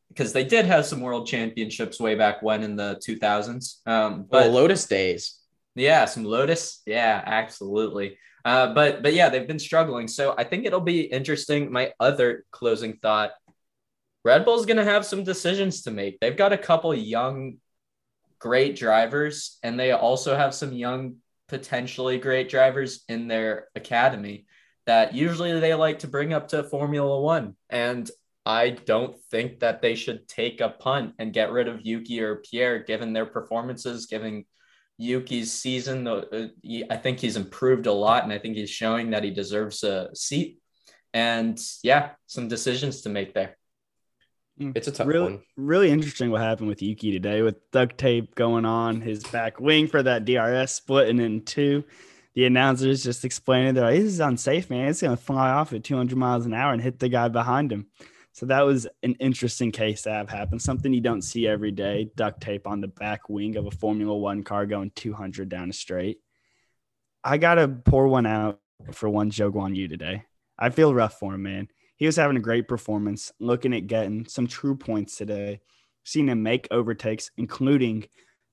because 0.08 0.32
they 0.32 0.44
did 0.44 0.64
have 0.64 0.86
some 0.86 1.00
world 1.00 1.26
championships 1.26 2.00
way 2.00 2.14
back 2.14 2.42
when 2.42 2.62
in 2.62 2.76
the 2.76 3.00
2000s. 3.06 3.86
Um, 3.86 4.26
but 4.30 4.44
well, 4.44 4.52
Lotus 4.52 4.86
days. 4.86 5.38
Yeah, 5.74 6.06
some 6.06 6.24
Lotus. 6.24 6.82
Yeah, 6.86 7.22
absolutely. 7.24 8.18
Uh, 8.44 8.72
but 8.72 9.02
but 9.02 9.14
yeah, 9.14 9.28
they've 9.28 9.46
been 9.46 9.58
struggling. 9.58 10.08
So 10.08 10.34
I 10.36 10.44
think 10.44 10.64
it'll 10.64 10.80
be 10.80 11.02
interesting. 11.02 11.70
My 11.70 11.92
other 12.00 12.44
closing 12.50 12.96
thought: 12.96 13.32
Red 14.24 14.44
Bull's 14.44 14.66
going 14.66 14.78
to 14.78 14.84
have 14.84 15.04
some 15.04 15.24
decisions 15.24 15.82
to 15.82 15.90
make. 15.90 16.18
They've 16.20 16.36
got 16.36 16.52
a 16.52 16.58
couple 16.58 16.94
young, 16.94 17.58
great 18.38 18.76
drivers, 18.76 19.58
and 19.62 19.78
they 19.78 19.92
also 19.92 20.36
have 20.36 20.54
some 20.54 20.72
young, 20.72 21.16
potentially 21.48 22.18
great 22.18 22.48
drivers 22.48 23.04
in 23.08 23.28
their 23.28 23.68
academy 23.74 24.46
that 24.86 25.14
usually 25.14 25.60
they 25.60 25.74
like 25.74 25.98
to 25.98 26.08
bring 26.08 26.32
up 26.32 26.48
to 26.48 26.64
Formula 26.64 27.20
One. 27.20 27.54
And 27.68 28.10
I 28.46 28.70
don't 28.70 29.16
think 29.30 29.60
that 29.60 29.82
they 29.82 29.94
should 29.94 30.26
take 30.28 30.60
a 30.60 30.70
punt 30.70 31.14
and 31.18 31.32
get 31.32 31.52
rid 31.52 31.68
of 31.68 31.84
Yuki 31.84 32.22
or 32.22 32.36
Pierre, 32.36 32.78
given 32.78 33.12
their 33.12 33.26
performances, 33.26 34.06
given 34.06 34.44
Yuki's 34.96 35.52
season. 35.52 36.06
Uh, 36.06 36.48
I 36.90 36.96
think 36.96 37.20
he's 37.20 37.36
improved 37.36 37.86
a 37.86 37.92
lot, 37.92 38.24
and 38.24 38.32
I 38.32 38.38
think 38.38 38.56
he's 38.56 38.70
showing 38.70 39.10
that 39.10 39.24
he 39.24 39.30
deserves 39.30 39.84
a 39.84 40.08
seat. 40.14 40.58
And 41.14 41.58
yeah, 41.82 42.10
some 42.26 42.48
decisions 42.48 43.02
to 43.02 43.08
make 43.08 43.34
there. 43.34 43.56
Hmm. 44.58 44.72
It's 44.74 44.88
a 44.88 44.92
tough 44.92 45.06
really, 45.06 45.32
one. 45.32 45.42
Really 45.56 45.90
interesting 45.90 46.30
what 46.30 46.40
happened 46.40 46.68
with 46.68 46.82
Yuki 46.82 47.12
today 47.12 47.42
with 47.42 47.70
duct 47.70 47.96
tape 47.96 48.34
going 48.34 48.64
on 48.64 49.00
his 49.00 49.22
back 49.24 49.60
wing 49.60 49.86
for 49.86 50.02
that 50.02 50.24
DRS 50.24 50.72
splitting 50.72 51.20
in 51.20 51.44
two. 51.44 51.84
The 52.34 52.44
announcers 52.44 53.02
just 53.02 53.24
explaining 53.24 53.74
they're 53.74 53.84
like, 53.84 53.98
this 53.98 54.12
is 54.12 54.20
unsafe, 54.20 54.70
man. 54.70 54.88
It's 54.88 55.02
going 55.02 55.16
to 55.16 55.22
fly 55.22 55.50
off 55.50 55.72
at 55.72 55.84
200 55.84 56.16
miles 56.16 56.46
an 56.46 56.54
hour 56.54 56.72
and 56.72 56.82
hit 56.82 56.98
the 56.98 57.08
guy 57.08 57.28
behind 57.28 57.72
him. 57.72 57.86
So 58.38 58.46
that 58.46 58.62
was 58.62 58.86
an 59.02 59.14
interesting 59.14 59.72
case 59.72 60.02
to 60.02 60.12
have 60.12 60.30
happen. 60.30 60.60
Something 60.60 60.92
you 60.92 61.00
don't 61.00 61.22
see 61.22 61.48
every 61.48 61.72
day. 61.72 62.08
Duct 62.14 62.40
tape 62.40 62.68
on 62.68 62.80
the 62.80 62.86
back 62.86 63.28
wing 63.28 63.56
of 63.56 63.66
a 63.66 63.72
Formula 63.72 64.16
One 64.16 64.44
car 64.44 64.64
going 64.64 64.92
200 64.94 65.48
down 65.48 65.70
a 65.70 65.72
straight. 65.72 66.20
I 67.24 67.38
gotta 67.38 67.66
pour 67.66 68.06
one 68.06 68.26
out 68.26 68.60
for 68.92 69.08
one 69.08 69.32
Zhou 69.32 69.52
Guan 69.52 69.74
Yu 69.74 69.88
today. 69.88 70.22
I 70.56 70.70
feel 70.70 70.94
rough 70.94 71.18
for 71.18 71.34
him, 71.34 71.42
man. 71.42 71.66
He 71.96 72.06
was 72.06 72.14
having 72.14 72.36
a 72.36 72.40
great 72.40 72.68
performance, 72.68 73.32
looking 73.40 73.74
at 73.74 73.88
getting 73.88 74.24
some 74.28 74.46
true 74.46 74.76
points 74.76 75.16
today. 75.16 75.58
Seen 76.04 76.28
him 76.28 76.44
make 76.44 76.68
overtakes, 76.70 77.32
including 77.38 78.06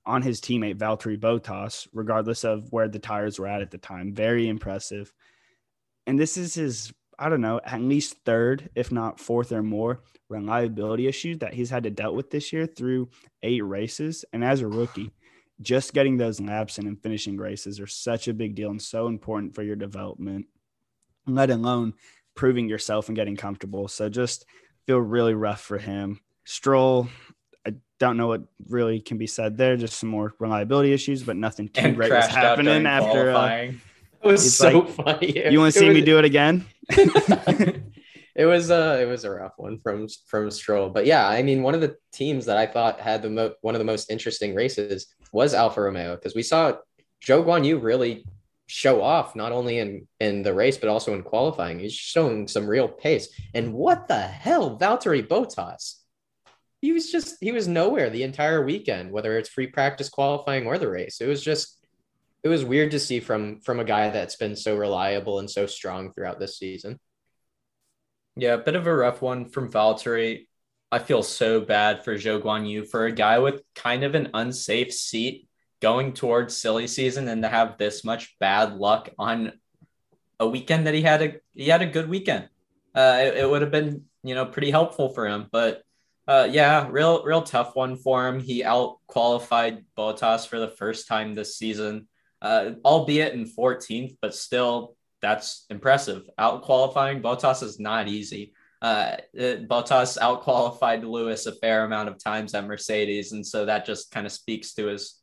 on 0.03 0.23
his 0.23 0.41
teammate 0.41 0.79
Valtteri 0.79 1.19
Bottas, 1.19 1.87
regardless 1.93 2.43
of 2.43 2.71
where 2.71 2.87
the 2.87 2.97
tires 2.97 3.37
were 3.37 3.45
at 3.45 3.61
at 3.61 3.69
the 3.69 3.77
time. 3.77 4.15
Very 4.15 4.47
impressive. 4.47 5.13
And 6.07 6.19
this 6.19 6.37
is 6.37 6.55
his 6.55 6.91
I 7.17 7.29
don't 7.29 7.41
know, 7.41 7.61
at 7.63 7.81
least 7.81 8.17
third, 8.25 8.69
if 8.75 8.91
not 8.91 9.19
fourth 9.19 9.51
or 9.51 9.63
more 9.63 10.01
reliability 10.29 11.07
issues 11.07 11.39
that 11.39 11.53
he's 11.53 11.69
had 11.69 11.83
to 11.83 11.89
dealt 11.89 12.15
with 12.15 12.31
this 12.31 12.51
year 12.51 12.65
through 12.65 13.09
eight 13.43 13.63
races. 13.63 14.25
And 14.33 14.43
as 14.43 14.61
a 14.61 14.67
rookie, 14.67 15.11
just 15.61 15.93
getting 15.93 16.17
those 16.17 16.41
laps 16.41 16.77
in 16.77 16.87
and 16.87 17.01
finishing 17.01 17.37
races 17.37 17.79
are 17.79 17.87
such 17.87 18.27
a 18.27 18.33
big 18.33 18.55
deal 18.55 18.69
and 18.69 18.81
so 18.81 19.07
important 19.07 19.55
for 19.55 19.63
your 19.63 19.75
development, 19.75 20.47
let 21.27 21.49
alone 21.49 21.93
proving 22.35 22.67
yourself 22.67 23.07
and 23.07 23.15
getting 23.15 23.37
comfortable. 23.37 23.87
So 23.87 24.09
just 24.09 24.45
feel 24.85 24.97
really 24.97 25.33
rough 25.33 25.61
for 25.61 25.77
him. 25.77 26.19
Stroll, 26.43 27.07
I 27.65 27.75
don't 27.99 28.17
know 28.17 28.27
what 28.27 28.43
really 28.67 28.99
can 28.99 29.17
be 29.17 29.27
said 29.27 29.57
there. 29.57 29.77
Just 29.77 29.97
some 29.97 30.09
more 30.09 30.33
reliability 30.39 30.91
issues, 30.91 31.23
but 31.23 31.37
nothing 31.37 31.69
too 31.69 31.93
great 31.93 32.11
was 32.11 32.27
happening 32.27 32.85
after. 32.85 33.31
Uh, 33.31 33.71
it 34.25 34.31
was 34.31 34.55
so 34.55 34.79
like, 34.79 34.89
funny. 34.89 35.51
You 35.51 35.59
want 35.59 35.73
to 35.73 35.79
see 35.79 35.87
was, 35.87 35.95
me 35.95 36.01
do 36.01 36.17
it 36.17 36.25
again? 36.25 36.65
it 38.35 38.45
was 38.45 38.69
uh 38.69 38.97
it 39.01 39.05
was 39.05 39.23
a 39.23 39.31
rough 39.31 39.53
one 39.57 39.79
from 39.79 40.07
from 40.27 40.51
Stroll. 40.51 40.89
But 40.89 41.05
yeah, 41.05 41.27
I 41.27 41.41
mean 41.41 41.63
one 41.63 41.73
of 41.73 41.81
the 41.81 41.95
teams 42.11 42.45
that 42.45 42.57
I 42.57 42.65
thought 42.65 42.99
had 42.99 43.21
the 43.21 43.29
mo- 43.29 43.53
one 43.61 43.75
of 43.75 43.79
the 43.79 43.85
most 43.85 44.11
interesting 44.11 44.53
races 44.53 45.07
was 45.31 45.53
Alfa 45.53 45.81
Romeo 45.81 46.15
because 46.15 46.35
we 46.35 46.43
saw 46.43 46.73
Zhou 47.25 47.45
Guan 47.45 47.65
Yu 47.65 47.77
really 47.77 48.25
show 48.67 49.01
off 49.01 49.35
not 49.35 49.51
only 49.51 49.77
in 49.77 50.07
in 50.19 50.41
the 50.41 50.53
race 50.53 50.77
but 50.77 50.89
also 50.89 51.13
in 51.13 51.23
qualifying. 51.23 51.79
He's 51.79 51.93
showing 51.93 52.47
some 52.47 52.67
real 52.67 52.87
pace. 52.87 53.29
And 53.53 53.73
what 53.73 54.07
the 54.07 54.21
hell, 54.21 54.77
Valtteri 54.77 55.25
Bottas? 55.25 55.95
He 56.81 56.91
was 56.91 57.11
just 57.11 57.37
he 57.41 57.51
was 57.51 57.67
nowhere 57.67 58.09
the 58.09 58.23
entire 58.23 58.63
weekend, 58.65 59.11
whether 59.11 59.37
it's 59.37 59.49
free 59.49 59.67
practice 59.67 60.09
qualifying 60.09 60.67
or 60.67 60.77
the 60.77 60.89
race. 60.89 61.21
It 61.21 61.27
was 61.27 61.43
just 61.43 61.84
it 62.45 62.49
was 62.49 62.63
weird 62.63 62.91
to 62.91 62.99
see 62.99 63.19
from 63.19 63.59
from 63.61 63.79
a 63.79 63.83
guy 63.83 64.11
that's 64.11 64.35
been 64.35 64.55
so 64.55 64.77
reliable 64.77 65.39
and 65.39 65.49
so 65.49 65.65
strong 65.65 66.13
throughout 66.13 66.39
this 66.39 66.59
season. 66.59 66.99
Yeah, 68.37 68.53
a 68.53 68.59
bit 68.59 68.75
of 68.75 68.85
a 68.85 68.95
rough 68.95 69.19
one 69.19 69.49
from 69.49 69.71
Valtteri. 69.71 70.45
I 70.91 70.99
feel 70.99 71.23
so 71.23 71.59
bad 71.59 72.05
for 72.05 72.13
Zhou 72.13 72.39
Guan 72.43 72.69
Yu 72.69 72.85
for 72.85 73.07
a 73.07 73.11
guy 73.11 73.39
with 73.39 73.63
kind 73.73 74.03
of 74.03 74.13
an 74.13 74.29
unsafe 74.35 74.93
seat 74.93 75.49
going 75.81 76.13
towards 76.13 76.55
silly 76.55 76.85
season 76.85 77.27
and 77.27 77.41
to 77.41 77.49
have 77.49 77.79
this 77.79 78.03
much 78.03 78.37
bad 78.39 78.75
luck 78.75 79.09
on 79.17 79.53
a 80.39 80.47
weekend 80.47 80.85
that 80.85 80.93
he 80.93 81.01
had 81.01 81.21
a 81.23 81.33
he 81.55 81.69
had 81.69 81.81
a 81.81 81.87
good 81.87 82.07
weekend. 82.07 82.47
Uh, 82.93 83.21
it, 83.21 83.37
it 83.37 83.49
would 83.49 83.63
have 83.63 83.71
been 83.71 84.03
you 84.21 84.35
know 84.35 84.45
pretty 84.45 84.69
helpful 84.69 85.09
for 85.09 85.27
him, 85.27 85.47
but 85.51 85.81
uh, 86.27 86.47
yeah, 86.51 86.87
real 86.91 87.23
real 87.23 87.41
tough 87.41 87.75
one 87.75 87.95
for 87.95 88.27
him. 88.27 88.39
He 88.39 88.63
out 88.63 88.97
qualified 89.07 89.83
Bottas 89.97 90.47
for 90.47 90.59
the 90.59 90.67
first 90.67 91.07
time 91.07 91.33
this 91.33 91.57
season 91.57 92.07
uh, 92.41 92.71
albeit 92.83 93.33
in 93.33 93.45
14th, 93.45 94.17
but 94.21 94.35
still 94.35 94.95
that's 95.21 95.65
impressive. 95.69 96.23
Out 96.37 96.61
qualifying 96.61 97.21
Bottas 97.21 97.63
is 97.63 97.79
not 97.79 98.07
easy. 98.07 98.53
Uh, 98.81 99.15
Bottas 99.35 100.17
out 100.19 100.41
qualified 100.41 101.03
Lewis 101.03 101.47
a 101.47 101.53
fair 101.53 101.85
amount 101.85 102.09
of 102.09 102.23
times 102.23 102.53
at 102.53 102.65
Mercedes, 102.65 103.31
and 103.31 103.45
so 103.45 103.65
that 103.65 103.85
just 103.85 104.11
kind 104.11 104.25
of 104.25 104.31
speaks 104.31 104.73
to 104.75 104.87
his 104.87 105.19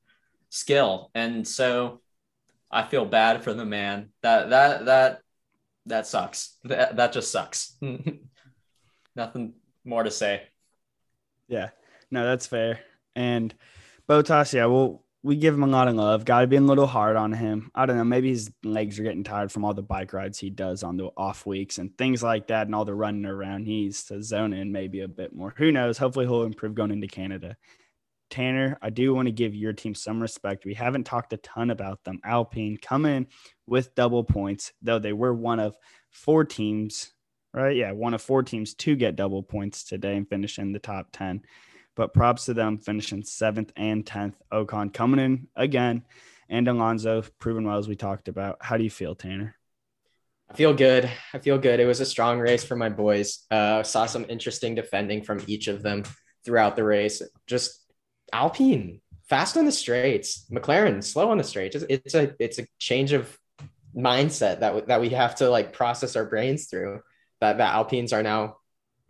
skill. 0.49 1.11
And 1.15 1.47
so 1.47 2.01
I 2.71 2.83
feel 2.83 3.05
bad 3.05 3.45
for 3.45 3.55
the 3.55 3.65
man. 3.65 4.09
That 4.23 4.51
that 4.51 4.87
that 4.87 5.21
that 5.87 6.07
sucks. 6.07 6.57
That 6.65 6.97
that 6.97 7.13
just 7.13 7.31
sucks. 7.31 7.77
Nothing 9.15 9.55
more 9.85 10.03
to 10.03 10.11
say. 10.11 10.43
Yeah, 11.47 11.71
no, 12.11 12.25
that's 12.25 12.47
fair. 12.47 12.81
And 13.15 13.55
Bottas, 14.09 14.55
yeah, 14.55 14.67
we'll 14.67 15.02
we 15.25 15.37
give 15.37 15.55
him 15.55 15.63
a 15.63 15.69
lot 15.69 15.87
of 15.87 15.95
love. 15.95 16.25
Got 16.25 16.41
to 16.41 16.47
be 16.49 16.57
a 16.57 16.61
little 16.61 16.87
hard 16.87 17.17
on 17.17 17.33
him. 17.33 17.71
I 17.75 17.87
don't 17.87 17.97
know. 17.97 18.05
Maybe 18.05 18.31
his 18.31 18.51
legs 18.65 18.99
are 18.99 19.05
getting 19.05 19.23
tired 19.23 19.53
from 19.53 19.65
all 19.65 19.73
the 19.73 19.83
bike 19.83 20.13
rides 20.13 20.39
he 20.39 20.51
does 20.51 20.83
on 20.83 20.97
the 20.97 21.11
off 21.17 21.47
weeks 21.47 21.79
and 21.79 21.97
things 21.97 22.23
like 22.23 22.49
that, 22.49 22.67
and 22.67 22.75
all 22.75 22.85
the 22.85 22.95
running 22.95 23.25
around. 23.25 23.67
He 23.67 23.83
needs 23.83 24.05
to 24.05 24.23
zone 24.23 24.53
in 24.53 24.73
maybe 24.73 25.01
a 25.01 25.09
bit 25.09 25.33
more. 25.33 25.55
Who 25.57 25.71
knows? 25.71 25.97
Hopefully, 25.99 26.27
he'll 26.27 26.43
improve 26.43 26.75
going 26.75 26.91
into 26.91 27.07
Canada. 27.07 27.57
Tanner, 28.31 28.79
I 28.83 28.91
do 28.91 29.15
want 29.15 29.27
to 29.27 29.33
give 29.33 29.55
your 29.55 29.75
team 29.75 29.95
some 29.95 30.21
respect. 30.21 30.65
We 30.65 30.75
haven't 30.75 31.05
talked 31.05 31.35
a 31.35 31.37
ton 31.37 31.71
about 31.71 32.03
them. 32.03 32.19
Alpine 32.25 32.79
come 32.81 33.05
in 33.05 33.27
with 33.67 33.95
double 33.95 34.25
points, 34.25 34.73
though 34.81 34.99
they 34.99 35.13
were 35.13 35.35
one 35.35 35.61
of 35.61 35.77
four 36.11 36.45
teams, 36.45 37.13
right? 37.53 37.77
Yeah, 37.77 37.93
one 37.93 38.15
of 38.15 38.23
four 38.23 38.43
teams 38.43 38.75
to 38.75 38.97
get 38.97 39.17
double 39.17 39.43
points 39.43 39.85
today 39.85 40.17
and 40.17 40.29
finish 40.29 40.59
in 40.59 40.73
the 40.73 40.79
top 40.79 41.09
10 41.13 41.43
but 41.97 42.15
props 42.15 42.47
to 42.47 42.55
them 42.55 42.79
finishing 42.79 43.23
seventh 43.23 43.73
and 43.77 44.05
10th. 44.05 44.35
Ocon 44.53 44.93
coming 44.93 45.21
in 45.21 45.49
again 45.57 46.05
and 46.49 46.69
Alonso 46.69 47.23
proven 47.39 47.65
well 47.65 47.79
as 47.79 47.89
we 47.89 47.97
talked 47.97 48.29
about. 48.29 48.59
How 48.61 48.77
do 48.77 48.85
you 48.85 48.91
feel, 48.91 49.15
Tanner? 49.15 49.57
I 50.51 50.55
feel 50.55 50.75
good. 50.75 51.11
I 51.33 51.39
feel 51.39 51.59
good. 51.59 51.81
It 51.81 51.87
was 51.87 52.01
a 52.01 52.07
strong 52.07 52.39
race 52.39 52.63
for 52.63 52.77
my 52.77 52.91
boys. 52.91 53.47
Uh, 53.51 53.83
saw 53.83 54.07
some 54.07 54.27
interesting 54.29 54.75
defending 54.75 55.23
from 55.23 55.43
each 55.47 55.69
of 55.69 55.83
them 55.83 56.05
throughout 56.45 56.77
the 56.77 56.85
race. 56.85 57.23
Just 57.47 57.81
Alpine 58.33 59.01
fast 59.33 59.57
on 59.57 59.65
the 59.65 59.73
straights, 59.73 60.45
McLaren 60.53 61.03
slow 61.03 61.31
on 61.31 61.39
the 61.39 61.45
straights. 61.45 61.75
It's, 61.75 61.87
it's 61.89 62.15
a 62.15 62.35
it's 62.39 62.59
a 62.59 62.67
change 62.79 63.15
of 63.15 63.39
mindset 63.97 64.61
that 64.61 64.89
that 64.89 65.01
we 65.01 65.09
have 65.09 65.37
to 65.37 65.49
like 65.49 65.73
process 65.73 66.17
our 66.17 66.27
brains 66.27 66.67
through. 66.67 67.01
That 67.41 67.57
that 67.57 67.75
Alpines 67.75 68.13
are 68.13 68.23
now, 68.23 68.59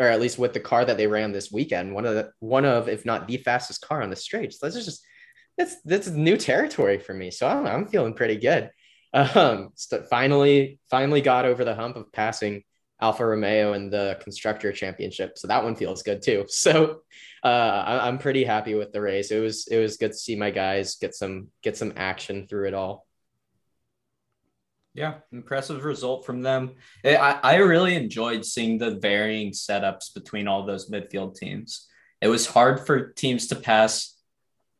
or 0.02 0.08
at 0.08 0.20
least 0.20 0.38
with 0.38 0.52
the 0.52 0.60
car 0.60 0.84
that 0.84 0.96
they 0.96 1.06
ran 1.06 1.32
this 1.32 1.52
weekend, 1.52 1.94
one 1.94 2.04
of 2.04 2.14
the 2.14 2.32
one 2.40 2.64
of 2.64 2.88
if 2.88 3.04
not 3.04 3.28
the 3.28 3.36
fastest 3.38 3.86
car 3.86 4.02
on 4.02 4.10
the 4.10 4.16
straights. 4.16 4.58
This 4.58 4.74
is 4.74 4.84
just 4.84 5.04
that's 5.56 5.80
that's 5.82 6.08
new 6.08 6.36
territory 6.36 6.98
for 6.98 7.14
me. 7.14 7.30
So 7.30 7.46
I'm 7.46 7.66
I'm 7.66 7.86
feeling 7.86 8.14
pretty 8.14 8.36
good. 8.36 8.70
Um, 9.14 9.72
so 9.74 10.02
finally 10.08 10.78
finally 10.88 11.20
got 11.20 11.44
over 11.44 11.66
the 11.66 11.74
hump 11.74 11.96
of 11.96 12.10
passing 12.12 12.62
Alfa 12.98 13.26
Romeo 13.26 13.74
in 13.74 13.90
the 13.90 14.18
constructor 14.22 14.72
championship. 14.72 15.36
So 15.36 15.48
that 15.48 15.62
one 15.62 15.76
feels 15.76 16.02
good 16.02 16.22
too. 16.22 16.46
So 16.48 17.02
uh, 17.44 18.00
I'm 18.02 18.16
pretty 18.16 18.42
happy 18.42 18.74
with 18.74 18.90
the 18.92 19.02
race. 19.02 19.30
It 19.30 19.40
was 19.40 19.66
it 19.66 19.76
was 19.76 19.98
good 19.98 20.12
to 20.12 20.16
see 20.16 20.34
my 20.34 20.50
guys 20.50 20.96
get 20.96 21.14
some 21.14 21.48
get 21.62 21.76
some 21.76 21.92
action 21.96 22.46
through 22.46 22.68
it 22.68 22.74
all. 22.74 23.06
Yeah, 24.94 25.14
impressive 25.32 25.84
result 25.84 26.26
from 26.26 26.42
them. 26.42 26.72
I, 27.04 27.38
I 27.42 27.56
really 27.56 27.94
enjoyed 27.94 28.44
seeing 28.44 28.76
the 28.76 28.98
varying 28.98 29.52
setups 29.52 30.12
between 30.14 30.46
all 30.46 30.66
those 30.66 30.90
midfield 30.90 31.34
teams. 31.34 31.88
It 32.20 32.28
was 32.28 32.46
hard 32.46 32.86
for 32.86 33.12
teams 33.12 33.46
to 33.48 33.56
pass 33.56 34.14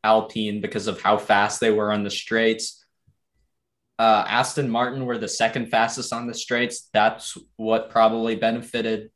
Alpine 0.03 0.61
because 0.61 0.87
of 0.87 1.01
how 1.01 1.17
fast 1.17 1.59
they 1.59 1.71
were 1.71 1.91
on 1.91 2.03
the 2.03 2.11
straights. 2.11 2.85
Uh, 3.97 4.23
Aston 4.27 4.69
Martin 4.69 5.05
were 5.05 5.17
the 5.17 5.27
second 5.27 5.69
fastest 5.69 6.13
on 6.13 6.27
the 6.27 6.33
straights. 6.33 6.89
That's 6.93 7.37
what 7.55 7.89
probably 7.89 8.35
benefited 8.35 9.09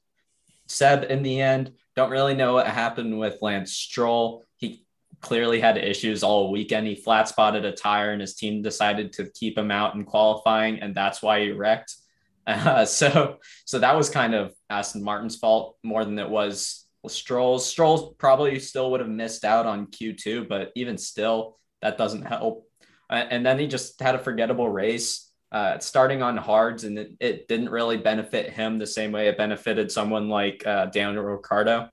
Seb 0.68 1.04
in 1.04 1.24
the 1.24 1.42
end. 1.42 1.74
Don't 1.96 2.12
really 2.12 2.36
know 2.36 2.54
what 2.54 2.68
happened 2.68 3.20
with 3.20 3.42
Lance 3.42 3.74
Stroll. 3.74 4.46
He 4.56 4.86
clearly 5.22 5.60
had 5.60 5.78
issues 5.78 6.24
all 6.24 6.52
weekend. 6.52 6.88
He 6.88 6.96
flat 6.96 7.28
spotted 7.28 7.66
a 7.66 7.72
tire, 7.72 8.12
and 8.12 8.22
his 8.22 8.36
team 8.36 8.62
decided 8.62 9.14
to 9.14 9.30
keep 9.32 9.58
him 9.58 9.72
out 9.72 9.96
in 9.96 10.06
qualifying, 10.06 10.80
and 10.80 10.96
that's 10.96 11.22
why 11.22 11.42
he 11.42 11.52
wrecked. 11.52 11.96
Uh, 12.48 12.86
so, 12.86 13.40
so 13.66 13.78
that 13.78 13.94
was 13.94 14.10
kind 14.10 14.34
of 14.34 14.54
Aston 14.70 15.04
Martin's 15.04 15.36
fault 15.36 15.76
more 15.84 16.06
than 16.06 16.18
it 16.18 16.30
was 16.30 16.88
Stroll's. 17.06 17.66
Stroll 17.66 18.14
probably 18.18 18.58
still 18.60 18.92
would 18.92 19.02
have 19.02 19.10
missed 19.10 19.44
out 19.44 19.66
on 19.66 19.88
Q2, 19.88 20.48
but 20.48 20.72
even 20.74 20.98
still, 20.98 21.58
that 21.82 21.98
doesn't 21.98 22.24
help. 22.24 22.66
Uh, 23.10 23.26
and 23.30 23.46
then 23.46 23.60
he 23.60 23.68
just 23.68 24.00
had 24.00 24.16
a 24.16 24.20
forgettable 24.20 24.70
race. 24.70 25.30
Uh, 25.50 25.80
starting 25.80 26.22
on 26.22 26.36
hards, 26.36 26.84
and 26.84 27.00
it, 27.00 27.12
it, 27.22 27.48
didn't 27.48 27.70
really 27.70 27.96
benefit 27.96 28.52
him 28.52 28.78
the 28.78 28.86
same 28.86 29.14
way 29.14 29.30
it 29.30 29.38
benefited 29.38 29.90
someone 29.90 30.28
like 30.28 30.66
uh, 30.68 30.88
Daniel 30.88 31.24
Ricciardo 31.24 31.90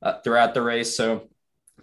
uh, 0.00 0.20
throughout 0.22 0.54
the 0.54 0.62
race. 0.62 0.96
So 0.96 1.28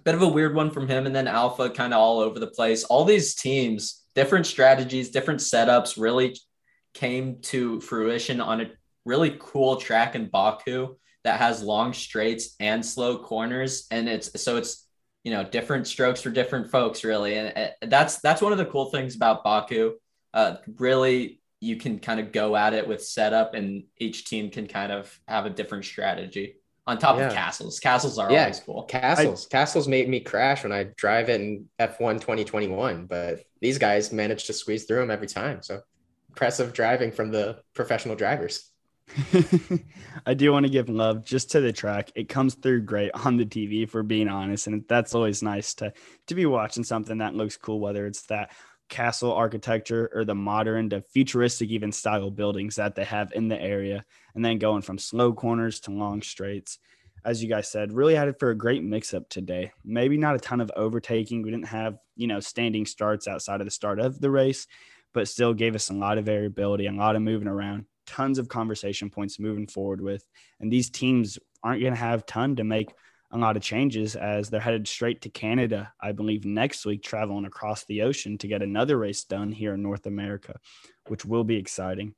bit 0.03 0.15
of 0.15 0.21
a 0.21 0.27
weird 0.27 0.55
one 0.55 0.71
from 0.71 0.87
him. 0.87 1.05
And 1.05 1.15
then 1.15 1.27
Alpha 1.27 1.69
kind 1.69 1.93
of 1.93 1.99
all 1.99 2.19
over 2.19 2.39
the 2.39 2.47
place. 2.47 2.83
All 2.83 3.05
these 3.05 3.35
teams, 3.35 4.03
different 4.15 4.45
strategies, 4.45 5.11
different 5.11 5.39
setups 5.39 5.99
really 5.99 6.37
came 6.93 7.41
to 7.41 7.79
fruition 7.81 8.41
on 8.41 8.61
a 8.61 8.71
really 9.05 9.37
cool 9.39 9.77
track 9.77 10.15
in 10.15 10.27
Baku 10.27 10.95
that 11.23 11.39
has 11.39 11.63
long 11.63 11.93
straights 11.93 12.55
and 12.59 12.85
slow 12.85 13.17
corners. 13.17 13.87
And 13.91 14.09
it's 14.09 14.41
so 14.41 14.57
it's, 14.57 14.87
you 15.23 15.31
know, 15.31 15.43
different 15.43 15.87
strokes 15.87 16.21
for 16.21 16.31
different 16.31 16.71
folks, 16.71 17.03
really. 17.03 17.35
And 17.35 17.71
that's 17.81 18.19
that's 18.21 18.41
one 18.41 18.51
of 18.51 18.57
the 18.57 18.65
cool 18.65 18.85
things 18.85 19.15
about 19.15 19.43
Baku. 19.43 19.93
Uh, 20.33 20.55
really, 20.77 21.41
you 21.59 21.75
can 21.75 21.99
kind 21.99 22.19
of 22.19 22.31
go 22.31 22.55
at 22.55 22.73
it 22.73 22.87
with 22.87 23.03
setup, 23.03 23.53
and 23.53 23.83
each 23.97 24.25
team 24.25 24.49
can 24.49 24.65
kind 24.65 24.91
of 24.91 25.19
have 25.27 25.45
a 25.45 25.49
different 25.49 25.85
strategy 25.85 26.55
on 26.91 26.97
top 26.97 27.17
yeah. 27.17 27.27
of 27.27 27.33
castles. 27.33 27.79
Castles 27.79 28.19
are 28.19 28.31
yeah, 28.31 28.41
always 28.41 28.59
cool. 28.59 28.83
Castles. 28.83 29.47
I, 29.47 29.49
castles 29.51 29.87
made 29.87 30.09
me 30.09 30.19
crash 30.19 30.63
when 30.63 30.71
I 30.71 30.87
drive 30.97 31.29
it 31.29 31.41
in 31.41 31.69
F1 31.79 32.15
2021, 32.15 33.05
but 33.05 33.43
these 33.61 33.77
guys 33.77 34.11
managed 34.11 34.47
to 34.47 34.53
squeeze 34.53 34.83
through 34.83 34.99
them 34.99 35.11
every 35.11 35.27
time. 35.27 35.61
So 35.61 35.81
impressive 36.29 36.73
driving 36.73 37.11
from 37.11 37.31
the 37.31 37.59
professional 37.73 38.15
drivers. 38.15 38.69
I 40.25 40.33
do 40.33 40.51
want 40.51 40.65
to 40.65 40.71
give 40.71 40.89
love 40.89 41.25
just 41.25 41.51
to 41.51 41.61
the 41.61 41.73
track. 41.73 42.11
It 42.15 42.29
comes 42.29 42.55
through 42.55 42.83
great 42.83 43.11
on 43.13 43.37
the 43.37 43.45
TV, 43.45 43.89
for 43.89 44.03
being 44.03 44.29
honest, 44.29 44.67
and 44.67 44.85
that's 44.87 45.15
always 45.15 45.41
nice 45.41 45.73
to 45.75 45.91
to 46.27 46.35
be 46.35 46.45
watching 46.45 46.83
something 46.83 47.17
that 47.17 47.35
looks 47.35 47.57
cool, 47.57 47.79
whether 47.79 48.05
it's 48.05 48.23
that 48.27 48.51
castle 48.91 49.33
architecture 49.33 50.11
or 50.13 50.23
the 50.23 50.35
modern 50.35 50.91
to 50.91 51.01
futuristic 51.01 51.69
even 51.69 51.91
style 51.91 52.29
buildings 52.29 52.75
that 52.75 52.93
they 52.93 53.03
have 53.03 53.31
in 53.33 53.47
the 53.47 53.59
area 53.59 54.05
and 54.35 54.45
then 54.45 54.59
going 54.59 54.83
from 54.83 54.99
slow 54.99 55.33
corners 55.33 55.79
to 55.79 55.91
long 55.91 56.21
straights. 56.21 56.77
As 57.25 57.41
you 57.41 57.49
guys 57.49 57.71
said 57.71 57.93
really 57.93 58.13
had 58.13 58.27
it 58.27 58.39
for 58.39 58.51
a 58.51 58.57
great 58.57 58.83
mix 58.83 59.13
up 59.13 59.27
today. 59.29 59.71
Maybe 59.83 60.17
not 60.17 60.35
a 60.35 60.39
ton 60.39 60.61
of 60.61 60.71
overtaking. 60.75 61.41
We 61.41 61.51
didn't 61.51 61.67
have 61.67 61.97
you 62.15 62.27
know 62.27 62.39
standing 62.39 62.85
starts 62.85 63.27
outside 63.27 63.61
of 63.61 63.65
the 63.65 63.71
start 63.71 63.99
of 63.99 64.21
the 64.21 64.29
race 64.29 64.67
but 65.13 65.27
still 65.27 65.53
gave 65.53 65.75
us 65.75 65.89
a 65.89 65.93
lot 65.93 66.17
of 66.17 66.25
variability 66.25 66.85
a 66.85 66.91
lot 66.91 67.17
of 67.17 67.21
moving 67.21 67.47
around 67.47 67.85
tons 68.05 68.37
of 68.37 68.49
conversation 68.49 69.09
points 69.09 69.39
moving 69.39 69.67
forward 69.67 70.01
with. 70.01 70.25
And 70.59 70.71
these 70.71 70.89
teams 70.89 71.39
aren't 71.63 71.81
going 71.81 71.93
to 71.93 71.99
have 71.99 72.25
ton 72.25 72.55
to 72.57 72.63
make 72.63 72.91
a 73.31 73.37
lot 73.37 73.55
of 73.55 73.63
changes 73.63 74.15
as 74.15 74.49
they're 74.49 74.59
headed 74.59 74.87
straight 74.87 75.21
to 75.21 75.29
Canada, 75.29 75.93
I 76.01 76.11
believe, 76.11 76.45
next 76.45 76.85
week, 76.85 77.01
traveling 77.03 77.45
across 77.45 77.85
the 77.85 78.01
ocean 78.01 78.37
to 78.39 78.47
get 78.47 78.61
another 78.61 78.97
race 78.97 79.23
done 79.23 79.51
here 79.51 79.73
in 79.73 79.81
North 79.81 80.05
America, 80.05 80.55
which 81.07 81.25
will 81.25 81.43
be 81.43 81.55
exciting. 81.55 82.13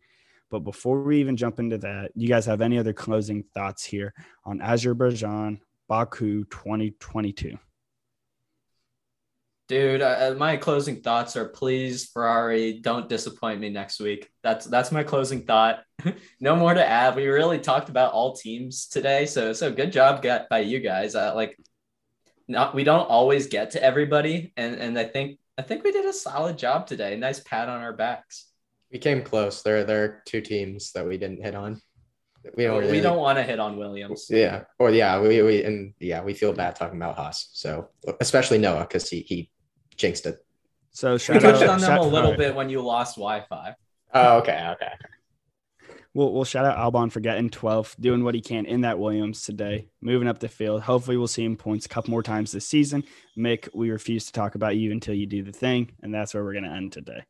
But 0.50 0.60
before 0.60 1.02
we 1.02 1.20
even 1.20 1.38
jump 1.38 1.60
into 1.60 1.78
that, 1.80 2.12
you 2.16 2.28
guys 2.28 2.46
have 2.46 2.62
any 2.62 2.78
other 2.78 2.94
closing 2.94 3.44
thoughts 3.54 3.84
here 3.84 4.14
on 4.46 4.62
Azerbaijan 4.62 5.62
Baku 5.88 6.44
2022? 6.46 7.58
Dude, 9.70 10.02
uh, 10.02 10.36
my 10.38 10.58
closing 10.58 11.02
thoughts 11.02 11.38
are 11.38 11.48
please 11.48 12.10
Ferrari, 12.10 12.80
don't 12.82 13.08
disappoint 13.08 13.62
me 13.62 13.70
next 13.70 14.02
week. 14.02 14.30
That's 14.44 14.66
that's 14.66 14.92
my 14.92 15.04
closing 15.04 15.46
thought. 15.46 15.84
no 16.42 16.56
more 16.56 16.74
to 16.74 16.86
add. 16.86 17.16
We 17.16 17.28
really 17.28 17.60
talked 17.60 17.88
about 17.88 18.12
all 18.12 18.36
teams 18.36 18.88
today, 18.88 19.26
so 19.26 19.54
so 19.54 19.72
good 19.72 19.94
job 19.94 20.22
got 20.22 20.50
by 20.50 20.60
you 20.60 20.80
guys. 20.80 21.16
Uh, 21.16 21.34
like, 21.34 21.58
not 22.50 22.76
we 22.76 22.84
don't 22.84 23.10
always 23.10 23.48
get 23.48 23.72
to 23.72 23.82
everybody, 23.82 24.52
and 24.58 24.76
and 24.76 25.00
I 25.00 25.06
think 25.06 25.40
I 25.58 25.62
think 25.62 25.86
we 25.86 25.94
did 25.94 26.06
a 26.06 26.14
solid 26.14 26.58
job 26.58 26.86
today. 26.86 27.16
Nice 27.16 27.40
pat 27.40 27.70
on 27.70 27.82
our 27.82 27.94
backs. 27.94 28.50
We 28.92 29.00
came 29.00 29.24
close. 29.24 29.62
There 29.62 29.86
there 29.86 30.04
are 30.04 30.24
two 30.26 30.42
teams 30.42 30.92
that 30.92 31.08
we 31.08 31.18
didn't 31.18 31.42
hit 31.42 31.56
on. 31.56 31.82
We 32.58 32.66
don't. 32.66 32.80
Really, 32.80 32.92
we 32.92 33.00
don't 33.00 33.20
want 33.20 33.38
to 33.38 33.44
hit 33.44 33.60
on 33.60 33.78
Williams. 33.78 34.28
Yeah, 34.30 34.64
or 34.78 34.92
yeah, 34.92 35.22
we, 35.22 35.42
we 35.42 35.64
and 35.64 35.94
yeah, 36.02 36.22
we 36.22 36.34
feel 36.34 36.52
bad 36.52 36.76
talking 36.76 36.98
about 36.98 37.16
Haas. 37.16 37.50
So 37.54 37.90
especially 38.20 38.58
Noah 38.58 38.82
because 38.82 39.10
he 39.10 39.22
he 39.22 39.50
jinxed 40.04 40.26
it. 40.26 40.46
So 40.92 41.18
shout 41.18 41.38
we 41.38 41.42
touched 41.42 41.64
on 41.64 41.80
them 41.80 41.98
a 41.98 42.02
little 42.02 42.32
right. 42.32 42.38
bit 42.38 42.56
when 42.56 42.70
you 42.70 42.82
lost 42.82 43.16
Wi-Fi. 43.16 43.76
Oh, 44.14 44.38
okay, 44.40 44.70
okay. 44.74 44.92
We'll, 46.14 46.32
we'll 46.32 46.44
shout 46.44 46.66
out 46.66 46.78
Albon 46.78 47.12
for 47.12 47.22
getting 47.22 47.50
12th, 47.50 48.00
doing 48.00 48.24
what 48.24 48.36
he 48.36 48.42
can 48.42 48.66
in 48.66 48.82
that 48.82 49.00
Williams 49.00 49.44
today, 49.44 49.88
moving 50.02 50.28
up 50.28 50.38
the 50.38 50.50
field. 50.50 50.82
Hopefully, 50.84 51.18
we'll 51.18 51.28
see 51.28 51.46
him 51.46 51.56
points 51.56 51.88
a 51.88 51.90
couple 51.90 52.12
more 52.12 52.22
times 52.22 52.52
this 52.52 52.68
season. 52.68 53.04
Mick, 53.36 53.70
we 53.74 53.90
refuse 53.90 54.26
to 54.28 54.34
talk 54.34 54.54
about 54.54 54.76
you 54.76 54.92
until 54.92 55.16
you 55.16 55.26
do 55.26 55.42
the 55.42 55.54
thing, 55.54 55.94
and 56.04 56.14
that's 56.14 56.34
where 56.34 56.44
we're 56.44 56.54
going 56.54 56.66
to 56.66 56.70
end 56.70 56.92
today 56.92 57.24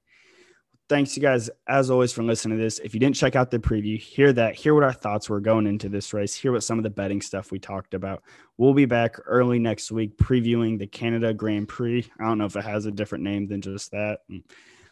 thanks 0.94 1.18
you 1.18 1.24
guys 1.24 1.50
as 1.66 1.89
always 1.89 2.14
for 2.14 2.22
listening 2.22 2.56
to 2.56 2.64
this. 2.64 2.78
If 2.78 2.94
you 2.94 3.00
didn't 3.00 3.16
check 3.16 3.36
out 3.36 3.50
the 3.50 3.58
preview, 3.58 4.00
hear 4.00 4.32
that, 4.34 4.54
hear 4.54 4.76
what 4.76 4.84
our 4.84 4.94
thoughts 4.94 5.28
were 5.28 5.39
going 5.39 5.66
into 5.66 5.89
this 5.89 6.14
race, 6.14 6.36
hear 6.36 6.52
what 6.52 6.62
some 6.62 6.78
of 6.78 6.84
the 6.84 6.91
betting 6.91 7.20
stuff 7.20 7.52
we 7.52 7.58
talked 7.58 7.96
about. 7.96 8.22
We'll 8.60 8.76
be 8.76 8.86
back 8.86 9.16
early 9.26 9.58
next 9.58 9.91
week 9.91 10.16
previewing 10.20 10.78
the 10.78 10.86
Canada 10.86 11.34
Grand 11.34 11.68
Prix. 11.68 12.08
I 12.20 12.26
don't 12.26 12.38
know 12.38 12.46
if 12.46 12.56
it 12.56 12.64
has 12.64 12.86
a 12.86 12.91
different 12.91 13.24
name 13.24 13.48
than 13.48 13.60
just 13.60 13.89
that. 13.89 14.20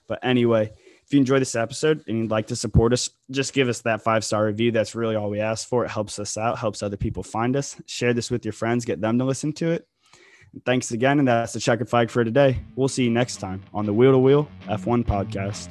But 0.08 0.18
anyway, 0.24 0.72
if 1.06 1.14
you 1.14 1.20
enjoy 1.20 1.38
this 1.38 1.54
episode 1.54 2.04
and 2.08 2.18
you'd 2.18 2.32
like 2.32 2.48
to 2.48 2.56
support 2.56 2.94
us, 2.94 3.12
just 3.30 3.54
give 3.54 3.70
us 3.70 3.82
that 3.82 4.02
five 4.02 4.26
star 4.26 4.48
review. 4.48 4.72
That's 4.72 4.96
really 4.96 5.16
all 5.16 5.30
we 5.30 5.40
ask 5.40 5.68
for. 5.68 5.86
It 5.86 5.92
helps 5.92 6.18
us 6.18 6.36
out, 6.36 6.58
helps 6.58 6.82
other 6.82 6.98
people 6.98 7.22
find 7.22 7.56
us. 7.56 7.80
Share 7.86 8.16
this 8.16 8.32
with 8.32 8.44
your 8.44 8.54
friends, 8.54 8.86
get 8.86 9.02
them 9.02 9.20
to 9.20 9.24
listen 9.24 9.54
to 9.54 9.70
it. 9.70 9.88
Thanks 10.66 10.92
again. 10.92 11.20
And 11.20 11.28
that's 11.28 11.54
the 11.54 11.60
checkered 11.60 11.90
flag 11.90 12.10
for 12.10 12.24
today. 12.24 12.58
We'll 12.76 12.88
see 12.88 13.04
you 13.04 13.12
next 13.12 13.38
time 13.38 13.62
on 13.72 13.86
the 13.86 13.94
Wheel 13.94 14.14
to 14.14 14.18
Wheel 14.18 14.50
F1 14.68 15.06
podcast. 15.06 15.70